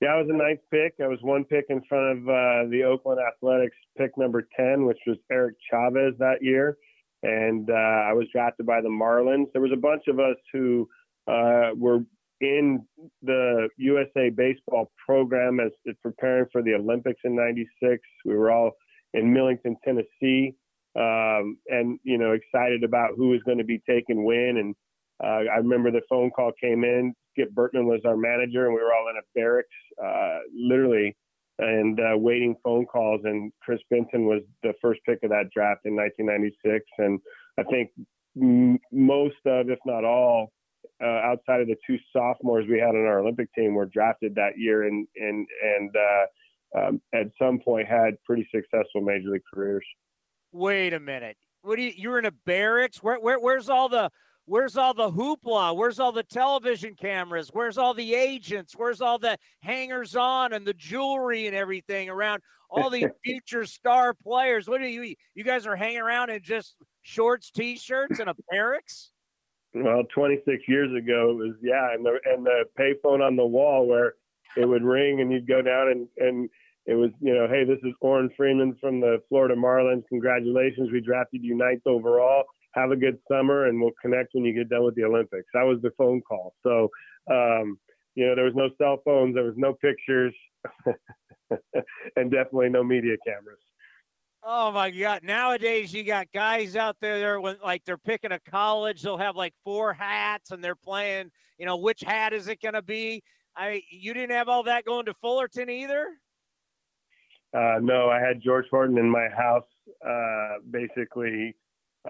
Yeah, 0.00 0.08
I 0.08 0.16
was 0.16 0.28
a 0.28 0.36
ninth 0.36 0.60
pick. 0.70 0.94
I 1.02 1.06
was 1.06 1.18
one 1.22 1.44
pick 1.44 1.66
in 1.68 1.80
front 1.88 2.18
of 2.18 2.28
uh, 2.28 2.70
the 2.70 2.82
Oakland 2.84 3.20
Athletics 3.20 3.76
pick 3.96 4.16
number 4.18 4.46
10, 4.56 4.84
which 4.84 4.98
was 5.06 5.16
Eric 5.30 5.54
Chavez 5.70 6.14
that 6.18 6.42
year. 6.42 6.76
And 7.22 7.70
uh, 7.70 7.72
I 7.72 8.12
was 8.12 8.26
drafted 8.32 8.66
by 8.66 8.80
the 8.80 8.88
Marlins. 8.88 9.46
There 9.52 9.62
was 9.62 9.72
a 9.72 9.80
bunch 9.80 10.02
of 10.08 10.18
us 10.18 10.36
who 10.52 10.88
uh, 11.26 11.70
were 11.76 12.00
in 12.40 12.84
the 13.22 13.68
USA 13.78 14.28
baseball 14.30 14.90
program 15.06 15.60
as 15.60 15.70
preparing 16.02 16.46
for 16.52 16.62
the 16.62 16.74
Olympics 16.74 17.20
in 17.24 17.34
96. 17.34 18.02
We 18.26 18.34
were 18.36 18.50
all 18.50 18.72
in 19.14 19.32
Millington, 19.32 19.76
Tennessee, 19.84 20.54
um, 20.96 21.56
and, 21.68 21.98
you 22.02 22.18
know, 22.18 22.32
excited 22.32 22.82
about 22.82 23.12
who 23.16 23.28
was 23.28 23.40
going 23.44 23.58
to 23.58 23.64
be 23.64 23.80
taking 23.88 24.24
when. 24.24 24.56
And 24.58 24.74
uh, 25.22 25.50
I 25.50 25.56
remember 25.56 25.90
the 25.90 26.02
phone 26.10 26.30
call 26.30 26.52
came 26.60 26.84
in 26.84 27.14
Skip 27.34 27.52
Bertman 27.54 27.86
was 27.86 28.00
our 28.04 28.16
manager, 28.16 28.66
and 28.66 28.74
we 28.74 28.80
were 28.80 28.94
all 28.94 29.08
in 29.10 29.16
a 29.16 29.26
barracks, 29.34 29.68
uh, 30.02 30.38
literally, 30.54 31.16
and 31.58 31.98
uh, 32.00 32.16
waiting 32.16 32.56
phone 32.62 32.86
calls. 32.86 33.20
And 33.24 33.52
Kris 33.62 33.80
Benson 33.90 34.26
was 34.26 34.42
the 34.62 34.72
first 34.80 35.00
pick 35.06 35.18
of 35.22 35.30
that 35.30 35.50
draft 35.54 35.80
in 35.84 35.94
1996. 35.96 36.84
And 36.98 37.20
I 37.58 37.62
think 37.64 37.90
m- 38.40 38.78
most 38.92 39.36
of, 39.46 39.68
if 39.68 39.78
not 39.84 40.04
all, 40.04 40.52
uh, 41.02 41.06
outside 41.06 41.60
of 41.60 41.66
the 41.66 41.76
two 41.86 41.98
sophomores 42.12 42.66
we 42.68 42.78
had 42.78 42.90
on 42.90 43.06
our 43.06 43.20
Olympic 43.20 43.52
team, 43.54 43.74
were 43.74 43.86
drafted 43.86 44.34
that 44.36 44.56
year, 44.56 44.84
and 44.84 45.06
and 45.16 45.46
and 45.62 45.90
uh, 45.96 46.78
um, 46.78 47.02
at 47.12 47.26
some 47.38 47.58
point 47.58 47.88
had 47.88 48.14
pretty 48.24 48.48
successful 48.54 49.00
major 49.00 49.30
league 49.30 49.42
careers. 49.52 49.84
Wait 50.52 50.92
a 50.92 51.00
minute. 51.00 51.36
What 51.62 51.76
do 51.76 51.82
you? 51.82 51.92
You're 51.96 52.18
in 52.18 52.26
a 52.26 52.30
barracks. 52.30 53.02
Where, 53.02 53.18
where 53.18 53.40
where's 53.40 53.68
all 53.68 53.88
the 53.88 54.10
Where's 54.46 54.76
all 54.76 54.92
the 54.92 55.10
hoopla? 55.10 55.74
Where's 55.74 55.98
all 55.98 56.12
the 56.12 56.22
television 56.22 56.94
cameras? 56.94 57.48
Where's 57.52 57.78
all 57.78 57.94
the 57.94 58.14
agents? 58.14 58.74
Where's 58.76 59.00
all 59.00 59.18
the 59.18 59.38
hangers 59.60 60.14
on 60.14 60.52
and 60.52 60.66
the 60.66 60.74
jewelry 60.74 61.46
and 61.46 61.56
everything 61.56 62.10
around 62.10 62.42
all 62.68 62.90
these 62.90 63.08
future 63.24 63.64
star 63.64 64.12
players? 64.12 64.68
What 64.68 64.82
do 64.82 64.86
you 64.86 65.14
you 65.34 65.44
guys 65.44 65.66
are 65.66 65.76
hanging 65.76 66.00
around 66.00 66.28
in 66.28 66.42
just 66.42 66.76
shorts, 67.02 67.50
t-shirts, 67.50 68.18
and 68.18 68.28
a 68.28 68.34
barracks? 68.50 69.12
Well, 69.72 70.02
26 70.14 70.62
years 70.68 70.90
ago, 70.94 71.30
it 71.30 71.36
was 71.36 71.54
yeah, 71.62 71.94
and 71.94 72.04
the 72.04 72.18
and 72.26 72.44
the 72.44 72.64
payphone 72.78 73.26
on 73.26 73.36
the 73.36 73.46
wall 73.46 73.88
where 73.88 74.14
it 74.58 74.66
would 74.66 74.84
ring 74.84 75.22
and 75.22 75.32
you'd 75.32 75.48
go 75.48 75.62
down 75.62 75.88
and 75.88 76.06
and 76.18 76.50
it 76.84 76.94
was 76.94 77.10
you 77.20 77.34
know, 77.34 77.48
hey, 77.48 77.64
this 77.64 77.78
is 77.82 77.94
Orrin 78.02 78.28
Freeman 78.36 78.76
from 78.78 79.00
the 79.00 79.22
Florida 79.30 79.54
Marlins. 79.56 80.06
Congratulations, 80.10 80.92
we 80.92 81.00
drafted 81.00 81.42
you 81.42 81.56
ninth 81.56 81.86
overall 81.86 82.44
have 82.74 82.90
a 82.90 82.96
good 82.96 83.18
summer 83.30 83.66
and 83.66 83.80
we'll 83.80 83.92
connect 84.00 84.34
when 84.34 84.44
you 84.44 84.52
get 84.52 84.68
done 84.68 84.84
with 84.84 84.94
the 84.94 85.04
Olympics. 85.04 85.46
That 85.54 85.62
was 85.62 85.80
the 85.82 85.92
phone 85.96 86.20
call. 86.22 86.54
So, 86.62 86.88
um, 87.30 87.78
you 88.14 88.26
know, 88.26 88.34
there 88.34 88.44
was 88.44 88.54
no 88.54 88.68
cell 88.78 89.00
phones, 89.04 89.34
there 89.34 89.44
was 89.44 89.56
no 89.56 89.74
pictures, 89.74 90.34
and 92.16 92.30
definitely 92.30 92.68
no 92.68 92.82
media 92.82 93.16
cameras. 93.26 93.58
Oh 94.46 94.70
my 94.70 94.90
God! 94.90 95.22
Nowadays, 95.22 95.94
you 95.94 96.04
got 96.04 96.26
guys 96.34 96.76
out 96.76 96.96
there. 97.00 97.18
They're 97.18 97.40
like 97.40 97.82
they're 97.86 97.96
picking 97.96 98.30
a 98.30 98.38
college. 98.38 99.00
They'll 99.00 99.16
have 99.16 99.36
like 99.36 99.54
four 99.64 99.94
hats, 99.94 100.50
and 100.50 100.62
they're 100.62 100.74
playing. 100.74 101.30
You 101.58 101.64
know, 101.64 101.78
which 101.78 102.02
hat 102.02 102.34
is 102.34 102.46
it 102.46 102.60
going 102.60 102.74
to 102.74 102.82
be? 102.82 103.22
I 103.56 103.82
you 103.90 104.12
didn't 104.12 104.32
have 104.32 104.50
all 104.50 104.64
that 104.64 104.84
going 104.84 105.06
to 105.06 105.14
Fullerton 105.22 105.70
either. 105.70 106.08
Uh, 107.56 107.78
no, 107.80 108.10
I 108.10 108.20
had 108.20 108.42
George 108.42 108.66
Horton 108.70 108.98
in 108.98 109.08
my 109.08 109.28
house, 109.34 109.64
uh, 110.06 110.58
basically 110.70 111.54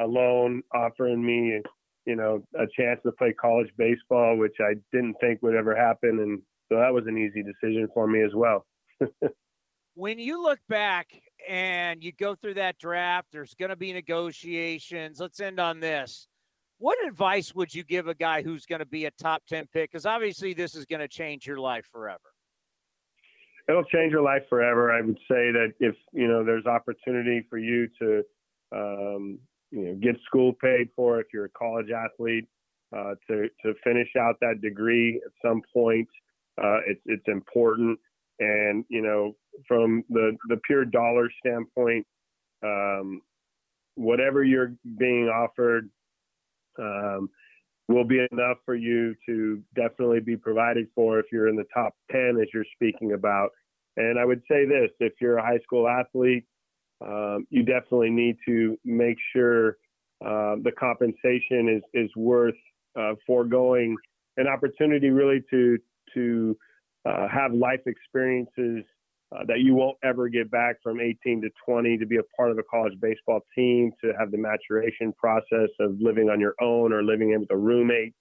a 0.01 0.07
loan 0.07 0.63
offering 0.75 1.25
me, 1.25 1.61
you 2.07 2.17
know, 2.17 2.43
a 2.55 2.67
chance 2.79 3.01
to 3.05 3.13
play 3.13 3.33
college 3.33 3.71
baseball, 3.77 4.37
which 4.37 4.57
I 4.61 4.75
didn't 4.93 5.17
think 5.21 5.43
would 5.43 5.55
ever 5.55 5.75
happen. 5.75 6.21
And 6.21 6.43
so 6.69 6.79
that 6.79 6.93
was 6.93 7.05
an 7.07 7.19
easy 7.19 7.43
decision 7.43 7.89
for 7.95 8.07
me 8.07 8.23
as 8.23 8.35
well. 8.35 8.67
when 9.95 10.19
you 10.19 10.43
look 10.43 10.59
back 10.69 11.09
and 11.49 12.03
you 12.03 12.13
go 12.13 12.35
through 12.35 12.55
that 12.55 12.79
draft, 12.79 13.29
there's 13.33 13.55
going 13.55 13.71
to 13.71 13.77
be 13.77 13.93
negotiations. 13.93 15.21
Let's 15.21 15.41
end 15.41 15.61
on 15.61 15.81
this. 15.81 16.29
What 16.79 16.99
advice 17.07 17.55
would 17.55 17.73
you 17.73 17.85
give 17.85 18.09
a 18.09 18.15
guy 18.15 18.43
who's 18.43 18.67
going 18.67 18.81
to 18.81 18.87
be 18.87 19.07
a 19.07 19.11
top 19.13 19.45
10 19.49 19.69
pick? 19.73 19.93
Because 19.93 20.07
obviously, 20.07 20.55
this 20.55 20.75
is 20.75 20.85
going 20.85 21.01
to 21.01 21.09
change 21.09 21.47
your 21.47 21.59
life 21.59 21.87
forever. 21.91 22.19
It'll 23.69 23.85
change 23.85 24.13
your 24.13 24.23
life 24.23 24.43
forever. 24.51 24.93
I 24.93 25.01
would 25.01 25.17
say 25.31 25.53
that 25.53 25.73
if, 25.81 25.95
you 26.13 26.29
know, 26.29 26.45
there's 26.45 26.67
opportunity 26.67 27.47
for 27.49 27.59
you 27.59 27.89
to, 28.01 28.23
um, 28.73 29.39
you 29.75 29.87
know, 29.87 29.95
get 29.95 30.17
school 30.25 30.53
paid 30.53 30.89
for 30.95 31.21
if 31.21 31.27
you're 31.33 31.47
a 31.47 31.51
college 31.51 31.89
athlete, 31.91 32.47
uh, 32.97 33.15
to 33.29 33.49
to 33.65 33.75
finish 33.83 34.09
out 34.19 34.37
that 34.41 34.61
degree 34.63 35.21
at 35.25 35.33
some 35.45 35.61
point. 35.73 36.09
Uh, 36.63 36.79
it's 36.87 37.01
it's 37.07 37.27
important, 37.27 37.99
and 38.39 38.85
you 38.89 39.03
know, 39.03 39.35
from 39.67 40.05
the 40.09 40.37
the 40.49 40.61
pure 40.65 40.85
dollar 40.85 41.29
standpoint, 41.45 42.07
um, 42.63 43.21
whatever 43.97 44.45
you're 44.45 44.75
being 44.97 45.29
offered 45.29 45.91
um, 46.79 47.29
will 47.89 48.05
be 48.05 48.25
enough 48.31 48.59
for 48.65 48.77
you 48.77 49.15
to 49.27 49.61
definitely 49.75 50.21
be 50.21 50.37
provided 50.37 50.87
for 50.95 51.19
if 51.19 51.27
you're 51.33 51.49
in 51.49 51.57
the 51.57 51.67
top 51.75 51.95
10 52.11 52.39
as 52.41 52.49
you're 52.53 52.65
speaking 52.75 53.13
about. 53.13 53.51
And 53.97 54.19
I 54.19 54.25
would 54.25 54.43
say 54.51 54.65
this 54.65 54.91
if 55.01 55.13
you're 55.21 55.39
a 55.39 55.43
high 55.43 55.61
school 55.63 55.87
athlete, 55.89 56.45
um, 57.01 57.47
you 57.51 57.63
definitely 57.63 58.11
need 58.11 58.37
to 58.47 58.79
make 58.85 59.17
sure 59.33 59.77
uh, 60.25 60.57
the 60.63 60.73
compensation 60.79 61.69
is 61.69 61.83
is 61.93 62.11
worth 62.17 62.55
uh, 62.99 63.15
foregoing 63.27 63.97
an 64.37 64.47
opportunity 64.47 65.11
really 65.11 65.43
to 65.51 65.79
to 66.15 66.57
uh, 67.05 67.29
have 67.29 67.53
life 67.53 67.81
experiences 67.87 68.85
uh, 69.35 69.45
that 69.47 69.61
you 69.61 69.75
won't 69.75 69.97
ever 70.05 70.29
get 70.29 70.51
back 70.51 70.77
from 70.83 71.01
18 71.01 71.43
to 71.43 71.51
20 71.67 71.99
to 71.99 72.07
be 72.07 72.17
a 72.17 72.23
part 72.37 72.51
of 72.51 72.59
a 72.59 72.63
college 72.63 72.95
baseball 73.01 73.41
team 73.55 73.91
to 74.03 74.13
have 74.19 74.31
the 74.31 74.39
maturation 74.39 75.13
process 75.19 75.69
of 75.81 75.97
living 76.01 76.31
on 76.31 76.41
your 76.41 76.55
own 76.61 76.93
or 76.93 77.03
living 77.03 77.33
in 77.33 77.41
with 77.41 77.51
a 77.51 77.57
roommate. 77.57 78.15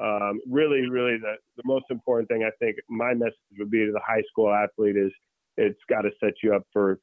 Um, 0.00 0.40
really 0.48 0.88
really 0.88 1.18
the, 1.18 1.34
the 1.56 1.64
most 1.64 1.86
important 1.90 2.28
thing 2.28 2.44
i 2.44 2.52
think 2.60 2.76
my 2.88 3.14
message 3.14 3.34
would 3.58 3.68
be 3.68 3.84
to 3.84 3.90
the 3.90 4.00
high 4.06 4.22
school 4.30 4.48
athlete 4.48 4.96
is 4.96 5.10
it's 5.56 5.80
got 5.90 6.02
to 6.02 6.10
set 6.20 6.34
you 6.40 6.54
up 6.54 6.62
for 6.72 7.00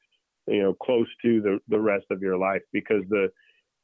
you 0.47 0.61
know, 0.61 0.73
close 0.73 1.07
to 1.23 1.41
the, 1.41 1.59
the 1.67 1.79
rest 1.79 2.05
of 2.11 2.21
your 2.21 2.37
life 2.37 2.61
because 2.71 3.03
the 3.09 3.29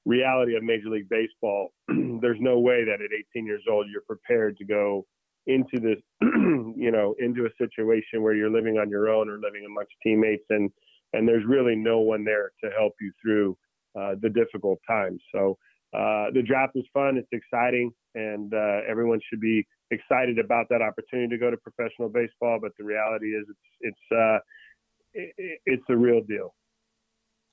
reality 0.06 0.56
of 0.56 0.64
Major 0.64 0.90
League 0.90 1.10
Baseball, 1.10 1.74
there's 1.88 2.40
no 2.40 2.60
way 2.60 2.84
that 2.86 3.02
at 3.02 3.10
18 3.36 3.46
years 3.46 3.64
old 3.70 3.88
you're 3.92 4.02
prepared 4.02 4.58
to 4.58 4.66
go 4.66 5.06
into 5.48 5.80
this, 5.80 5.98
you 6.22 6.92
know, 6.92 7.16
into 7.20 7.46
a 7.46 7.50
situation 7.58 8.22
where 8.22 8.36
you're 8.36 8.52
living 8.52 8.78
on 8.78 8.90
your 8.90 9.10
own 9.10 9.30
or 9.30 9.40
living 9.40 9.64
amongst 9.66 9.94
teammates 10.04 10.46
and 10.50 10.72
and 11.14 11.28
there's 11.28 11.44
really 11.46 11.76
no 11.76 12.00
one 12.00 12.24
there 12.24 12.52
to 12.64 12.70
help 12.78 12.94
you 13.02 13.12
through 13.22 13.58
uh, 14.00 14.16
the 14.22 14.30
difficult 14.30 14.80
times. 14.88 15.22
So 15.34 15.58
uh, 15.94 16.32
the 16.34 16.42
draft 16.42 16.72
is 16.76 16.86
fun, 16.94 17.18
it's 17.18 17.28
exciting, 17.34 17.92
and 18.16 18.54
uh, 18.54 18.80
everyone 18.90 19.20
should 19.30 19.42
be 19.42 19.68
excited 19.92 20.40
about 20.40 20.68
that 20.70 20.82
opportunity 20.82 21.28
to 21.28 21.38
go 21.38 21.52
to 21.52 21.58
professional 21.58 22.08
baseball. 22.08 22.60
But 22.62 22.72
the 22.78 22.86
reality 22.86 23.28
is, 23.28 23.46
it's 23.50 23.60
it's 23.82 24.36
uh, 25.18 25.22
it's 25.66 25.84
a 25.90 25.98
real 25.98 26.22
deal. 26.22 26.54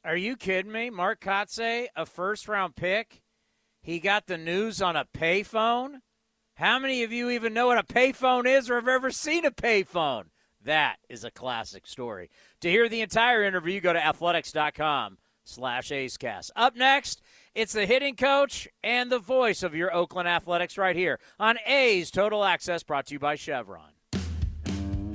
Are 0.05 0.17
you 0.17 0.37
kidding 0.37 0.73
me? 0.73 0.91
Mark 0.91 1.21
Kotsay, 1.21 1.87
a 1.97 2.07
first 2.07 2.49
round 2.49 2.77
pick. 2.77 3.23
He 3.81 4.01
got 4.01 4.27
the 4.27 4.39
news 4.39 4.81
on 4.81 4.97
a 4.97 5.05
payphone. 5.05 6.01
How 6.55 6.79
many 6.79 7.03
of 7.03 7.13
you 7.13 7.31
even 7.31 7.55
know 7.55 7.69
what 7.69 7.79
a 7.79 7.83
payphone 7.83 8.47
is 8.47 8.69
or 8.69 8.77
have 8.77 8.89
ever 8.89 9.11
seen 9.11 9.45
a 9.45 9.51
payphone? 9.51 10.25
That 10.65 10.97
is 11.09 11.25
a 11.25 11.31
classic 11.31 11.87
story. 11.87 12.31
To 12.61 12.71
hear 12.71 12.89
the 12.89 13.01
entire 13.01 13.45
interview, 13.45 13.81
go 13.81 13.93
to 13.93 14.05
athletics.com 14.05 15.19
slash 15.45 15.91
acecast. 15.91 16.51
Up 16.57 16.77
next, 16.77 17.23
it's 17.55 17.73
the 17.73 17.87
hitting 17.87 18.17
coach 18.17 18.69
and 18.83 19.11
the 19.11 19.19
voice 19.19 19.63
of 19.63 19.75
your 19.75 19.95
Oakland 19.95 20.29
Athletics 20.29 20.77
right 20.77 20.97
here 20.97 21.21
on 21.39 21.59
A's 21.65 22.11
Total 22.11 22.45
Access, 22.45 22.83
brought 22.83 23.07
to 23.07 23.15
you 23.15 23.19
by 23.19 23.37
Chevron. 23.37 23.98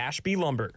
Ashby 0.00 0.34
Lumber. 0.34 0.70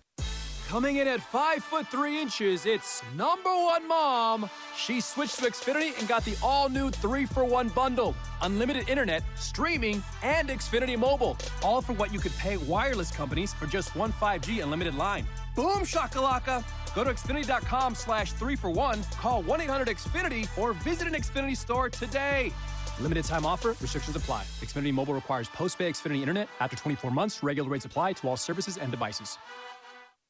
Coming 0.67 0.97
in 0.97 1.07
at 1.07 1.21
five 1.21 1.63
foot 1.63 1.87
three 1.87 2.19
inches, 2.19 2.65
it's 2.65 3.01
number 3.15 3.49
one 3.49 3.87
mom. 3.87 4.49
She 4.75 4.99
switched 4.99 5.39
to 5.39 5.45
Xfinity 5.45 5.97
and 5.97 6.07
got 6.07 6.25
the 6.25 6.35
all 6.43 6.67
new 6.67 6.89
three 6.89 7.25
for 7.25 7.45
one 7.45 7.69
bundle 7.69 8.15
unlimited 8.41 8.89
internet, 8.89 9.23
streaming, 9.35 10.03
and 10.21 10.49
Xfinity 10.49 10.97
mobile. 10.99 11.37
All 11.63 11.81
for 11.81 11.93
what 11.93 12.11
you 12.11 12.19
could 12.19 12.35
pay 12.37 12.57
wireless 12.57 13.11
companies 13.11 13.53
for 13.53 13.65
just 13.65 13.95
one 13.95 14.11
5G 14.13 14.61
unlimited 14.61 14.95
line. 14.95 15.25
Boom 15.55 15.83
shakalaka! 15.83 16.63
Go 16.93 17.03
to 17.03 17.11
Xfinity.com 17.11 17.95
slash 17.95 18.33
three 18.33 18.55
for 18.57 18.69
one, 18.69 19.03
call 19.21 19.41
1 19.43 19.61
800 19.61 19.87
Xfinity, 19.87 20.47
or 20.57 20.73
visit 20.73 21.07
an 21.07 21.13
Xfinity 21.13 21.55
store 21.55 21.89
today. 21.89 22.51
Limited 22.99 23.25
time 23.25 23.45
offer, 23.45 23.75
restrictions 23.81 24.15
apply. 24.15 24.43
Xfinity 24.61 24.93
Mobile 24.93 25.13
requires 25.13 25.49
post 25.49 25.77
pay 25.77 25.89
Xfinity 25.89 26.21
Internet. 26.21 26.49
After 26.59 26.75
24 26.75 27.11
months, 27.11 27.43
regular 27.43 27.69
rates 27.69 27.85
apply 27.85 28.13
to 28.13 28.27
all 28.27 28.37
services 28.37 28.77
and 28.77 28.91
devices. 28.91 29.37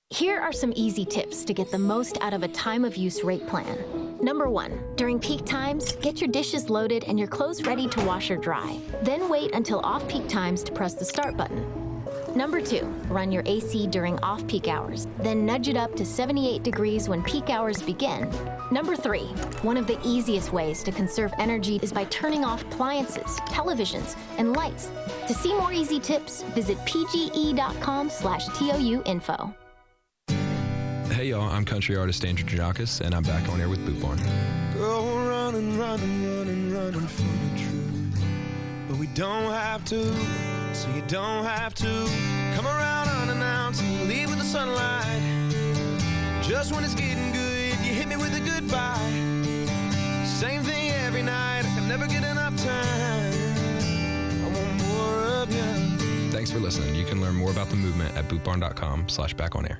Here 0.10 0.40
are 0.40 0.54
some 0.54 0.74
easy 0.76 1.06
tips 1.06 1.44
to 1.44 1.54
get 1.56 1.72
the 1.72 1.80
most 1.80 2.20
out 2.22 2.34
of 2.34 2.44
a 2.44 2.48
time 2.48 2.86
of 2.86 2.96
use 2.96 3.24
rate 3.24 3.48
plan. 3.48 3.84
Number 4.22 4.48
one, 4.48 4.80
during 4.96 5.20
peak 5.20 5.44
times, 5.44 5.96
get 5.98 6.22
your 6.22 6.28
dishes 6.30 6.70
loaded 6.70 7.04
and 7.06 7.18
your 7.18 7.28
clothes 7.28 7.64
ready 7.64 7.88
to 7.90 8.02
wash 8.06 8.30
or 8.30 8.38
dry. 8.38 8.80
Then 9.02 9.28
wait 9.28 9.56
until 9.56 9.80
off 9.80 10.08
peak 10.08 10.28
times 10.28 10.64
to 10.66 10.72
press 10.72 10.94
the 10.94 11.04
start 11.04 11.36
button. 11.36 11.83
Number 12.36 12.62
two, 12.62 12.86
run 13.10 13.32
your 13.32 13.44
AC 13.46 13.86
during 13.88 14.18
off 14.24 14.46
peak 14.48 14.68
hours, 14.68 15.08
then 15.20 15.46
nudge 15.46 15.68
it 15.68 15.78
up 15.78 15.96
to 15.96 16.04
78 16.04 16.64
degrees 16.64 17.08
when 17.08 17.22
peak 17.22 17.52
hours 17.52 17.82
begin. 17.82 18.28
Number 18.72 18.96
three, 18.96 19.28
one 19.62 19.78
of 19.78 19.86
the 19.86 20.00
easiest 20.04 20.52
ways 20.52 20.82
to 20.84 20.92
conserve 20.92 21.32
energy 21.38 21.80
is 21.84 21.94
by 21.94 22.06
turning 22.06 22.44
off 22.44 22.64
appliances, 22.64 23.40
televisions, 23.52 24.16
and 24.40 24.54
lights. 24.54 24.90
To 25.28 25.34
see 25.34 25.54
more 25.54 25.72
easy 25.72 26.00
tips, 26.00 26.42
visit 26.56 26.78
pge.com 26.80 28.10
slash 28.10 28.48
TOU 28.58 29.04
info. 29.06 29.54
Hey 31.12 31.26
y'all, 31.26 31.48
I'm 31.48 31.66
country 31.66 31.96
artist 31.96 32.26
Andrew 32.26 32.48
Jackis, 32.48 33.00
and 33.00 33.14
I'm 33.14 33.22
back 33.22 33.48
on 33.50 33.62
air 33.62 33.70
with 33.70 33.86
Boot 33.86 34.02
Barn. 34.02 34.18
Go 34.74 35.06
running, 35.28 35.78
running, 35.78 36.26
running, 36.26 36.74
running 36.74 37.08
from 37.08 37.28
the 37.28 37.62
truth. 37.62 38.26
But 38.90 38.98
we 38.98 39.06
don't 39.08 39.52
have 39.52 39.86
to, 39.86 40.00
so 40.74 40.90
you 40.90 41.02
don't 41.08 41.46
have 41.46 41.74
to. 41.76 42.10
Come 42.56 42.66
around 42.66 43.08
unannounced 43.08 43.82
and 43.82 44.08
leave 44.08 44.30
with 44.30 44.40
the 44.40 44.46
sunlight. 44.46 45.22
Just 46.42 46.74
when 46.74 46.84
it's 46.84 46.96
getting 46.96 47.32
good, 47.32 47.74
you 47.86 47.94
hit 47.94 48.08
me 48.08 48.16
with 48.16 48.36
a 48.36 48.40
goodbye. 48.40 48.98
Same 50.26 50.64
thing 50.64 50.92
every 50.92 51.22
night, 51.22 51.60
I 51.60 51.76
can 51.76 51.88
never 51.88 52.08
get 52.08 52.24
enough 52.24 52.56
time. 52.58 53.34
I 54.44 54.50
want 54.54 54.74
more 54.88 55.26
of 55.42 55.54
you. 55.54 56.32
Thanks 56.32 56.52
for 56.52 56.60
listening. 56.60 56.96
You 56.96 57.06
can 57.06 57.22
learn 57.22 57.36
more 57.36 57.52
about 57.52 57.70
the 57.70 57.76
movement 57.76 58.16
at 58.18 58.28
bootbarn.com 58.28 59.10
slash 59.10 59.34
back 59.34 59.56
on 59.56 59.66
air. 59.66 59.80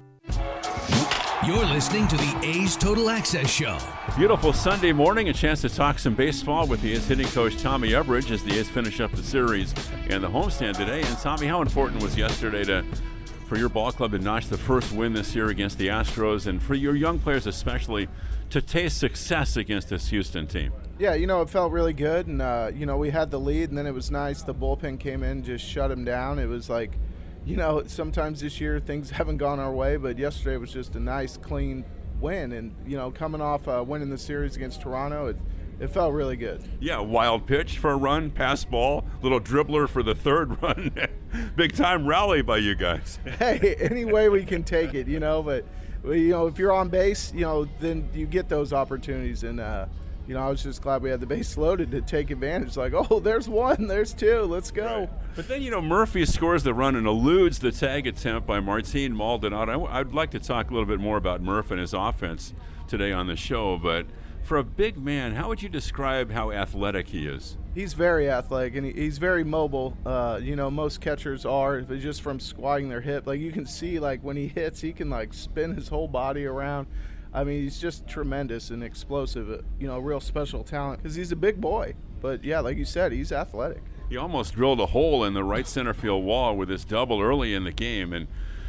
You're 1.46 1.66
listening 1.66 2.08
to 2.08 2.16
the 2.16 2.40
A's 2.42 2.78
Total 2.78 3.10
Access 3.10 3.50
Show. 3.50 3.78
Beautiful 4.16 4.54
Sunday 4.54 4.94
morning, 4.94 5.28
a 5.28 5.34
chance 5.34 5.60
to 5.60 5.70
talk 5.70 6.00
some 6.00 6.16
baseball 6.16 6.68
with 6.68 6.82
the 6.82 6.94
A's 6.94 7.06
hitting 7.06 7.28
coach 7.28 7.62
Tommy 7.62 7.90
Everidge 7.90 8.32
as 8.32 8.42
the 8.46 8.58
A's 8.58 8.70
finish 8.70 9.02
up 9.02 9.12
the 9.12 9.24
series 9.24 9.74
and 10.08 10.24
the 10.24 10.30
homestand 10.30 10.78
today. 10.78 11.02
And 11.02 11.18
Tommy, 11.18 11.48
how 11.48 11.62
important 11.62 12.02
was 12.02 12.16
yesterday 12.16 12.64
to 12.64 12.86
for 13.50 13.58
your 13.58 13.68
ball 13.68 13.92
club 13.92 14.12
to 14.12 14.20
notch 14.20 14.48
the 14.48 14.58
first 14.58 14.94
win 14.94 15.12
this 15.12 15.36
year 15.36 15.50
against 15.50 15.78
the 15.78 15.88
Astros, 15.88 16.48
and 16.48 16.64
for 16.64 16.76
your 16.76 16.96
young 16.96 17.20
players 17.20 17.46
especially 17.46 18.08
to 18.50 18.62
taste 18.62 18.98
success 18.98 19.58
against 19.58 19.90
this 19.90 20.08
Houston 20.08 20.48
team? 20.48 20.72
Yeah, 20.98 21.14
you 21.16 21.28
know, 21.28 21.42
it 21.42 21.50
felt 21.50 21.74
really 21.74 21.94
good, 21.94 22.28
and 22.28 22.42
uh, 22.42 22.72
you 22.74 22.86
know, 22.86 22.96
we 22.96 23.10
had 23.10 23.32
the 23.32 23.40
lead, 23.40 23.68
and 23.68 23.78
then 23.78 23.86
it 23.86 23.94
was 23.94 24.10
nice. 24.10 24.44
The 24.44 24.56
bullpen 24.56 24.98
came 24.98 25.24
in, 25.24 25.44
just 25.44 25.66
shut 25.66 25.92
him 25.92 26.06
down. 26.06 26.40
It 26.40 26.48
was 26.48 26.70
like 26.70 26.98
you 27.46 27.58
know, 27.58 27.84
sometimes 27.88 28.42
this 28.42 28.60
year 28.60 28.80
things 28.80 29.10
haven't 29.12 29.38
gone 29.38 29.60
our 29.60 29.72
way, 29.72 29.98
but 29.98 30.18
yesterday 30.18 30.58
was 30.58 30.72
just 30.72 30.96
a 30.96 31.00
nice, 31.00 31.38
clean 31.38 31.86
win. 32.20 32.54
And, 32.54 32.76
you 32.86 32.98
know, 32.98 33.12
coming 33.12 33.42
off 33.42 33.68
uh, 33.68 33.84
winning 33.86 34.10
the 34.10 34.18
series 34.18 34.56
against 34.56 34.82
Toronto, 34.82 35.28
it, 35.28 35.38
it 35.80 35.88
felt 35.88 36.14
really 36.14 36.38
good. 36.38 36.64
Yeah, 36.80 37.00
wild 37.00 37.46
pitch 37.46 37.78
for 37.80 37.92
a 37.92 37.98
run, 37.98 38.32
pass 38.32 38.64
ball, 38.64 39.06
little 39.22 39.42
dribbler 39.42 39.90
for 39.90 40.04
the 40.04 40.16
third 40.16 40.62
run. 40.62 40.96
Big 41.56 41.76
time 41.76 42.08
rally 42.08 42.42
by 42.42 42.58
you 42.58 42.76
guys. 42.76 43.20
hey, 43.40 43.76
any 43.80 44.06
way 44.06 44.30
we 44.30 44.44
can 44.46 44.64
take 44.64 44.94
it, 44.94 45.08
you 45.08 45.20
know, 45.20 45.44
but, 45.44 45.66
you 46.06 46.30
know, 46.30 46.48
if 46.48 46.58
you're 46.58 46.72
on 46.72 46.90
base, 46.90 47.34
you 47.34 47.42
know, 47.42 47.66
then 47.80 48.10
you 48.14 48.26
get 48.26 48.50
those 48.50 48.72
opportunities. 48.72 49.44
And, 49.44 49.60
uh, 49.60 49.88
you 50.28 50.34
know, 50.34 50.42
I 50.42 50.50
was 50.50 50.64
just 50.64 50.82
glad 50.82 51.02
we 51.02 51.10
had 51.10 51.20
the 51.20 51.26
base 51.26 51.58
loaded 51.58 51.92
to 51.92 52.02
take 52.02 52.32
advantage. 52.32 52.78
Like, 52.78 52.94
oh, 52.94 53.20
there's 53.20 53.50
one, 53.50 53.88
there's 53.88 54.14
two, 54.14 54.42
let's 54.42 54.72
go. 54.72 55.00
Right. 55.00 55.10
But 55.36 55.48
then, 55.48 55.62
you 55.62 55.72
know, 55.72 55.82
Murphy 55.82 56.26
scores 56.26 56.64
the 56.64 56.74
run 56.74 56.96
and 56.96 57.08
eludes 57.08 57.60
the 57.60 57.72
tag 57.72 58.08
attempt 58.08 58.48
by 58.48 58.60
Martin 58.60 59.16
Maldonado. 59.16 59.86
I, 59.86 60.00
would 60.00 60.14
like 60.14 60.32
to 60.32 60.40
talk 60.40 60.70
a 60.70 60.74
little 60.74 60.88
bit 60.88 61.00
more 61.00 61.18
about 61.18 61.42
Murph 61.42 61.72
and 61.72 61.80
his 61.80 61.94
offense 61.94 62.54
today 62.88 63.12
on 63.12 63.28
the 63.28 63.36
show. 63.36 63.78
But 63.78 64.06
for 64.44 64.58
a 64.58 64.64
big 64.64 64.98
man, 64.98 65.34
how 65.34 65.50
would 65.50 65.62
you 65.62 65.70
describe 65.70 66.32
how 66.32 66.52
athletic 66.52 67.08
he 67.08 67.28
is? 67.28 67.58
He's 67.74 67.94
very 67.94 68.30
athletic 68.30 68.76
and 68.76 68.86
he's 68.86 69.18
very 69.18 69.44
mobile. 69.44 69.98
Uh, 70.06 70.40
you 70.42 70.56
know, 70.56 70.70
most 70.70 71.02
catchers 71.02 71.46
are, 71.46 71.82
but 71.82 72.00
just 72.00 72.22
from 72.22 72.40
squatting 72.40 72.88
their 72.88 73.02
hip. 73.02 73.26
Like 73.26 73.40
you 73.40 73.52
can 73.52 73.66
see, 73.66 74.00
like 74.00 74.22
when 74.22 74.38
he 74.38 74.48
hits, 74.48 74.80
he 74.82 74.94
can 74.94 75.10
like 75.10 75.34
spin 75.34 75.74
his 75.76 75.88
whole 75.88 76.08
body 76.08 76.46
around. 76.46 76.88
I 77.34 77.44
mean, 77.44 77.64
he's 77.64 77.80
just 77.80 78.08
tremendous 78.08 78.70
and 78.70 78.84
explosive. 78.84 79.50
Uh, 79.50 79.58
you 79.80 79.88
know, 79.88 79.98
real 79.98 80.20
special 80.20 80.64
talent 80.64 81.02
because 81.02 81.16
he's 81.16 81.32
a 81.32 81.36
big 81.36 81.60
boy. 81.60 81.96
But 82.22 82.44
yeah, 82.44 82.60
like 82.60 82.78
you 82.78 82.86
said, 82.86 83.12
he's 83.12 83.32
athletic. 83.32 83.82
He 84.10 84.18
almost 84.18 84.54
drilled 84.54 84.80
a 84.80 84.86
hole 84.86 85.24
in 85.24 85.34
the 85.34 85.44
right 85.44 85.68
center 85.68 85.94
field 85.94 86.24
wall 86.24 86.56
with 86.56 86.70
his 86.70 86.86
double 86.86 87.22
early 87.22 87.54
in 87.54 87.64
the 87.64 87.72
game, 87.72 88.14
and 88.14 88.28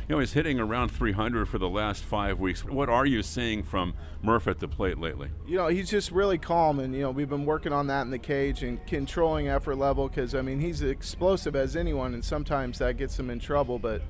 you 0.08 0.14
know 0.14 0.18
he's 0.18 0.32
hitting 0.32 0.58
around 0.58 0.88
300 0.88 1.46
for 1.46 1.58
the 1.58 1.68
last 1.68 2.02
five 2.02 2.40
weeks. 2.40 2.64
What 2.64 2.88
are 2.88 3.04
you 3.04 3.22
seeing 3.22 3.62
from 3.62 3.94
Murph 4.22 4.48
at 4.48 4.60
the 4.60 4.68
plate 4.68 4.98
lately? 4.98 5.28
You 5.46 5.58
know, 5.58 5.66
he's 5.68 5.90
just 5.90 6.10
really 6.10 6.38
calm, 6.38 6.80
and 6.80 6.94
you 6.94 7.02
know 7.02 7.10
we've 7.10 7.28
been 7.28 7.44
working 7.44 7.72
on 7.72 7.86
that 7.88 8.02
in 8.02 8.10
the 8.10 8.18
cage 8.18 8.62
and 8.62 8.84
controlling 8.86 9.48
effort 9.48 9.76
level 9.76 10.08
because 10.08 10.34
I 10.34 10.40
mean 10.40 10.60
he's 10.60 10.80
explosive 10.80 11.54
as 11.54 11.76
anyone, 11.76 12.14
and 12.14 12.24
sometimes 12.24 12.78
that 12.78 12.96
gets 12.96 13.18
him 13.18 13.28
in 13.28 13.38
trouble. 13.38 13.78
But 13.78 14.00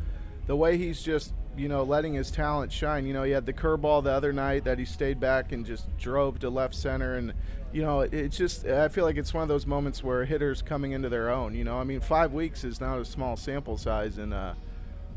the 0.46 0.56
way 0.56 0.78
he's 0.78 1.02
just 1.02 1.34
you 1.56 1.68
know, 1.68 1.82
letting 1.82 2.14
his 2.14 2.30
talent 2.30 2.72
shine. 2.72 3.06
You 3.06 3.12
know, 3.12 3.22
he 3.22 3.32
had 3.32 3.46
the 3.46 3.52
curveball 3.52 4.04
the 4.04 4.10
other 4.10 4.32
night 4.32 4.64
that 4.64 4.78
he 4.78 4.84
stayed 4.84 5.20
back 5.20 5.52
and 5.52 5.64
just 5.64 5.94
drove 5.98 6.38
to 6.40 6.50
left 6.50 6.74
center. 6.74 7.16
And, 7.16 7.32
you 7.72 7.82
know, 7.82 8.00
it, 8.00 8.12
it's 8.12 8.36
just, 8.36 8.66
I 8.66 8.88
feel 8.88 9.04
like 9.04 9.16
it's 9.16 9.32
one 9.32 9.42
of 9.42 9.48
those 9.48 9.66
moments 9.66 10.02
where 10.02 10.24
hitters 10.24 10.62
coming 10.62 10.92
into 10.92 11.08
their 11.08 11.30
own. 11.30 11.54
You 11.54 11.64
know, 11.64 11.78
I 11.78 11.84
mean, 11.84 12.00
five 12.00 12.32
weeks 12.32 12.64
is 12.64 12.80
not 12.80 12.98
a 12.98 13.04
small 13.04 13.36
sample 13.36 13.76
size, 13.76 14.18
and 14.18 14.34
uh, 14.34 14.54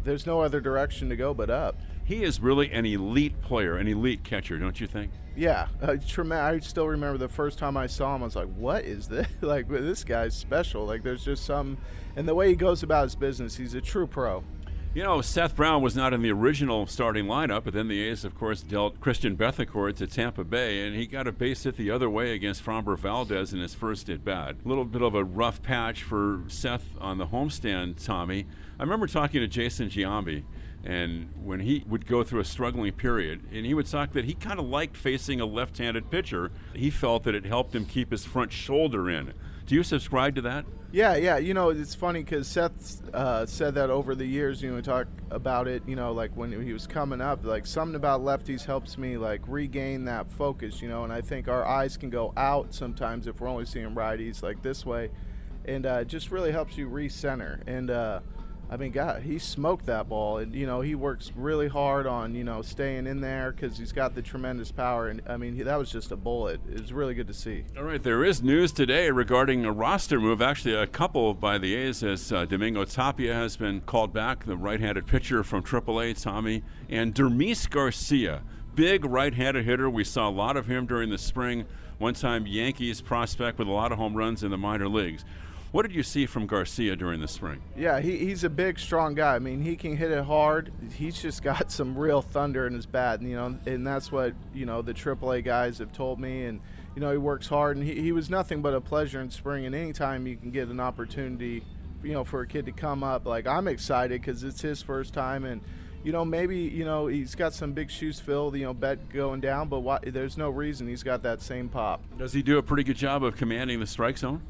there's 0.03 0.25
no 0.25 0.41
other 0.41 0.61
direction 0.61 1.09
to 1.09 1.15
go 1.15 1.33
but 1.33 1.49
up. 1.49 1.75
He 2.03 2.23
is 2.23 2.39
really 2.39 2.71
an 2.71 2.85
elite 2.85 3.41
player, 3.41 3.75
an 3.75 3.87
elite 3.87 4.23
catcher, 4.23 4.57
don't 4.57 4.79
you 4.79 4.87
think? 4.87 5.11
Yeah, 5.35 5.67
uh, 5.81 5.97
I 6.31 6.59
still 6.59 6.87
remember 6.87 7.17
the 7.17 7.27
first 7.27 7.59
time 7.59 7.75
I 7.75 7.85
saw 7.87 8.15
him. 8.15 8.23
I 8.23 8.25
was 8.25 8.35
like, 8.35 8.47
"What 8.55 8.85
is 8.85 9.07
this? 9.07 9.27
like, 9.41 9.67
this 9.67 10.03
guy's 10.03 10.33
special. 10.33 10.85
Like, 10.85 11.03
there's 11.03 11.23
just 11.23 11.45
some." 11.45 11.77
And 12.15 12.27
the 12.27 12.33
way 12.33 12.47
he 12.49 12.55
goes 12.55 12.81
about 12.81 13.03
his 13.03 13.15
business, 13.15 13.57
he's 13.57 13.75
a 13.75 13.81
true 13.81 14.07
pro. 14.07 14.43
You 14.97 15.03
know, 15.03 15.21
Seth 15.21 15.55
Brown 15.55 15.83
was 15.83 15.95
not 15.95 16.11
in 16.11 16.23
the 16.23 16.31
original 16.31 16.87
starting 16.87 17.25
lineup, 17.25 17.65
but 17.65 17.75
then 17.75 17.87
the 17.87 18.01
A's, 18.01 18.25
of 18.25 18.33
course, 18.33 18.63
dealt 18.63 18.99
Christian 18.99 19.37
Bethancourt 19.37 19.95
to 19.97 20.07
Tampa 20.07 20.43
Bay, 20.43 20.87
and 20.87 20.95
he 20.95 21.05
got 21.05 21.27
a 21.27 21.31
base 21.31 21.65
hit 21.65 21.77
the 21.77 21.91
other 21.91 22.09
way 22.09 22.33
against 22.33 22.65
Framber 22.65 22.97
Valdez 22.97 23.53
in 23.53 23.59
his 23.59 23.75
first 23.75 24.09
at 24.09 24.25
bat. 24.25 24.55
A 24.65 24.67
little 24.67 24.85
bit 24.85 25.03
of 25.03 25.13
a 25.13 25.23
rough 25.23 25.61
patch 25.61 26.01
for 26.01 26.41
Seth 26.47 26.97
on 26.99 27.19
the 27.19 27.27
homestand, 27.27 28.03
Tommy. 28.03 28.47
I 28.79 28.81
remember 28.81 29.05
talking 29.05 29.39
to 29.39 29.47
Jason 29.47 29.89
Giambi 29.89 30.43
and 30.83 31.29
when 31.43 31.59
he 31.59 31.83
would 31.87 32.07
go 32.07 32.23
through 32.23 32.39
a 32.39 32.45
struggling 32.45 32.93
period, 32.93 33.41
and 33.53 33.67
he 33.67 33.75
would 33.75 33.85
talk 33.85 34.13
that 34.13 34.25
he 34.25 34.33
kind 34.33 34.59
of 34.59 34.65
liked 34.65 34.97
facing 34.97 35.39
a 35.39 35.45
left 35.45 35.77
handed 35.77 36.09
pitcher, 36.09 36.51
he 36.73 36.89
felt 36.89 37.23
that 37.25 37.35
it 37.35 37.45
helped 37.45 37.75
him 37.75 37.85
keep 37.85 38.09
his 38.09 38.25
front 38.25 38.51
shoulder 38.51 39.11
in. 39.11 39.33
Do 39.67 39.75
you 39.75 39.83
subscribe 39.83 40.35
to 40.35 40.41
that? 40.43 40.65
Yeah, 40.93 41.17
yeah. 41.17 41.37
You 41.37 41.53
know, 41.53 41.69
it's 41.69 41.93
funny 41.93 42.23
because 42.23 42.47
Seth 42.47 43.03
uh, 43.13 43.45
said 43.45 43.75
that 43.75 43.89
over 43.89 44.15
the 44.15 44.25
years. 44.25 44.61
You 44.61 44.69
know, 44.69 44.77
we 44.77 44.81
talk 44.81 45.07
about 45.29 45.67
it. 45.67 45.83
You 45.85 45.97
know, 45.97 46.13
like 46.13 46.31
when 46.37 46.49
he 46.63 46.71
was 46.71 46.87
coming 46.87 47.19
up, 47.19 47.45
like 47.45 47.65
something 47.65 47.95
about 47.95 48.21
lefties 48.21 48.63
helps 48.63 48.97
me 48.97 49.17
like 49.17 49.41
regain 49.45 50.05
that 50.05 50.31
focus. 50.31 50.81
You 50.81 50.87
know, 50.87 51.03
and 51.03 51.11
I 51.11 51.19
think 51.19 51.49
our 51.49 51.65
eyes 51.65 51.97
can 51.97 52.09
go 52.09 52.31
out 52.37 52.73
sometimes 52.73 53.27
if 53.27 53.41
we're 53.41 53.49
only 53.49 53.65
seeing 53.65 53.93
righties 53.93 54.41
like 54.41 54.61
this 54.61 54.85
way, 54.85 55.09
and 55.65 55.85
uh, 55.85 55.99
it 56.01 56.07
just 56.07 56.31
really 56.31 56.53
helps 56.53 56.77
you 56.77 56.87
recenter. 56.87 57.59
And 57.67 57.91
uh, 57.91 58.21
I 58.69 58.75
mean, 58.75 58.91
God, 58.91 59.23
he 59.23 59.39
smoked 59.39 59.85
that 59.85 60.09
ball, 60.09 60.39
and 60.39 60.53
you 60.53 60.65
know 60.65 60.81
he 60.81 60.93
works 60.93 61.31
really 61.35 61.69
hard 61.69 62.05
on 62.05 62.35
you 62.35 62.43
know 62.43 62.61
staying 62.61 63.07
in 63.07 63.21
there 63.21 63.51
because 63.53 63.77
he's 63.77 63.93
got 63.93 64.13
the 64.13 64.21
tremendous 64.21 64.71
power. 64.71 65.07
And 65.07 65.21
I 65.25 65.37
mean, 65.37 65.55
he, 65.55 65.63
that 65.63 65.77
was 65.77 65.89
just 65.89 66.11
a 66.11 66.17
bullet. 66.17 66.59
It 66.69 66.81
was 66.81 66.91
really 66.91 67.13
good 67.13 67.27
to 67.27 67.33
see. 67.33 67.63
All 67.77 67.83
right, 67.83 68.01
there 68.01 68.25
is 68.25 68.43
news 68.43 68.73
today 68.73 69.09
regarding 69.09 69.63
a 69.63 69.71
roster 69.71 70.19
move. 70.19 70.41
Actually, 70.41 70.75
a 70.75 70.87
couple 70.87 71.33
by 71.33 71.57
the 71.57 71.75
A's 71.75 72.03
as 72.03 72.31
uh, 72.31 72.43
Domingo 72.43 72.83
Tapia 72.83 73.33
has 73.33 73.55
been 73.55 73.81
called 73.81 74.11
back, 74.11 74.45
the 74.45 74.57
right-handed 74.57 75.07
pitcher 75.07 75.43
from 75.43 75.63
AAA, 75.63 76.21
Tommy, 76.21 76.63
and 76.89 77.15
Dermis 77.15 77.69
Garcia, 77.69 78.41
big 78.75 79.05
right-handed 79.05 79.63
hitter. 79.63 79.89
We 79.89 80.03
saw 80.03 80.27
a 80.27 80.31
lot 80.31 80.57
of 80.57 80.67
him 80.67 80.85
during 80.85 81.09
the 81.09 81.17
spring. 81.17 81.65
One-time 81.99 82.45
Yankees 82.45 83.01
prospect 83.01 83.57
with 83.57 83.67
a 83.67 83.71
lot 83.71 83.91
of 83.91 83.97
home 83.97 84.13
runs 84.13 84.43
in 84.43 84.51
the 84.51 84.57
minor 84.57 84.87
leagues. 84.87 85.23
What 85.71 85.81
did 85.85 85.93
you 85.93 86.03
see 86.03 86.25
from 86.25 86.47
Garcia 86.47 86.95
during 86.95 87.19
the 87.19 87.27
spring? 87.27 87.61
Yeah, 87.75 87.99
he, 87.99 88.17
he's 88.17 88.45
a 88.45 88.49
big, 88.49 88.79
strong 88.79 89.15
guy. 89.15 89.35
I 89.35 89.39
mean, 89.39 89.61
he 89.61 89.75
can 89.75 89.97
hit 89.97 90.11
it 90.11 90.23
hard. 90.23 90.71
He's 90.93 91.21
just 91.21 91.43
got 91.43 91.71
some 91.71 91.97
real 91.97 92.21
thunder 92.21 92.67
in 92.67 92.73
his 92.73 92.85
bat, 92.85 93.19
and, 93.19 93.29
you 93.29 93.35
know, 93.35 93.57
and 93.65 93.85
that's 93.85 94.11
what 94.11 94.33
you 94.53 94.65
know 94.65 94.81
the 94.81 94.93
AAA 94.93 95.43
guys 95.43 95.79
have 95.79 95.91
told 95.91 96.19
me. 96.19 96.45
And 96.45 96.61
you 96.95 97.01
know, 97.01 97.11
he 97.11 97.17
works 97.17 97.47
hard, 97.47 97.77
and 97.77 97.85
he, 97.85 98.01
he 98.01 98.11
was 98.11 98.29
nothing 98.29 98.61
but 98.61 98.73
a 98.73 98.81
pleasure 98.81 99.19
in 99.19 99.29
spring. 99.29 99.65
And 99.65 99.75
anytime 99.75 100.25
you 100.25 100.37
can 100.37 100.51
get 100.51 100.69
an 100.69 100.79
opportunity, 100.79 101.63
you 102.01 102.13
know, 102.13 102.23
for 102.23 102.41
a 102.41 102.47
kid 102.47 102.65
to 102.67 102.71
come 102.71 103.03
up, 103.03 103.25
like 103.25 103.45
I'm 103.45 103.67
excited 103.67 104.21
because 104.21 104.43
it's 104.43 104.61
his 104.61 104.81
first 104.81 105.13
time, 105.13 105.43
and 105.43 105.61
you 106.01 106.13
know, 106.13 106.23
maybe 106.23 106.59
you 106.59 106.85
know 106.85 107.07
he's 107.07 107.35
got 107.35 107.53
some 107.53 107.73
big 107.73 107.91
shoes 107.91 108.21
filled. 108.21 108.55
You 108.55 108.63
know, 108.63 108.73
bet 108.73 109.09
going 109.09 109.41
down, 109.41 109.67
but 109.67 109.81
why, 109.81 109.99
there's 110.01 110.37
no 110.37 110.49
reason 110.49 110.87
he's 110.87 111.03
got 111.03 111.23
that 111.23 111.41
same 111.41 111.67
pop. 111.67 112.01
Does 112.17 112.31
he 112.31 112.41
do 112.41 112.57
a 112.57 112.63
pretty 112.63 112.85
good 112.85 112.97
job 112.97 113.21
of 113.21 113.35
commanding 113.35 113.81
the 113.81 113.87
strike 113.87 114.17
zone? 114.17 114.41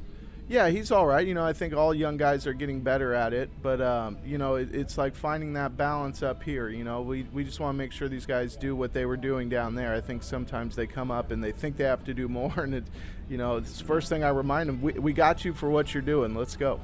Yeah, 0.49 0.69
he's 0.69 0.91
all 0.91 1.05
right. 1.05 1.27
You 1.27 1.33
know, 1.33 1.45
I 1.45 1.51
think 1.51 1.73
all 1.73 1.93
young 1.93 2.15
guys 2.15 2.47
are 2.47 2.53
getting 2.53 2.79
better 2.79 3.13
at 3.13 3.33
it, 3.33 3.49
but 3.61 3.81
um, 3.81 4.17
you 4.25 4.37
know, 4.37 4.55
it, 4.55 4.73
it's 4.73 4.97
like 4.97 5.13
finding 5.13 5.53
that 5.53 5.75
balance 5.75 6.23
up 6.23 6.41
here. 6.41 6.69
You 6.69 6.85
know, 6.85 7.01
we 7.01 7.23
we 7.33 7.43
just 7.43 7.59
want 7.59 7.73
to 7.73 7.77
make 7.77 7.91
sure 7.91 8.07
these 8.07 8.25
guys 8.25 8.55
do 8.55 8.73
what 8.73 8.93
they 8.93 9.05
were 9.05 9.17
doing 9.17 9.49
down 9.49 9.75
there. 9.75 9.93
I 9.93 9.99
think 9.99 10.23
sometimes 10.23 10.77
they 10.77 10.87
come 10.87 11.11
up 11.11 11.31
and 11.31 11.43
they 11.43 11.51
think 11.51 11.75
they 11.75 11.83
have 11.83 12.05
to 12.05 12.13
do 12.13 12.29
more, 12.29 12.53
and 12.57 12.75
it, 12.75 12.85
you 13.29 13.37
know, 13.37 13.57
it's 13.57 13.79
the 13.79 13.83
first 13.83 14.07
thing 14.07 14.23
I 14.23 14.29
remind 14.29 14.69
them: 14.69 14.81
we, 14.81 14.93
we 14.93 15.11
got 15.11 15.43
you 15.43 15.51
for 15.51 15.69
what 15.69 15.93
you're 15.93 16.01
doing. 16.01 16.33
Let's 16.33 16.55
go. 16.55 16.79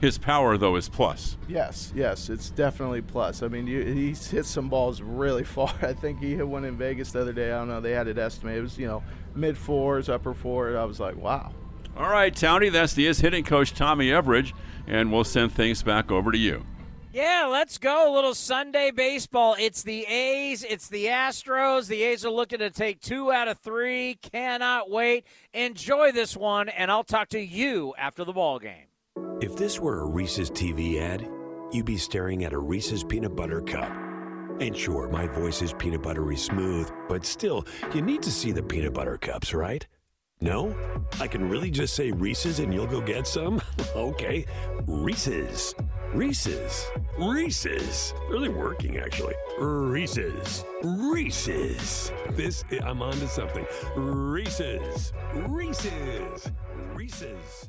His 0.00 0.16
power, 0.16 0.56
though, 0.56 0.76
is 0.76 0.88
plus. 0.88 1.36
Yes, 1.48 1.92
yes, 1.96 2.28
it's 2.28 2.50
definitely 2.50 3.02
plus. 3.02 3.42
I 3.42 3.48
mean, 3.48 3.66
you, 3.66 3.82
he's 3.82 4.30
hit 4.30 4.46
some 4.46 4.68
balls 4.68 5.02
really 5.02 5.44
far. 5.56 5.74
I 5.82 5.92
think 5.92 6.20
he 6.20 6.36
hit 6.36 6.46
one 6.46 6.64
in 6.64 6.76
Vegas 6.76 7.10
the 7.10 7.20
other 7.20 7.32
day. 7.32 7.50
I 7.50 7.58
don't 7.58 7.68
know. 7.68 7.80
They 7.80 7.92
had 7.92 8.06
it 8.06 8.16
estimated. 8.16 8.60
It 8.60 8.62
was 8.62 8.78
you 8.78 8.86
know 8.86 9.02
mid 9.34 9.58
fours, 9.58 10.08
upper 10.08 10.34
four. 10.34 10.76
I 10.76 10.84
was 10.84 11.00
like, 11.00 11.16
wow. 11.16 11.52
All 11.98 12.08
right, 12.08 12.32
Townie, 12.32 12.70
that's 12.70 12.94
the 12.94 13.06
is 13.06 13.18
hitting 13.18 13.42
coach 13.42 13.74
Tommy 13.74 14.10
Everidge, 14.10 14.52
and 14.86 15.12
we'll 15.12 15.24
send 15.24 15.50
things 15.50 15.82
back 15.82 16.12
over 16.12 16.30
to 16.30 16.38
you. 16.38 16.64
Yeah, 17.12 17.48
let's 17.50 17.76
go. 17.76 18.08
A 18.08 18.14
little 18.14 18.36
Sunday 18.36 18.92
baseball. 18.92 19.56
It's 19.58 19.82
the 19.82 20.04
A's, 20.04 20.62
it's 20.62 20.88
the 20.88 21.06
Astros. 21.06 21.88
The 21.88 22.00
A's 22.04 22.24
are 22.24 22.30
looking 22.30 22.60
to 22.60 22.70
take 22.70 23.00
two 23.00 23.32
out 23.32 23.48
of 23.48 23.58
three. 23.58 24.16
Cannot 24.30 24.88
wait. 24.88 25.26
Enjoy 25.52 26.12
this 26.12 26.36
one, 26.36 26.68
and 26.68 26.88
I'll 26.88 27.02
talk 27.02 27.30
to 27.30 27.40
you 27.40 27.94
after 27.98 28.24
the 28.24 28.32
ball 28.32 28.60
game. 28.60 28.86
If 29.40 29.56
this 29.56 29.80
were 29.80 30.02
a 30.02 30.06
Reese's 30.06 30.52
TV 30.52 31.00
ad, 31.00 31.28
you'd 31.72 31.84
be 31.84 31.96
staring 31.96 32.44
at 32.44 32.52
a 32.52 32.58
Reese's 32.58 33.02
peanut 33.02 33.34
butter 33.34 33.60
cup. 33.60 33.90
And 34.60 34.76
sure, 34.76 35.08
my 35.08 35.26
voice 35.26 35.62
is 35.62 35.72
peanut 35.72 36.02
buttery 36.02 36.36
smooth, 36.36 36.92
but 37.08 37.26
still, 37.26 37.66
you 37.92 38.02
need 38.02 38.22
to 38.22 38.30
see 38.30 38.52
the 38.52 38.62
peanut 38.62 38.94
butter 38.94 39.18
cups, 39.18 39.52
right? 39.52 39.84
No? 40.40 40.74
I 41.20 41.26
can 41.26 41.48
really 41.48 41.70
just 41.70 41.94
say 41.94 42.12
Reese's 42.12 42.60
and 42.60 42.72
you'll 42.72 42.86
go 42.86 43.00
get 43.00 43.26
some? 43.26 43.60
okay. 43.96 44.46
Reese's. 44.86 45.74
Reese's. 46.12 46.86
Reese's. 47.18 48.14
Really 48.30 48.48
working, 48.48 48.98
actually. 48.98 49.34
Reese's. 49.58 50.64
Reese's. 50.84 52.12
This, 52.30 52.64
I'm 52.84 53.02
on 53.02 53.14
to 53.14 53.26
something. 53.28 53.66
Reese's. 53.96 55.12
Reese's. 55.34 56.50
Reese's. 56.94 57.68